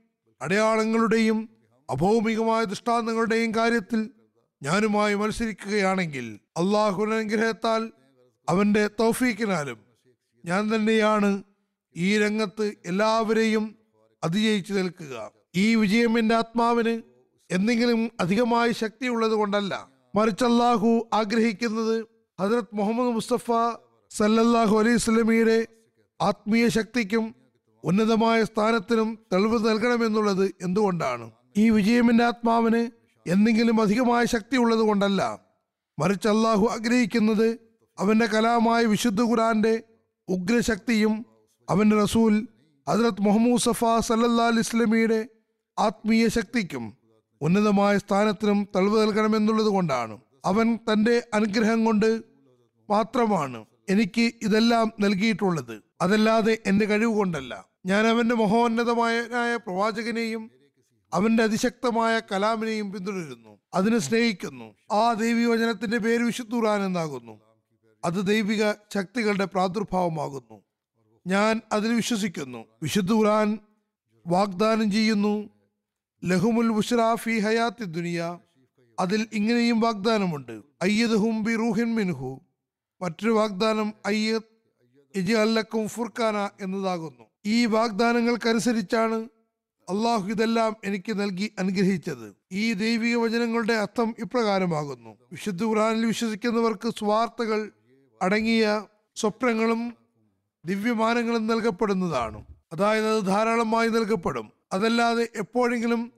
അടയാളങ്ങളുടെയും 0.43 1.49
അഭൗമികമായ 1.91 2.65
ദൃഷ്ടാന്തങ്ങളുടെയും 2.65 3.55
കാര്യത്തിൽ 3.55 4.11
ഞാനുമായി 4.63 5.15
മത്സരിക്കുകയാണെങ്കിൽ 5.15 6.41
അള്ളാഹുവിന്റെ 6.57 7.17
അനുഗ്രഹത്താൽ 7.17 7.93
അവന്റെ 8.49 8.89
തൗഫീക്കിനാലും 9.01 9.79
ഞാൻ 10.45 10.75
തന്നെയാണ് 10.75 11.43
ഈ 11.97 12.19
രംഗത്ത് 12.19 12.75
എല്ലാവരെയും 12.87 13.77
അതിജയിച്ചു 14.25 14.73
നിൽക്കുക. 14.73 15.31
ഈ 15.55 15.75
വിജയം 15.75 16.19
എന്റെ 16.19 16.35
ആത്മാവിന് 16.35 17.03
എന്തെങ്കിലും 17.51 18.11
അധികമായി 18.21 18.73
ശക്തിയുള്ളത് 18.73 19.33
കൊണ്ടല്ല. 19.33 19.89
മറിച്ച് 20.15 20.45
അള്ളാഹു 20.45 21.09
ആഗ്രഹിക്കുന്നത് 21.13 22.07
ഹജറത് 22.41 22.75
മുഹമ്മദ് 22.75 23.15
മുസ്തഫ 23.15 23.51
സല്ലല്ലാഹു 24.11 24.79
അലൈഹി 24.79 25.67
ആത്മീയ 26.21 26.69
ശക്തിക്കും 26.69 27.35
ഉന്നതമായ 27.85 28.45
സ്ഥാനത്തിനും 28.45 29.19
തെളിവ് 29.33 29.69
നൽകണമെന്നുള്ളത് 29.69 30.55
എന്തുകൊണ്ടാണ്? 30.63 31.31
ഈ 31.57 31.71
വിജയം 31.71 32.11
എന്റെ 32.11 32.25
ആത്മാവിന് 32.25 32.91
എന്തെങ്കിലും 33.31 33.81
അധികമായ 33.81 34.25
ശക്തി 34.25 34.57
ഉള്ളത് 34.57 34.79
കൊണ്ടല്ല. 34.79 35.41
മറിച്ച് 35.99 36.29
അള്ളാഹു 36.29 36.67
ആഗ്രഹിക്കുന്നത് 36.67 37.59
അവന്റെ 37.99 38.27
കലാമായ 38.27 38.85
വിശുദ്ധ 38.85 39.23
ഖുറാന്റെ 39.23 39.83
ഉഗ്രശക്തിയും 40.29 41.27
അവന്റെ 41.71 42.03
റസൂൽ 42.03 42.49
ഹസ്രത് 42.89 43.21
മുഹമ്മദ് 43.21 43.61
സഫ 43.61 43.85
സല്ലല്ലാ 43.99 44.49
ഇസ്ലമിയുടെ 44.49 45.29
ആത്മീയ 45.79 46.29
ശക്തിക്കും 46.29 46.97
ഉന്നതമായ 47.41 47.99
സ്ഥാനത്തിനും 47.99 48.69
തെളിവ് 48.77 49.03
നൽകണമെന്നുള്ളത് 49.03 49.67
കൊണ്ടാണ്. 49.67 50.19
അവൻ 50.45 50.77
തന്റെ 50.77 51.23
അനുഗ്രഹം 51.35 51.85
കൊണ്ട് 51.85 52.23
മാത്രമാണ് 52.91 53.65
എനിക്ക് 53.89 54.33
ഇതെല്ലാം 54.43 54.93
നൽകിയിട്ടുള്ളത്. 55.01 55.83
അതല്ലാതെ 56.01 56.59
എന്റെ 56.67 56.87
കഴിവ് 56.87 57.15
കൊണ്ടല്ല. 57.15 57.65
ഞാൻ 57.87 58.07
അവന്റെ 58.07 58.35
മഹോന്നതമായ 58.35 59.21
പ്രവാചകനെയും 59.57 60.51
അവന്റെ 61.15 61.43
അതിശക്തമായ 61.43 62.21
കലാമിനെയും 62.33 62.93
പിന്തുടരുന്നു. 62.93 63.59
അതിനെ 63.75 63.99
സ്നേഹിക്കുന്നു. 63.99 64.95
ആ 64.95 65.13
ദൈവി 65.13 65.45
വചനത്തിന്റെ 65.45 65.99
പേര് 65.99 66.23
വിശുദ്ധൂറാൻ 66.23 66.83
എന്നാകുന്നു. 66.83 67.41
അത് 68.05 68.27
ദൈവിക 68.27 68.73
ശക്തികളുടെ 68.73 69.45
പ്രാദുർഭാവമാകുന്നു. 69.45 70.63
ഞാൻ 71.27 71.61
അതിൽ 71.73 71.93
വിശ്വസിക്കുന്നു. 71.93 72.65
വിശുദ്ധ 72.83 73.13
ഖുർആൻ 73.13 73.59
വാഗ്ദാനം 74.27 74.93
ചെയ്യുന്നു. 74.93 75.51
ലഹുമുൽ 76.25 76.69
ബുഷ്റാഫി 76.69 77.39
ഹയാത്തി 77.39 77.85
ദുനിയ. 77.85 78.39
അതിൽ 78.99 79.27
ഇങ്ങനെയും 79.33 79.81
വാഗ്ദാനമുണ്ട്. 79.81 80.61
അയ്യദുഹും 80.83 81.43
ബി 81.43 81.57
റൂഹിൻ 81.57 81.95
മിൻഹു. 81.95 82.41
മറ്റൊരു 83.03 83.31
വാഗ്ദാനം 83.31 83.95
അയ്യത് 84.07 84.43
ഇജി 85.15 85.33
അല്ലക്കും 85.33 85.89
ഫുർഖാന 85.89 86.51
എന്നതാകുന്നു. 86.61 87.25
ഈ 87.47 87.67
വാഗ്ദാനങ്ങൾക്കനുസരിച്ചാണ് 87.67 89.15
അള്ളാഹു 89.89 90.29
ഇതെല്ലാം 90.29 90.77
എനിക്ക് 90.85 91.21
നൽകി 91.21 91.53
അനുഗ്രഹിച്ചത്. 91.59 92.37
ഈ 92.53 92.73
ദൈവിക 92.73 93.17
വചനങ്ങളുടെ 93.17 93.73
അർത്ഥം 93.73 94.15
ഇപ്രകാരമാകുന്നു. 94.19 95.19
വിശുദ്ധ 95.33 95.65
ഖുറാനിൽ 95.65 96.07
വിശ്വസിക്കുന്നവർക്ക് 96.07 96.93
സ്വാർത്ഥകൾ 96.99 97.73
അടങ്ങിയ 98.23 98.87
സ്വപ്നങ്ങളും 99.17 100.00
ദിവ്യമാനങ്ങളും 100.65 101.47
നൽകപ്പെടുന്നതാണ്. 101.47 102.45
അതായത് 102.73 103.17
അത് 103.17 103.27
ധാരാളമായി 103.27 103.89
നൽകപ്പെടും. 103.89 104.53
അതല്ലാതെ 104.73 105.29
എപ്പോഴെങ്കിലും 105.37 106.13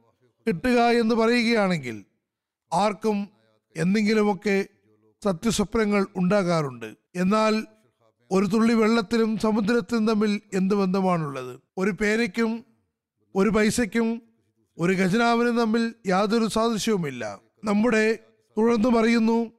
കിട്ടുക 0.47 0.79
എന്ന് 0.81 1.15
പറയുകയാണെങ്കിൽ 1.15 2.05
ആർക്കും 2.73 3.29
എന്തെങ്കിലുമൊക്കെ 3.77 4.65
സത്യസ്വപ്നങ്ങൾ 5.25 6.07
ഉണ്ടാകാറുണ്ട്. 6.17 6.95
എന്നാൽ 7.17 7.67
ഒരു 8.31 8.47
തുള്ളി 8.47 8.75
വെള്ളത്തിലും 8.75 9.39
സമുദ്രത്തിനും 9.39 10.09
തമ്മിൽ 10.09 10.41
എന്ത് 10.55 10.75
ബന്ധമാണുള്ളത്? 10.75 11.61
ഒരു 11.79 11.91
പേനയ്ക്കും 11.91 12.65
ഒരു 13.35 13.49
പൈസയ്ക്കും 13.49 14.23
ഒരു 14.79 14.93
ഖജനാവിനും 14.93 15.59
തമ്മിൽ 15.59 15.95
യാതൊരു 16.07 16.47
സാദൃശ്യവുമില്ല. 16.47 17.39
നമ്മുടെ 17.65 18.19
തുടർന്ന് 18.59 18.89
പറയുന്നു 18.89 19.53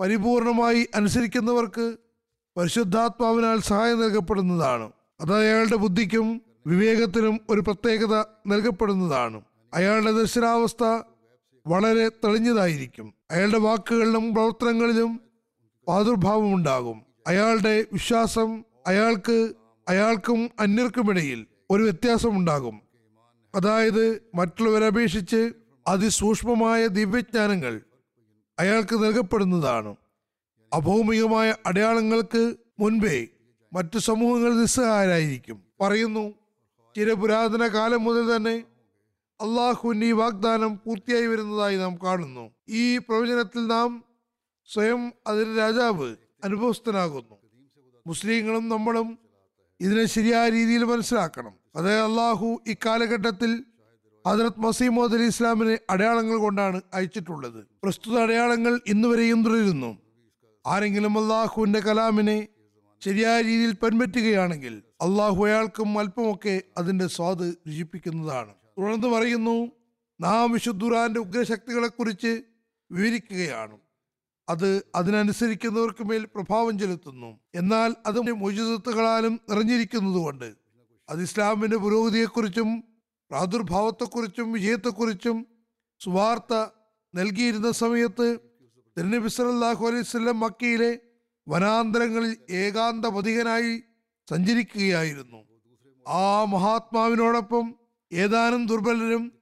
പരിപൂർണമായി 0.00 0.88
അനുസരിക്കുന്നവർക്ക് 0.94 1.96
പരിശുദ്ധാത്മാവിനാൽ 2.58 3.60
സഹായം 3.60 4.00
നൽകപ്പെടുന്നതാണ്. 4.00 4.92
അത് 5.20 5.34
അയാളുടെ 5.34 5.76
ബുദ്ധിക്കും 5.76 6.42
വിവേകത്തിനും 6.66 7.40
ഒരു 7.50 7.60
പ്രത്യേകത 7.60 8.18
നൽകപ്പെടുന്നതാണ്. 8.46 9.40
അയാളുടെ 9.74 10.12
ദർശനാവസ്ഥ 10.12 11.02
വളരെ 11.66 12.08
തെളിഞ്ഞതായിരിക്കും. 12.08 13.14
അയാളുടെ 13.30 13.58
വാക്കുകളിലും 13.58 14.34
പ്രവർത്തനങ്ങളിലും 14.34 15.20
പാതുർഭാവം 15.88 16.54
ഉണ്ടാകും. 16.54 17.02
അയാളുടെ 17.26 17.84
വിശ്വാസം 17.92 18.64
അയാൾക്ക് 18.86 19.52
അയാൾക്കും 19.88 20.50
അന്യർക്കുമിടയിൽ 20.60 21.46
ഒരു 21.70 21.82
വ്യത്യാസം 21.82 22.36
ഉണ്ടാകും. 22.36 22.80
അതായത് 23.54 24.22
മറ്റുള്ളവരെ 24.34 24.86
അപേക്ഷിച്ച് 24.86 25.52
അതിസൂക്ഷ്മമായ 25.88 26.86
ദിവ്യജ്ഞാനങ്ങൾ 26.86 27.80
അയാൾക്ക് 28.58 29.04
നൽകപ്പെടുന്നതാണ്. 29.04 29.96
അഭൗമികമായ 30.72 31.54
അടയാളങ്ങൾക്ക് 31.66 32.54
മുൻപേ 32.80 33.26
മറ്റു 33.72 33.98
സമൂഹങ്ങൾ 33.98 34.54
നിസ്സഹായരായിരിക്കും. 34.54 35.62
പറയുന്നു 35.80 36.34
ചിരപുരാതന 36.96 37.66
കാലം 37.66 38.04
മുതൽ 38.04 38.36
തന്നെ 38.36 38.64
അള്ളാഹുവിന്റെ 39.40 40.06
ഈ 40.06 40.12
വാഗ്ദാനം 40.12 40.76
പൂർത്തിയായി 40.76 41.26
വരുന്നതായി 41.26 41.76
നാം 41.76 41.96
കാണുന്നു. 41.96 42.50
ഈ 42.68 42.98
പ്രവചനത്തിൽ 42.98 43.66
നാം 43.66 44.04
സ്വയം 44.66 45.12
അതിന് 45.26 45.58
രാജാവ് 45.58 46.16
അനുഭവസ്ഥനാകുന്നു. 46.44 47.38
മുസ്ലിങ്ങളും 48.06 48.68
നമ്മളും 48.68 49.18
ഇതിനെ 49.80 50.04
ശരിയായ 50.04 50.50
രീതിയിൽ 50.50 50.84
മനസ്സിലാക്കണം. 50.84 51.52
അതായത് 51.76 52.04
അള്ളാഹു 52.04 52.62
ഇക്കാലഘട്ടത്തിൽ 52.66 53.64
ഹജറത് 54.26 54.60
മസീമോദ് 54.60 55.14
അലി 55.14 55.22
ഇസ്ലാമിനെ 55.22 55.78
അടയാളങ്ങൾ 55.90 56.36
കൊണ്ടാണ് 56.36 56.80
അയച്ചിട്ടുള്ളത്. 56.94 57.66
പ്രസ്തുത 57.82 58.18
അടയാളങ്ങൾ 58.18 58.80
ഇന്നുവരെയും 58.86 59.44
തുടരുന്നു. 59.44 60.07
ആരെങ്കിലും 60.68 61.18
അള്ളാഹുവിന്റെ 61.18 61.80
കലാമിനെ 61.80 62.48
ശരിയായ 63.02 63.42
രീതിയിൽ 63.42 63.72
പെൺപറ്റുകയാണെങ്കിൽ 63.72 64.82
അള്ളാഹു 65.00 65.46
അയാൾക്കും 65.46 65.98
അല്പമൊക്കെ 65.98 66.62
അതിന്റെ 66.78 67.06
സ്വാദ് 67.06 67.54
രുചിപ്പിക്കുന്നതാണ്. 67.68 68.54
തുടർന്ന് 68.78 69.08
പറയുന്നു 69.08 69.56
നാം 70.20 70.52
വിശുദ്ധുറാന്റെ 70.52 71.20
ഉഗ്രശക്തികളെക്കുറിച്ച് 71.20 72.42
വിവരിക്കുകയാണ്. 72.90 73.78
അത് 74.48 74.82
അതിനനുസരിക്കുന്നവർക്ക് 74.94 76.04
മേൽ 76.04 76.24
പ്രഭാവം 76.24 76.78
ചെലുത്തുന്നു. 76.78 77.40
എന്നാൽ 77.54 77.94
അത് 78.06 78.18
മോചിതത്വങ്ങളാലും 78.18 79.40
നിറഞ്ഞിരിക്കുന്നതുകൊണ്ട് 79.48 80.48
അത് 81.08 81.22
ഇസ്ലാമിന്റെ 81.22 81.76
പുരോഗതിയെക്കുറിച്ചും 81.76 82.84
പ്രാദുർഭാവത്തെക്കുറിച്ചും 83.30 84.52
വിജയത്തെക്കുറിച്ചും 84.52 85.46
സുവാർത്ത 86.00 86.54
നൽകിയിരുന്ന 87.14 87.70
സമയത്ത് 87.70 88.47
തിരുനബി 88.98 89.28
സല്ലല്ലാഹു 89.28 89.86
അലൈഹി 89.86 90.04
വസല്ലം 90.06 90.40
മക്കയിലെ 90.40 91.00
വനാന്തരങ്ങളിൽ 91.48 92.36
ഏകാന്ത 92.50 93.06
പതികനായി 93.06 93.82
സഞ്ചരിക്കുകയായിരുന്നു. 94.30 95.40
ആ 96.06 96.44
മഹാത്മാവിനോടൊപ്പം 96.44 97.74
ഏതാനും 98.12 98.66
ദുർബലരും 98.66 99.32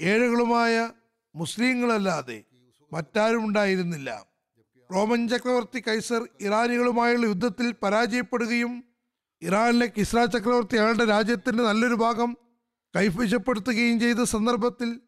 ഏഴുകളുമായ 0.00 0.92
മുസ്ലിങ്ങളല്ലാതെ 1.34 2.44
മറ്റാരും 2.92 3.44
ഉണ്ടായിരുന്നില്ല. 3.44 4.26
റോമൻ 4.90 5.28
ചക്രവർത്തി 5.28 5.82
കൈസർ 5.88 6.28
ഇറാനികളുമായുള്ള 6.40 7.26
യുദ്ധത്തിൽ 7.26 7.74
പരാജയപ്പെടുകയും 7.82 8.84
ഇറാനിലെ 9.42 9.86
കിസ്ര 9.86 10.24
ചക്രവർത്തി 10.24 10.76
അയാളുടെ 10.76 11.04
രാജ്യത്തിന്റെ 11.04 11.62
നല്ലൊരു 11.62 11.94
ഭാഗം 11.94 12.36
കൈവശപ്പെടുത്തുകയും 12.96 14.00
ചെയ്ത 14.00 14.20
സന്ദർഭത്തിൽ 14.34 15.00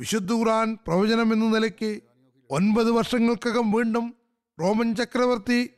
വിശുദ്ധ 0.00 0.32
ഖുറാൻ 0.32 0.78
പ്രവചനം 0.86 1.32
എന്ന 1.32 1.46
നിലയ്ക്ക് 1.46 1.90
ഒൻപത് 2.54 2.90
വർഷങ്ങൾക്കകം 2.90 3.72
വീണ്ടും 3.72 4.14
റോമൻ 4.60 4.94
ചക്രവർത്തി 4.94 5.70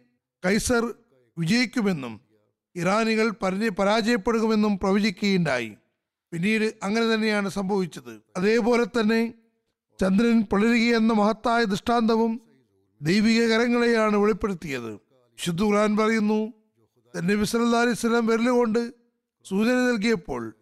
കൈസർ 0.46 0.94
വിജയിക്കുമെന്നും 1.38 2.20
ഇറാനികൾ 2.76 3.30
പരി 3.30 3.68
പരാജയപ്പെടുമെന്നും 3.68 4.78
പ്രവചിക്കുകയുണ്ടായി. 4.78 5.72
പിന്നീട് 6.32 6.74
അങ്ങനെ 6.82 7.14
തന്നെയാണ് 7.14 7.48
സംഭവിച്ചത്. 7.48 8.22
അതേപോലെ 8.36 8.84
തന്നെ 8.84 9.34
ചന്ദ്രൻ 10.00 10.42
പൊളരുകയെന്ന 10.42 11.12
മഹത്തായ 11.12 11.64
ദൃഷ്ടാന്തവും 11.64 12.40
ദൈവിക 13.02 13.46
കരങ്ങളെയാണ് 13.46 14.16
വെളിപ്പെടുത്തിയത്. 14.16 14.92
വിശുദ്ധ 14.92 15.62
ഖുർആൻ 15.62 15.96
പറയുന്നു 15.96 16.52
തന്റെ 17.18 17.34
വിസലല്ലാ 17.34 17.80
അലിസ്ലാം 17.80 18.26
വിരലുകൊണ്ട് 18.26 18.94
സൂചന 19.44 19.72
നൽകിയപ്പോൾ 19.72 20.54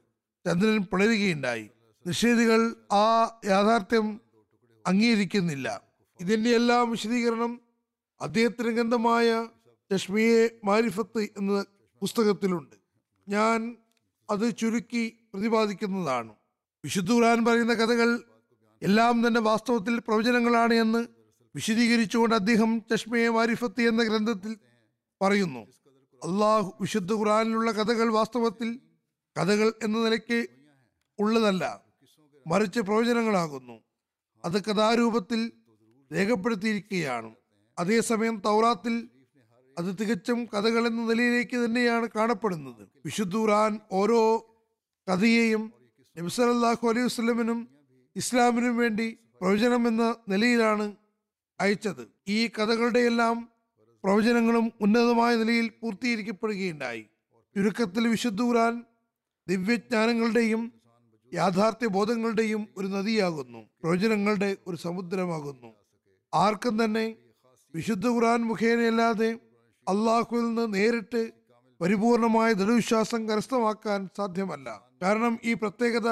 ചന്ദ്രൻ 0.46 0.82
പിളരുകയുണ്ടായി. 0.82 1.70
നിഷേധികൾ 2.06 2.74
ആ 2.92 3.24
യാഥാർത്ഥ്യം 3.44 4.20
അംഗീകരിക്കുന്നില്ല. 4.86 5.84
ഇതിന്റെ 6.20 6.50
എല്ലാം 6.50 6.90
വിശദീകരണം 6.90 7.60
അദ്ദേഹത്തിന് 8.20 8.68
ഗ്രന്ഥമായ 8.68 9.48
ചഷ്മിയെ 9.92 10.50
മാരിഫത്ത് 10.64 11.18
എന്ന 11.18 11.64
പുസ്തകത്തിലുണ്ട്. 12.00 12.76
ഞാൻ 13.28 13.76
അത് 14.30 14.56
ചുരുക്കി 14.56 15.28
പ്രതിപാദിക്കുന്നതാണ്. 15.34 16.34
വിശുദ്ധ 16.84 17.12
ഖുർആൻ 17.12 17.44
പറയുന്ന 17.44 17.74
കഥകൾ 17.74 18.22
എല്ലാം 18.82 19.26
തന്നെ 19.26 19.40
വാസ്തവത്തിൽ 19.40 19.98
പ്രവചനങ്ങളാണ് 19.98 20.74
എന്ന് 20.74 21.06
വിശദീകരിച്ചുകൊണ്ട് 21.54 22.34
അദ്ദേഹം 22.34 22.82
ചഷ്മയെ 22.90 23.28
മാരിഫത്ത് 23.28 23.82
എന്ന 23.82 24.02
ഗ്രന്ഥത്തിൽ 24.02 24.58
പറയുന്നു. 25.22 25.60
അള്ളാഹു 26.24 26.72
വിശുദ്ധ 26.80 27.12
ഖുറാനിലുള്ള 27.12 27.70
കഥകൾ 27.72 28.12
വാസ്തവത്തിൽ 28.12 28.80
കഥകൾ 29.40 29.72
എന്ന 29.82 29.98
നിലയ്ക്ക് 29.98 30.46
ഉള്ളതല്ല 31.18 31.82
മറിച്ച് 32.46 32.80
പ്രവചനങ്ങളാകുന്നു. 32.80 33.82
അത് 34.44 34.64
കഥാരൂപത്തിൽ 34.64 35.52
രേഖപ്പെടുത്തിയിരിക്കുകയാണ്. 36.14 37.34
അതേസമയം 37.78 38.42
തൗറാത്തിൽ 38.44 39.08
അത് 39.78 39.96
തികച്ചും 40.00 40.44
കഥകൾ 40.44 40.86
എന്ന 40.86 41.06
നിലയിലേക്ക് 41.06 41.64
തന്നെയാണ് 41.64 42.08
കാണപ്പെടുന്നത്. 42.16 42.88
വിശുദ്ധ 43.04 43.36
ഖുർആൻ 43.36 43.78
ഓരോ 43.92 44.38
കഥയെയും 45.12 45.72
നബിസലല്ലാഹു 46.18 46.88
അലൈഹി 46.88 47.04
വസ്ലമിനും 47.04 47.68
ഇസ്ലാമിനും 48.16 48.76
വേണ്ടി 48.76 49.18
പ്രവചനം 49.40 49.88
എന്ന 49.88 50.16
നിലയിലാണ് 50.28 50.96
അയച്ചത്. 51.60 52.08
ഈ 52.28 52.46
കഥകളുടെ 52.46 52.98
എല്ലാം 52.98 53.48
പ്രവചനങ്ങളും 54.04 54.72
ഉന്നതമായ 54.80 55.36
നിലയിൽ 55.36 55.68
പൂർത്തീകരിക്കപ്പെടുകയുണ്ടായി. 55.68 57.02
ചുരുക്കത്തിൽ 57.56 58.08
വിശുദ്ധ 58.08 58.42
ഖുർആൻ 58.42 58.84
ദിവ്യജ്ഞാനങ്ങളുടെയും 59.48 60.72
യാഥാർത്ഥ്യ 61.34 61.86
ബോധങ്ങളുടെയും 61.86 62.68
ഒരു 62.76 62.86
നദിയാകുന്നു. 62.86 63.58
പ്രവചനങ്ങളുടെ 63.58 64.56
ഒരു 64.66 64.76
സമുദ്രമാകുന്നു. 64.76 65.84
ആർക്കും 66.35 66.85
തന്നെ 66.85 67.16
വിശുദ്ധ 67.74 68.07
ഖുർആൻ 68.07 68.41
മുഖേനയല്ലാതെ 68.43 69.39
അള്ളാഹുവിൽ 69.89 70.45
നിന്ന് 70.47 70.74
നേരിട്ട് 70.74 71.32
പരിപൂർണമായ 71.80 72.53
ദൃഢവിശ്വാസം 72.53 73.28
കരസ്ഥമാക്കാൻ 73.28 74.09
സാധ്യമല്ല. 74.16 74.68
കാരണം 75.03 75.39
ഈ 75.45 75.55
പ്രത്യേകത 75.55 76.09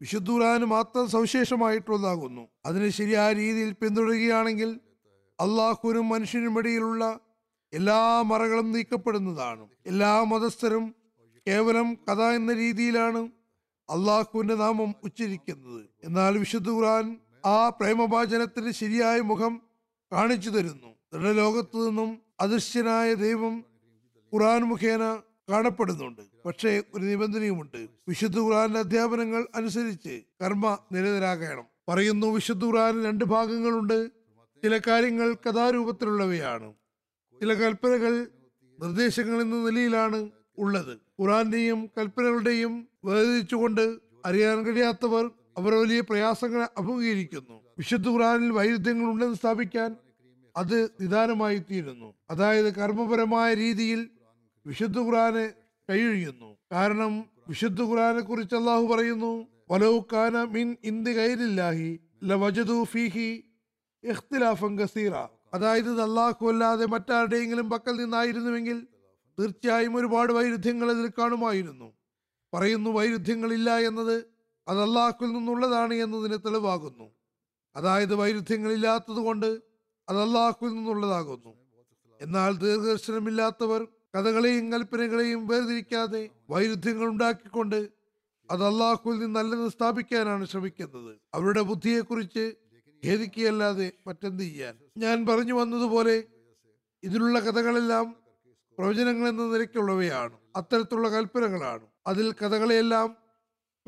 വിശുദ്ധ 0.00 0.30
ഖുർആന് 0.30 0.64
മാത്രം 0.64 1.08
സവിശേഷമായിട്ടുള്ളതാകുന്നു. 1.08 2.48
അതിന് 2.66 2.88
ശരിയായ 2.88 3.32
രീതിയിൽ 3.32 3.72
പിന്തുടരുകയാണെങ്കിൽ 3.72 4.80
അള്ളാഹുവിനും 5.40 6.08
മനുഷ്യനും 6.08 6.58
ഇടയിലുള്ള 6.58 7.20
എല്ലാ 7.72 8.22
മറകളും 8.22 8.72
നീക്കപ്പെടുന്നതാണ്. 8.72 9.68
എല്ലാ 9.86 10.24
മതസ്ഥരും 10.24 10.94
കേവലം 11.46 11.94
കഥ 11.94 12.22
എന്ന 12.22 12.52
രീതിയിലാണ് 12.52 13.20
അള്ളാഹുവിന്റെ 13.88 14.54
നാമം 14.54 14.94
ഉച്ചരിക്കുന്നത്. 15.02 15.82
എന്നാൽ 16.04 16.38
വിശുദ്ധ 16.38 16.68
ഖുർആൻ 16.68 17.06
ആ 17.46 17.68
പ്രേമഭാചനത്തിന് 17.68 18.70
ശരിയായ 18.70 19.20
മുഖം 19.20 19.62
കാണിച്ചു 20.12 20.50
തരുന്നു. 20.50 20.94
ദൃഢലോകത്തു 21.12 21.88
നിന്നും 21.88 22.18
അദൃശ്യനായ 22.40 23.14
ദൈവം 23.14 23.64
ഖുറാൻ 24.34 24.62
മുഖേന 24.62 25.20
കാണപ്പെടുന്നുണ്ട്. 25.50 26.22
പക്ഷേ 26.46 26.82
ഒരു 26.94 27.04
നിബന്ധനയുമുണ്ട്. 27.04 27.88
വിശുദ്ധ 28.08 28.38
ഖുറാന്റെ 28.38 28.78
അധ്യാപനങ്ങൾ 28.78 29.46
അനുസരിച്ച് 29.54 30.20
കർമ്മ 30.42 30.78
നിരതരാകണം. 30.92 31.64
പറയുന്നു 31.88 32.26
വിശുദ്ധ 32.26 32.64
ഖുറാൻ 32.64 33.04
രണ്ട് 33.04 33.24
ഭാഗങ്ങളുണ്ട്. 33.24 34.08
ചില 34.62 34.78
കാര്യങ്ങൾ 34.78 35.34
കഥാരൂപത്തിലുള്ളവയാണ്. 35.34 36.72
ചില 37.40 37.54
കൽപ്പനകൾ 37.54 38.28
നിർദ്ദേശങ്ങൾ 38.80 39.40
എന്ന 39.40 39.70
നിലയിലാണ് 39.70 40.30
ഉള്ളത്. 40.58 40.98
ഖുറാന്റെയും 41.20 41.90
കൽപ്പനകളുടെയും 41.98 42.88
വേദിച്ചുകൊണ്ട് 43.04 43.98
അറിയാൻ 44.26 44.62
കഴിയാത്തവർ 44.62 45.30
അവർ 45.58 45.74
വലിയ 45.74 46.00
പ്രയാസങ്ങൾ 46.00 46.68
അഭിമുഖീകരിക്കുന്നു. 46.78 47.56
വിശുദ്ധ 47.78 48.08
ഖുറാനിൽ 48.08 48.50
വൈരുദ്ധ്യങ്ങൾ 48.50 49.10
ഉണ്ടെന്ന് 49.10 49.36
സ്ഥാപിക്കാൻ 49.36 49.96
അത് 50.56 50.76
നിദാനമായി 51.00 51.58
തീരുന്നു 51.70 52.14
അതായത് 52.30 52.68
കർമ്മപരമായ 52.74 53.54
രീതിയിൽ 53.54 54.00
വിശുദ്ധ 54.66 54.98
ഖുറാന് 54.98 55.44
കൈയൊഴിയുന്നു. 55.88 56.56
കാരണം 56.72 57.12
വിശുദ്ധ 57.48 57.82
ഖുറാനെ 57.82 58.20
കുറിച്ച് 58.20 58.56
അള്ളാഹു 58.56 58.86
പറയുന്നു 58.86 59.32
വലൗക്കാന 59.70 60.44
മിൻ 60.44 60.76
ഇന്ത് 60.84 61.10
കൈരില്ലാഹി 61.10 61.90
ഫീഹി 62.84 63.28
ഇഖ്തിലാഫൻ 64.04 64.78
കസീറ 64.78 65.14
അതായത് 65.54 65.90
അള്ളാഹു 66.02 66.48
അല്ലാതെ 66.48 66.86
മറ്റാരുടെയെങ്കിലും 66.86 67.70
പക്കൽ 67.70 67.94
നിന്നായിരുന്നുവെങ്കിൽ 67.96 68.86
തീർച്ചയായും 69.38 69.94
ഒരുപാട് 69.96 70.32
വൈരുദ്ധ്യങ്ങൾ 70.32 70.90
അതിൽ 70.90 71.06
കാണുമായിരുന്നു. 71.18 71.88
പറയുന്നു 72.54 72.90
വൈരുദ്ധ്യങ്ങളില്ല 72.90 73.70
എന്നത് 73.78 74.37
അത് 74.68 74.82
അള്ളാഹുവിൽ 74.82 75.32
നിന്നുള്ളതാണ് 75.32 75.94
എന്നതിന് 75.94 76.38
തെളിവാകുന്നു. 76.46 77.10
അതായത് 77.76 78.14
വൈരുദ്ധ്യങ്ങളില്ലാത്തത് 78.14 79.16
കൊണ്ട് 79.16 79.60
അത് 80.08 80.22
അള്ളാഹുവിൽ 80.22 80.74
നിന്നുള്ളതാകുന്നു. 80.74 81.54
എന്നാൽ 82.20 82.56
ദീർഘദർശനമില്ലാത്തവർ 82.56 83.88
കഥകളെയും 84.14 84.72
കൽപ്പനകളെയും 84.72 85.46
വേർതിരിക്കാതെ 85.46 86.30
വൈരുദ്ധ്യങ്ങൾ 86.50 87.06
ഉണ്ടാക്കിക്കൊണ്ട് 87.06 87.88
അത് 88.50 88.64
അള്ളാഹുവിൽ 88.64 89.18
നിന്നല്ലെന്ന് 89.18 89.68
സ്ഥാപിക്കാനാണ് 89.68 90.44
ശ്രമിക്കുന്നത്. 90.44 91.18
അവരുടെ 91.34 91.60
ബുദ്ധിയെക്കുറിച്ച് 91.60 92.54
ഖേദിക്കുകയല്ലാതെ 93.04 93.92
മറ്റെന്ത് 94.06 94.42
ചെയ്യാൻ? 94.42 94.78
ഞാൻ 94.96 95.26
പറഞ്ഞു 95.26 95.52
വന്നതുപോലെ 95.52 96.24
ഇതിലുള്ള 97.02 97.40
കഥകളെല്ലാം 97.40 98.16
പ്രവചനങ്ങൾ 98.78 99.28
എന്ന 99.28 99.42
നിലയ്ക്കുള്ളവയാണ്. 99.42 100.38
അത്തരത്തിലുള്ള 100.56 101.08
കൽപ്പനകളാണ്. 101.08 101.86
അതിൽ 102.06 102.32
കഥകളെയെല്ലാം 102.32 103.27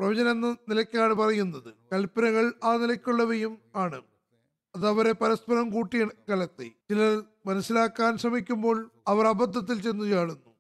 പ്രവചനം 0.01 0.31
എന്ന 0.31 0.57
നിലയ്ക്കാണ് 0.69 1.15
പറയുന്നത്. 1.15 1.75
കൽപ്പനകൾ 1.93 2.53
ആ 2.65 2.77
നിലയ്ക്കുള്ളവയും 2.77 3.59
ആണ്. 3.77 4.03
അത് 4.77 4.89
അവരെ 4.89 5.13
പരസ്പരം 5.13 5.71
കൂട്ടി 5.71 6.05
കലർത്തി 6.31 6.73
ചിലർ 6.91 7.23
മനസ്സിലാക്കാൻ 7.47 8.17
ശ്രമിക്കുമ്പോൾ 8.17 8.91
അവർ 9.09 9.27
അബദ്ധത്തിൽ 9.27 9.83
ചെന്നു 9.83 10.05
ചാടുന്നു. 10.05 10.55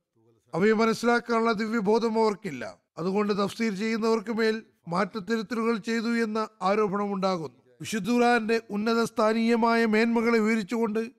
അവയെ 0.55 0.73
മനസ്സിലാക്കാനുള്ള 0.73 1.53
ദിവ്യബോധം 1.53 2.23
അവർക്കില്ല. 2.23 2.79
അതുകൊണ്ട് 2.99 3.43
തഫ്സീർ 3.43 3.75
ചെയ്യുന്നവർക്ക് 3.75 4.31
മേൽ 4.31 4.63
മാറ്റത്തിരുത്തലുകൾ 4.89 5.77
ചെയ്തു 5.77 6.23
എന്ന 6.23 6.49
ആരോപണമുണ്ടാകുന്നു 6.63 7.59
വിശുദ്ധ 7.81 8.11
ഖുർആന്റെ 8.11 8.61
ഉന്നത 8.71 9.03
സ്ഥാനീയമായ 9.03 9.87
മേന്മകളെ 9.87 10.39
വിവരിച്ചുകൊണ്ട് 10.39 11.11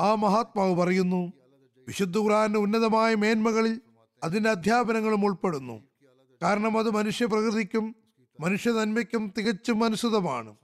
ആ 0.00 0.14
മഹാത്മാവ് 0.14 0.74
പറയുന്നു 0.74 1.32
വിശുദ്ധ 1.88 2.18
ഖുർആന്റെ 2.18 2.58
ഉന്നതമായ 2.58 3.14
മേന്മകളിൽ 3.14 3.80
അതിന്റെ 4.24 4.50
അധ്യാപനങ്ങളും 4.50 5.24
ഉൾപ്പെടുന്നു. 5.24 5.87
കാരണം 6.42 6.78
അത് 6.78 6.90
മനുഷ്യ 6.90 7.26
പ്രകൃതിക്കും 7.26 7.94
മനുഷ്യ 8.40 8.72
നന്മയ്ക്കും 8.72 9.32
തികച്ചും 9.38 9.84
അനുസൃതമാണ്. 9.84 10.56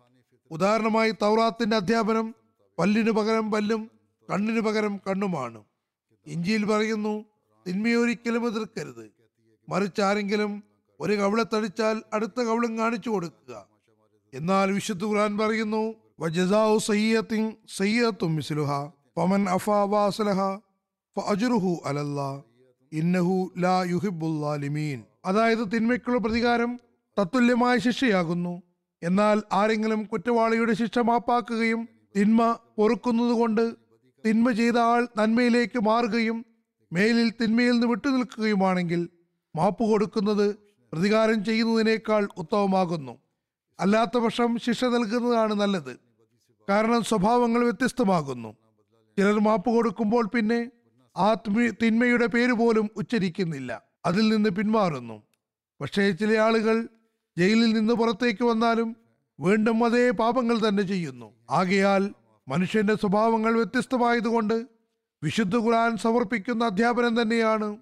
ഉദാഹരണമായി 0.51 1.11
തൗറാത്തിന്റെ 1.23 1.77
അധ്യാപനം 1.77 2.35
പല്ലിനു 2.79 3.11
പകരം 3.11 3.51
പല്ലും 3.51 3.91
കണ്ണിനു 4.31 4.61
പകരം 4.61 4.97
കണ്ണുമാണ്. 4.97 5.65
ഇഞ്ചിയിൽ 6.27 6.65
പറയുന്നു 6.65 7.25
തിന്മയൊരിക്കലും 7.67 8.47
എതിർക്കരുത്. 8.47 9.11
മറിച്ച് 9.69 10.03
ആരെങ്കിലും 10.03 10.65
ഒരു 11.01 11.13
കവിളത്തടിച്ചാൽ 11.13 12.03
അടുത്ത 12.13 12.41
കവിളും 12.41 12.79
കാണിച്ചു 12.79 13.11
കൊടുക്കുക. 13.11 13.67
എന്നാൽ 14.35 14.73
വിശുദ്ധ 14.73 15.05
ഖുർആൻ 15.05 15.39
പറയുന്നു 15.39 15.95
വജസാഉ 16.21 16.79
ഫഅജ്റുഹു 21.17 21.73
അലല്ലാ 21.87 22.43
ഇന്നഹു 22.93 23.53
ലാ 23.59 23.83
യുഹിബ്ബുൽ 23.83 24.37
അതായത് 25.25 25.73
തിന്മയ്ക്കുള്ള 25.75 26.19
പ്രതികാരം 26.19 26.81
തത്തുല്യമായ 27.19 27.79
ശിക്ഷയാകുന്നു. 27.79 28.63
എന്നാൽ 29.05 29.43
ആരെങ്കിലും 29.53 30.05
കുറ്റവാളിയുടെ 30.05 30.73
ശിക്ഷ 30.73 30.99
മാപ്പാക്കുകയും 30.99 31.89
തിന്മ 32.17 32.59
പൊറുക്കുന്നതുകൊണ്ട് 32.79 33.75
തിന്മ 34.27 34.51
ചെയ്ത 34.51 34.79
ആൾ 34.79 35.09
നന്മയിലേക്ക് 35.17 35.79
മാറുകയും 35.83 36.45
മേലിൽ 36.93 37.31
തിന്മയിൽ 37.31 37.73
നിന്ന് 37.73 37.87
വിട്ടുനിൽക്കുകയുമാണെങ്കിൽ 37.87 39.09
മാപ്പ് 39.57 39.85
കൊടുക്കുന്നത് 39.85 40.59
പ്രതികാരം 40.93 41.45
ചെയ്യുന്നതിനേക്കാൾ 41.45 42.29
ഉത്തമമാകുന്നു. 42.39 43.19
അല്ലാത്ത 43.81 44.19
പക്ഷം 44.19 44.59
ശിക്ഷ 44.59 44.85
നൽകുന്നതാണ് 44.85 45.55
നല്ലത്. 45.55 45.97
കാരണം 46.69 47.05
സ്വഭാവങ്ങൾ 47.05 47.65
വ്യത്യസ്തമാകുന്നു. 47.65 48.57
ചിലർ 49.19 49.41
മാപ്പ് 49.41 49.71
കൊടുക്കുമ്പോൾ 49.71 50.27
പിന്നെ 50.27 50.71
ആ 51.17 51.35
തിന്മയുടെ 51.83 52.27
പേര് 52.27 52.53
പോലും 52.53 52.91
ഉച്ചരിക്കുന്നില്ല. 52.97 53.84
അതിൽ 54.07 54.29
നിന്ന് 54.29 54.51
പിന്മാറുന്നു. 54.51 55.23
പക്ഷേ 55.81 56.11
ചില 56.11 56.39
ആളുകൾ 56.39 56.89
ജയിലിൽ 57.39 57.73
നിന്ന് 57.73 57.95
പുറത്തേക്ക് 57.95 58.45
വന്നാലും 58.45 58.97
വീണ്ടും 59.41 59.85
അതേ 59.85 60.11
പാപങ്ങൾ 60.11 60.69
തന്നെ 60.69 60.83
ചെയ്യുന്നു. 60.83 61.35
ആകയാൽ 61.51 62.15
മനുഷ്യന്റെ 62.49 62.95
സ്വഭാവങ്ങൾ 62.95 63.53
വ്യത്യസ്തമായതുകൊണ്ട് 63.53 64.67
വിശുദ്ധ 65.23 65.57
ഖുർആൻ 65.57 65.97
സമർപ്പിക്കുന്ന 65.97 66.65
അധ്യാപനം 66.65 67.23
തന്നെയാണ് 67.23 67.77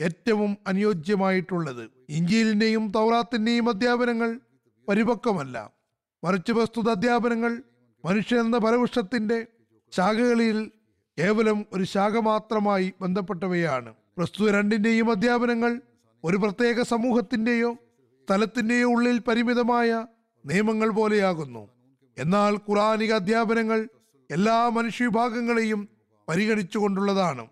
ഏറ്റവും 0.00 0.56
അനുയോജ്യമായിട്ടുള്ളത്. 0.66 1.90
ഇഞ്ചിയിലിന്റെയും 2.08 2.90
തൗറാത്തിന്റെയും 2.90 3.68
അധ്യാപനങ്ങൾ 3.68 4.40
പരിപക്വമല്ല. 4.88 5.70
മറിച്ച് 6.24 6.52
വസ്തുത 6.52 6.90
അധ്യാപനങ്ങൾ 6.90 7.62
മനുഷ്യൻ 8.04 8.40
എന്ന 8.40 8.58
പരവൃക്ഷത്തിന്റെ 8.58 9.46
ശാഖകളിൽ 9.92 10.70
കേവലം 11.18 11.66
ഒരു 11.72 11.84
ശാഖ 11.84 12.18
മാത്രമായി 12.18 12.92
ബന്ധപ്പെട്ടവയാണ്. 13.00 13.94
പ്രസ്തുത 14.18 14.50
രണ്ടിന്റെയും 14.50 15.10
അധ്യാപനങ്ങൾ 15.10 15.80
ഒരു 16.24 16.36
പ്രത്യേക 16.36 16.82
സമൂഹത്തിന്റെയോ 16.82 17.74
സ്ഥലത്തിന്റെയോ 18.24 18.88
ഉള്ളിൽ 18.88 19.18
പരിമിതമായ 19.18 20.06
നിയമങ്ങൾ 20.46 20.90
പോലെയാകുന്നു. 20.90 21.68
എന്നാൽ 22.18 22.54
ഖുറാനിക 22.54 23.12
അധ്യാപനങ്ങൾ 23.12 23.88
എല്ലാ 24.30 24.68
മനുഷ്യവിഭാഗങ്ങളെയും 24.68 25.88
പരിഗണിച്ചുകൊണ്ടുള്ളതാണ്. 26.28 27.46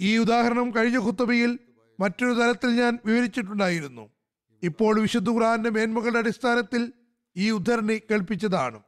ഈ 0.00 0.18
ഉദാഹരണം 0.18 0.74
കഴിഞ്ഞ 0.76 0.98
കുത്തബയിൽ 0.98 1.58
മറ്റൊരു 2.00 2.32
തലത്തിൽ 2.32 2.70
ഞാൻ 2.70 2.98
വിവരിച്ചിട്ടുണ്ടായിരുന്നു. 3.06 4.08
ഇപ്പോൾ 4.62 5.00
വിശുദ്ധ 5.00 5.30
ഖുറാന്റെ 5.30 5.70
മേന്മകളുടെ 5.70 6.18
അടിസ്ഥാനത്തിൽ 6.18 6.92
ഈ 7.36 7.50
ഉദ്ധരണി 7.50 8.02
കേൾപ്പിച്ചതാണ്. 8.10 8.80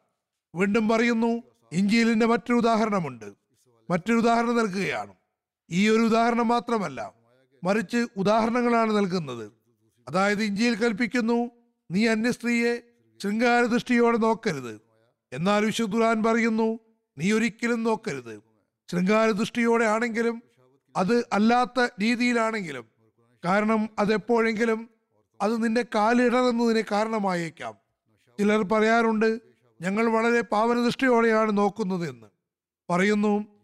വീണ്ടും 0.54 0.88
പറയുന്നു 0.88 1.42
ഇഞ്ചിയിലിന്റെ 1.72 2.26
മറ്റൊരു 2.26 2.58
ഉദാഹരണമുണ്ട്. 2.58 3.32
മറ്റൊരു 3.90 4.18
ഉദാഹരണം 4.18 4.56
നൽകുകയാണ്. 4.56 5.14
ഈ 5.70 5.88
ഒരു 5.88 6.02
ഉദാഹരണം 6.02 6.48
മാത്രമല്ല 6.48 7.12
മറിച്ച് 7.64 8.06
ഉദാഹരണങ്ങളാണ് 8.16 8.96
നൽകുന്നത്. 8.96 9.52
അതായത് 10.08 10.42
ഇഞ്ചിയിൽ 10.42 10.74
കൽപ്പിക്കുന്നു 10.74 11.50
നീ 11.90 12.06
അന്യ 12.06 12.30
സ്ത്രീയെ 12.30 12.82
ശൃംഗാര 13.22 13.64
ദൃഷ്ടിയോടെ 13.64 14.18
നോക്കരുത്. 14.18 14.80
എന്നാൽ 15.32 15.64
വിശുദ്ധുരാൻ 15.64 16.22
പറയുന്നു 16.22 16.78
നീ 17.18 17.32
ഒരിക്കലും 17.32 17.82
നോക്കരുത്. 17.82 18.42
ശൃംഗാര 18.90 19.30
ദൃഷ്ടിയോടെ 19.30 19.84
ആണെങ്കിലും 19.84 20.42
അത് 20.96 21.28
അല്ലാത്ത 21.32 21.88
രീതിയിലാണെങ്കിലും. 22.00 22.84
കാരണം 23.44 23.88
അതെപ്പോഴെങ്കിലും 23.98 24.90
അത് 25.40 25.64
നിന്റെ 25.64 25.84
കാലിടറുന്നതിന് 25.94 26.82
കാരണമായേക്കാം. 26.92 27.74
ചിലർ 28.38 28.62
പറയാറുണ്ട് 28.62 29.38
ഞങ്ങൾ 29.80 30.06
വളരെ 30.06 30.40
പാവന 30.40 30.84
ദൃഷ്ടിയോടെയാണ് 30.84 31.58
നോക്കുന്നത് 31.58 32.08
എന്ന്. 32.08 32.26
പറയുന്നു 32.90 33.57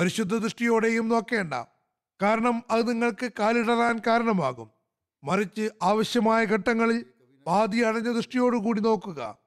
പരിശുദ്ധ 0.00 0.36
ദൃഷ്ടിയോടെയും 0.36 1.08
നോക്കേണ്ട. 1.08 1.54
കാരണം 2.22 2.62
അത് 2.70 2.88
നിങ്ങൾക്ക് 2.88 3.30
കാലിടറാൻ 3.38 4.00
കാരണമാകും. 4.06 4.70
മറിച്ച് 5.24 5.70
ആവശ്യമായ 5.82 6.44
ഘട്ടങ്ങളിൽ 6.44 7.06
പാതി 7.46 7.78
അടഞ്ഞ 7.78 8.12
ദൃഷ്ടിയോടുകൂടി 8.12 8.80
നോക്കുക. 8.80 9.38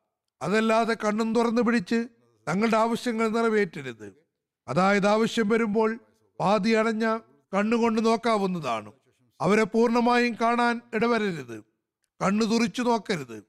അതല്ലാതെ 0.42 0.94
കണ്ണും 0.94 1.36
തുറന്നു 1.36 1.62
പിടിച്ച് 1.62 2.08
തങ്ങളുടെ 2.48 2.78
ആവശ്യങ്ങൾ 2.78 3.28
നിറവേറ്റരുത്. 3.28 4.14
അതായത് 4.68 5.08
ആവശ്യം 5.08 5.50
വരുമ്പോൾ 5.50 6.00
പാതി 6.40 6.70
അടഞ്ഞ 6.70 7.18
കണ്ണുകൊണ്ട് 7.54 8.06
നോക്കാവുന്നതാണ്. 8.06 8.92
അവരെ 9.42 9.64
പൂർണമായും 9.64 10.36
കാണാൻ 10.42 10.82
ഇടവരരുത്. 10.94 11.64
കണ്ണു 12.22 12.46
തുറിച്ചു 12.46 12.82
നോക്കരുത്. 12.82 13.44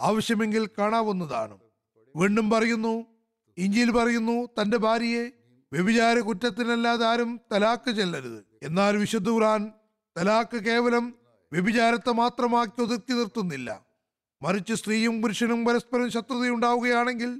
ആവശ്യമെങ്കിൽ 0.00 0.68
കാണാവുന്നതാണ്. 0.78 1.58
വീണ്ടും 2.16 2.50
പറയുന്നു 2.50 3.06
ഇഞ്ചിയിൽ 3.58 3.90
പറയുന്നു 3.90 4.46
തന്റെ 4.60 4.76
ഭാര്യയെ 4.76 5.30
വ്യഭിചാര 5.72 6.18
കുറ്റത്തിനല്ലാതെ 6.18 7.06
ആരും 7.06 7.40
തലാക്ക് 7.52 7.90
ചെല്ലരുത്. 7.90 8.40
എന്നാൽ 8.62 8.96
വിശുദ്ധ 8.96 9.28
ഖുർആൻ 9.28 9.62
തലാക്ക് 10.16 10.58
കേവലം 10.64 11.14
വ്യഭിചാരത്തെ 11.52 12.12
മാത്രമാക്കി 12.12 12.80
ഒതുക്കി 12.82 13.12
നിർത്തുന്നില്ല. 13.12 13.68
മറിച്ച് 14.42 14.74
സ്ത്രീയും 14.74 15.22
പുരുഷനും 15.22 15.60
പരസ്പരം 15.64 16.08
ശത്രുതയുണ്ടാവുകയാണെങ്കിൽ 16.10 17.30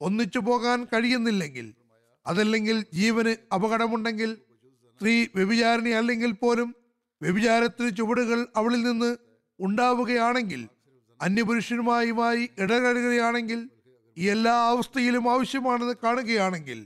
ഒന്നിച്ചു 0.00 0.38
പോകാൻ 0.38 0.78
കഴിയുന്നില്ലെങ്കിൽ 0.84 1.66
അതല്ലെങ്കിൽ 2.26 2.76
ജീവന് 2.92 3.32
അപകടമുണ്ടെങ്കിൽ 3.54 4.30
സ്ത്രീ 4.94 5.26
വ്യഭിചാരിണി 5.34 5.90
അല്ലെങ്കിൽ 5.90 6.32
പോലും 6.32 6.68
വ്യഭിചാരത്തിന് 7.20 7.96
ചുവടുകൾ 7.96 8.46
അവളിൽ 8.56 8.82
നിന്ന് 8.82 9.10
ഉണ്ടാവുകയാണെങ്കിൽ 9.60 10.62
അന്യപുരുഷനുമായുമായി 11.20 12.42
ഇടകഴുകുകയാണെങ്കിൽ 12.58 13.60
ഈ 14.16 14.26
എല്ലാ 14.28 14.54
അവസ്ഥയിലും 14.72 15.30
ആവശ്യമാണെന്ന് 15.30 15.94
കാണുകയാണെങ്കിൽ 16.04 16.78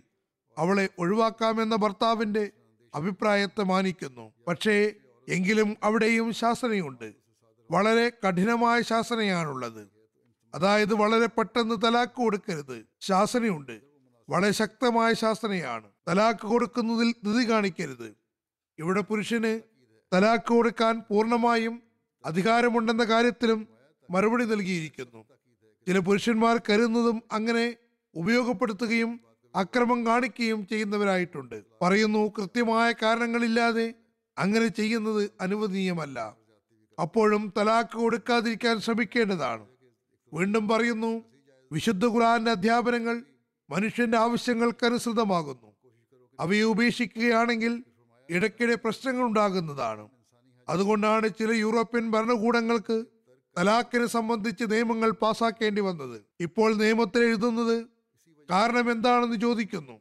അവളെ 0.59 0.89
ഒഴിവാക്കാമെന്ന 0.99 1.77
ഭർത്താവിന്റെ 1.77 2.51
അഭിപ്രായത്തെ 2.95 3.63
മാനിക്കുന്നു. 3.65 4.33
പക്ഷേ 4.49 4.93
എങ്കിലും 5.29 5.77
അവിടെയും 5.83 6.33
ശാസനയുണ്ട്. 6.33 7.13
വളരെ 7.71 8.13
കഠിനമായ 8.29 8.83
ശാസനയാണുള്ളത്. 8.83 9.89
അതായത് 10.55 10.95
വളരെ 10.95 11.27
പെട്ടെന്ന് 11.27 11.75
തലാക്ക് 11.85 12.13
കൊടുക്കരുത്. 12.13 12.87
ശാസനയുണ്ട്. 13.01 13.81
വളരെ 14.29 14.53
ശക്തമായ 14.53 15.13
ശാസനയാണ്. 15.13 15.91
തലാക്ക് 16.09 16.47
കൊടുക്കുന്നതിൽ 16.47 17.15
ധൃതി 17.25 17.51
കാണിക്കരുത്. 17.51 18.15
ഇവിടെ 18.79 19.01
പുരുഷന് 19.01 19.61
തലാക്ക് 20.15 20.49
കൊടുക്കാൻ 20.49 21.03
പൂർണമായും 21.11 21.83
അധികാരമുണ്ടെന്ന 22.25 23.05
കാര്യത്തിലും 23.05 23.69
മറുപടി 24.11 24.45
നൽകിയിരിക്കുന്നു. 24.45 25.25
ചില 25.87 25.99
പുരുഷന്മാർ 25.99 26.61
കരുതുന്നതും 26.71 27.23
അങ്ങനെ 27.33 27.77
ഉപയോഗപ്പെടുത്തുകയും 28.15 29.21
അക്രമം 29.55 30.07
കാണിക്കുകയും 30.07 30.67
ചെയ്യുന്നവരായിട്ടുണ്ട്. 30.67 31.63
പറയുന്നു 31.83 32.33
കൃത്യമായ 32.39 32.93
കാരണങ്ങളില്ലാതെ 32.93 33.95
അങ്ങനെ 34.39 34.69
ചെയ്യുന്നത് 34.69 35.31
അനുവദനീയമല്ല. 35.41 36.37
അപ്പോഴും 37.03 37.53
തലാക്ക് 37.59 37.97
കൊടുക്കാതിരിക്കാൻ 37.97 38.81
ശ്രമിക്കേണ്ടതാണ്. 38.81 39.67
വീണ്ടും 40.35 40.69
പറയുന്നു 40.69 41.25
വിശുദ്ധ 41.73 42.07
ഖുറാന്റെ 42.07 42.51
അധ്യാപനങ്ങൾ 42.51 43.23
മനുഷ്യന്റെ 43.71 44.19
ആവശ്യങ്ങൾക്കനുസൃതമാകുന്നു. 44.19 45.71
അവയെ 46.41 46.63
ഉപേക്ഷിക്കുകയാണെങ്കിൽ 46.63 47.85
ഇടയ്ക്കിടെ 48.31 48.75
പ്രശ്നങ്ങൾ 48.75 49.23
ഉണ്ടാകുന്നതാണ്. 49.23 50.09
അതുകൊണ്ടാണ് 50.69 51.29
ചില 51.29 51.53
യൂറോപ്യൻ 51.53 52.11
ഭരണകൂടങ്ങൾക്ക് 52.11 53.05
തലാഖിനെ 53.59 54.07
സംബന്ധിച്ച് 54.07 54.65
നിയമങ്ങൾ 54.71 55.11
പാസാക്കേണ്ടി 55.11 55.83
വന്നത്. 55.83 56.21
ഇപ്പോൾ 56.41 56.75
നിയമത്തിൽ 56.75 57.25
എഴുതുന്നത് 57.25 57.87
കാരണം 58.51 58.93
എന്താണെന്ന് 58.93 59.41
ചോദിക്കുന്നു. 59.41 60.01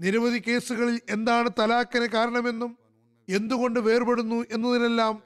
നിരവധി 0.00 0.38
കേസുകളിൽ 0.38 1.00
എന്താണ് 1.10 1.50
തലാഖിന് 1.58 2.06
കാരണമെന്നും 2.06 2.78
എന്തുകൊണ്ട് 3.28 3.80
വേർപെടുന്നു 3.80 4.44
എന്നതിനെല്ലാം 4.50 5.22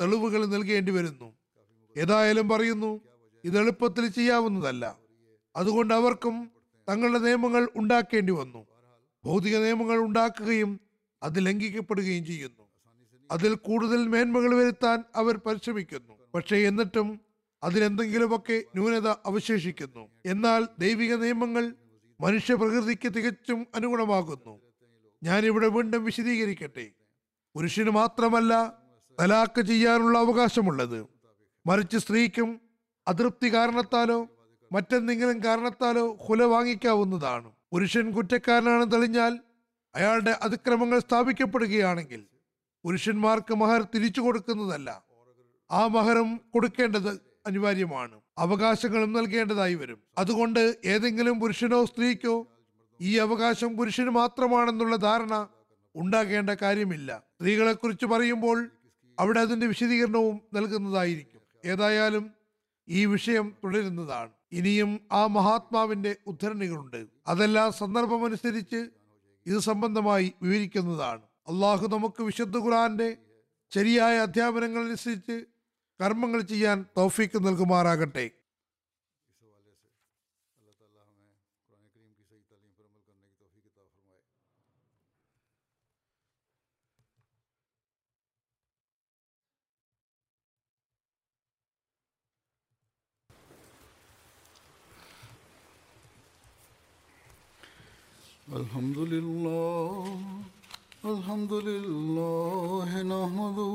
തെളിവുകൾ 0.00 0.46
നൽകേണ്ടി 0.46 0.92
വരുന്നു. 0.92 1.34
ഏതായാലും 1.96 2.48
പറയുന്നു 2.48 3.00
ഇത് 3.44 3.58
എളുപ്പത്തിൽ 3.58 4.08
ചെയ്യാവുന്നതല്ല. 4.08 4.98
അതുകൊണ്ട് 5.56 5.94
അവർക്കും 5.94 6.50
തങ്ങളുടെ 6.88 7.18
നിയമങ്ങൾ 7.18 7.68
ഉണ്ടാക്കേണ്ടി 7.76 8.32
വന്നു. 8.32 8.66
ഭൗതിക 9.24 9.56
നിയമങ്ങൾ 9.56 9.98
ഉണ്ടാക്കുകയും 9.98 10.80
അത് 11.22 11.46
ലംഘിക്കപ്പെടുകയും 11.46 12.26
ചെയ്യുന്നു. 12.26 12.68
അതിൽ 13.30 13.54
കൂടുതൽ 13.54 14.08
മേന്മകൾ 14.08 14.54
വരുത്താൻ 14.54 15.04
അവർ 15.16 15.36
പരിശ്രമിക്കുന്നു. 15.36 16.14
പക്ഷേ 16.34 16.56
എന്നിട്ടും 16.56 17.20
അതിലെന്തെങ്കിലുമൊക്കെ 17.64 18.62
ന്യൂനത 18.76 19.08
അവശേഷിക്കുന്നു. 19.08 20.08
എന്നാൽ 20.26 20.68
ദൈവിക 20.78 21.14
നിയമങ്ങൾ 21.14 21.74
മനുഷ്യ 22.20 22.54
പ്രകൃതിക്ക് 22.54 23.08
തികച്ചും 23.08 23.66
ഞാൻ 25.22 25.46
ഇവിടെ 25.46 25.66
വീണ്ടും 25.66 26.04
വിശദീകരിക്കട്ടെ. 26.04 26.90
പുരുഷന് 27.54 27.90
മാത്രമല്ല 27.90 28.78
തലാക്ക് 29.20 29.60
ചെയ്യാനുള്ള 29.60 30.18
അവകാശമുള്ളത്. 30.18 31.06
മറിച്ച് 31.66 31.98
സ്ത്രീക്കും 31.98 32.60
അതൃപ്തി 33.08 33.54
കാരണത്താലോ 33.54 34.28
മറ്റെന്തെങ്കിലും 34.72 35.44
കാരണത്താലോ 35.44 36.18
കുല 36.30 36.42
വാങ്ങിക്കാവുന്നതാണ്. 36.42 37.52
പുരുഷൻ 37.72 38.10
കുറ്റക്കാരനാണ് 38.10 38.92
തെളിഞ്ഞാൽ 38.92 39.38
അയാളുടെ 39.94 40.38
അതിക്രമങ്ങൾ 40.42 40.98
സ്ഥാപിക്കപ്പെടുകയാണെങ്കിൽ 40.98 42.26
പുരുഷന്മാർക്ക് 42.84 43.54
മഹർ 43.54 43.88
തിരിച്ചു 43.94 44.20
കൊടുക്കുന്നതല്ല. 44.20 45.04
ആ 45.70 45.86
മഹറും 45.86 46.40
കൊടുക്കേണ്ടത് 46.54 47.20
അനിവാര്യമാണ്. 47.46 48.20
അവകാശങ്ങളും 48.38 49.12
നൽകേണ്ടതായി 49.12 49.74
വരും. 49.74 49.98
അതുകൊണ്ട് 50.18 50.76
ഏതെങ്കിലും 50.84 51.40
പുരുഷനോ 51.40 51.84
സ്ത്രീക്കോ 51.84 52.46
ഈ 53.00 53.18
അവകാശം 53.18 53.76
പുരുഷന് 53.76 54.10
മാത്രമാണെന്നുള്ള 54.10 54.96
ധാരണ 54.96 55.48
ഉണ്ടാകേണ്ട 55.96 56.50
കാര്യമില്ല. 56.50 57.22
സ്ത്രീകളെക്കുറിച്ച് 57.36 58.06
പറയുമ്പോൾ 58.06 58.70
അവിടെ 59.18 59.40
അതിന്റെ 59.40 59.66
വിശദീകരണവും 59.66 60.40
നൽകുന്നതായിരിക്കും. 60.54 61.40
ഏതായാലും 61.64 62.30
ഈ 62.88 63.06
വിഷയം 63.06 63.54
തുടരുന്നതാണ്. 63.64 64.30
ഇനിയും 64.52 65.00
ആ 65.12 65.26
മഹാത്മാവിന്റെ 65.26 66.16
ഉദ്ധരണികളുണ്ട്. 66.26 67.06
അതെല്ലാം 67.26 67.72
സന്ദർഭമനുസരിച്ച് 67.72 68.86
ഇത് 69.46 69.58
സംബന്ധമായി 69.58 70.32
വിവരിക്കുന്നതാണ്. 70.42 71.22
അള്ളാഹു 71.22 71.86
നമുക്ക് 71.86 72.22
വിശുദ്ധ 72.22 72.56
ഖുറാന്റെ 72.56 73.16
ശരിയായ 73.74 74.18
അധ്യാപനങ്ങൾ 74.18 74.84
അനുസരിച്ച് 74.84 75.44
കർമ്മങ്ങൾ 76.00 76.40
ചെയ്യാൻ 76.42 76.78
തോഫിക്ക് 76.96 77.38
നൽകുമാറാകട്ടെ. 77.46 78.26
الحمد 98.60 98.98
لله 99.12 100.04
الحمد 101.12 101.52
لله 101.68 102.90
نحمده 103.12 103.74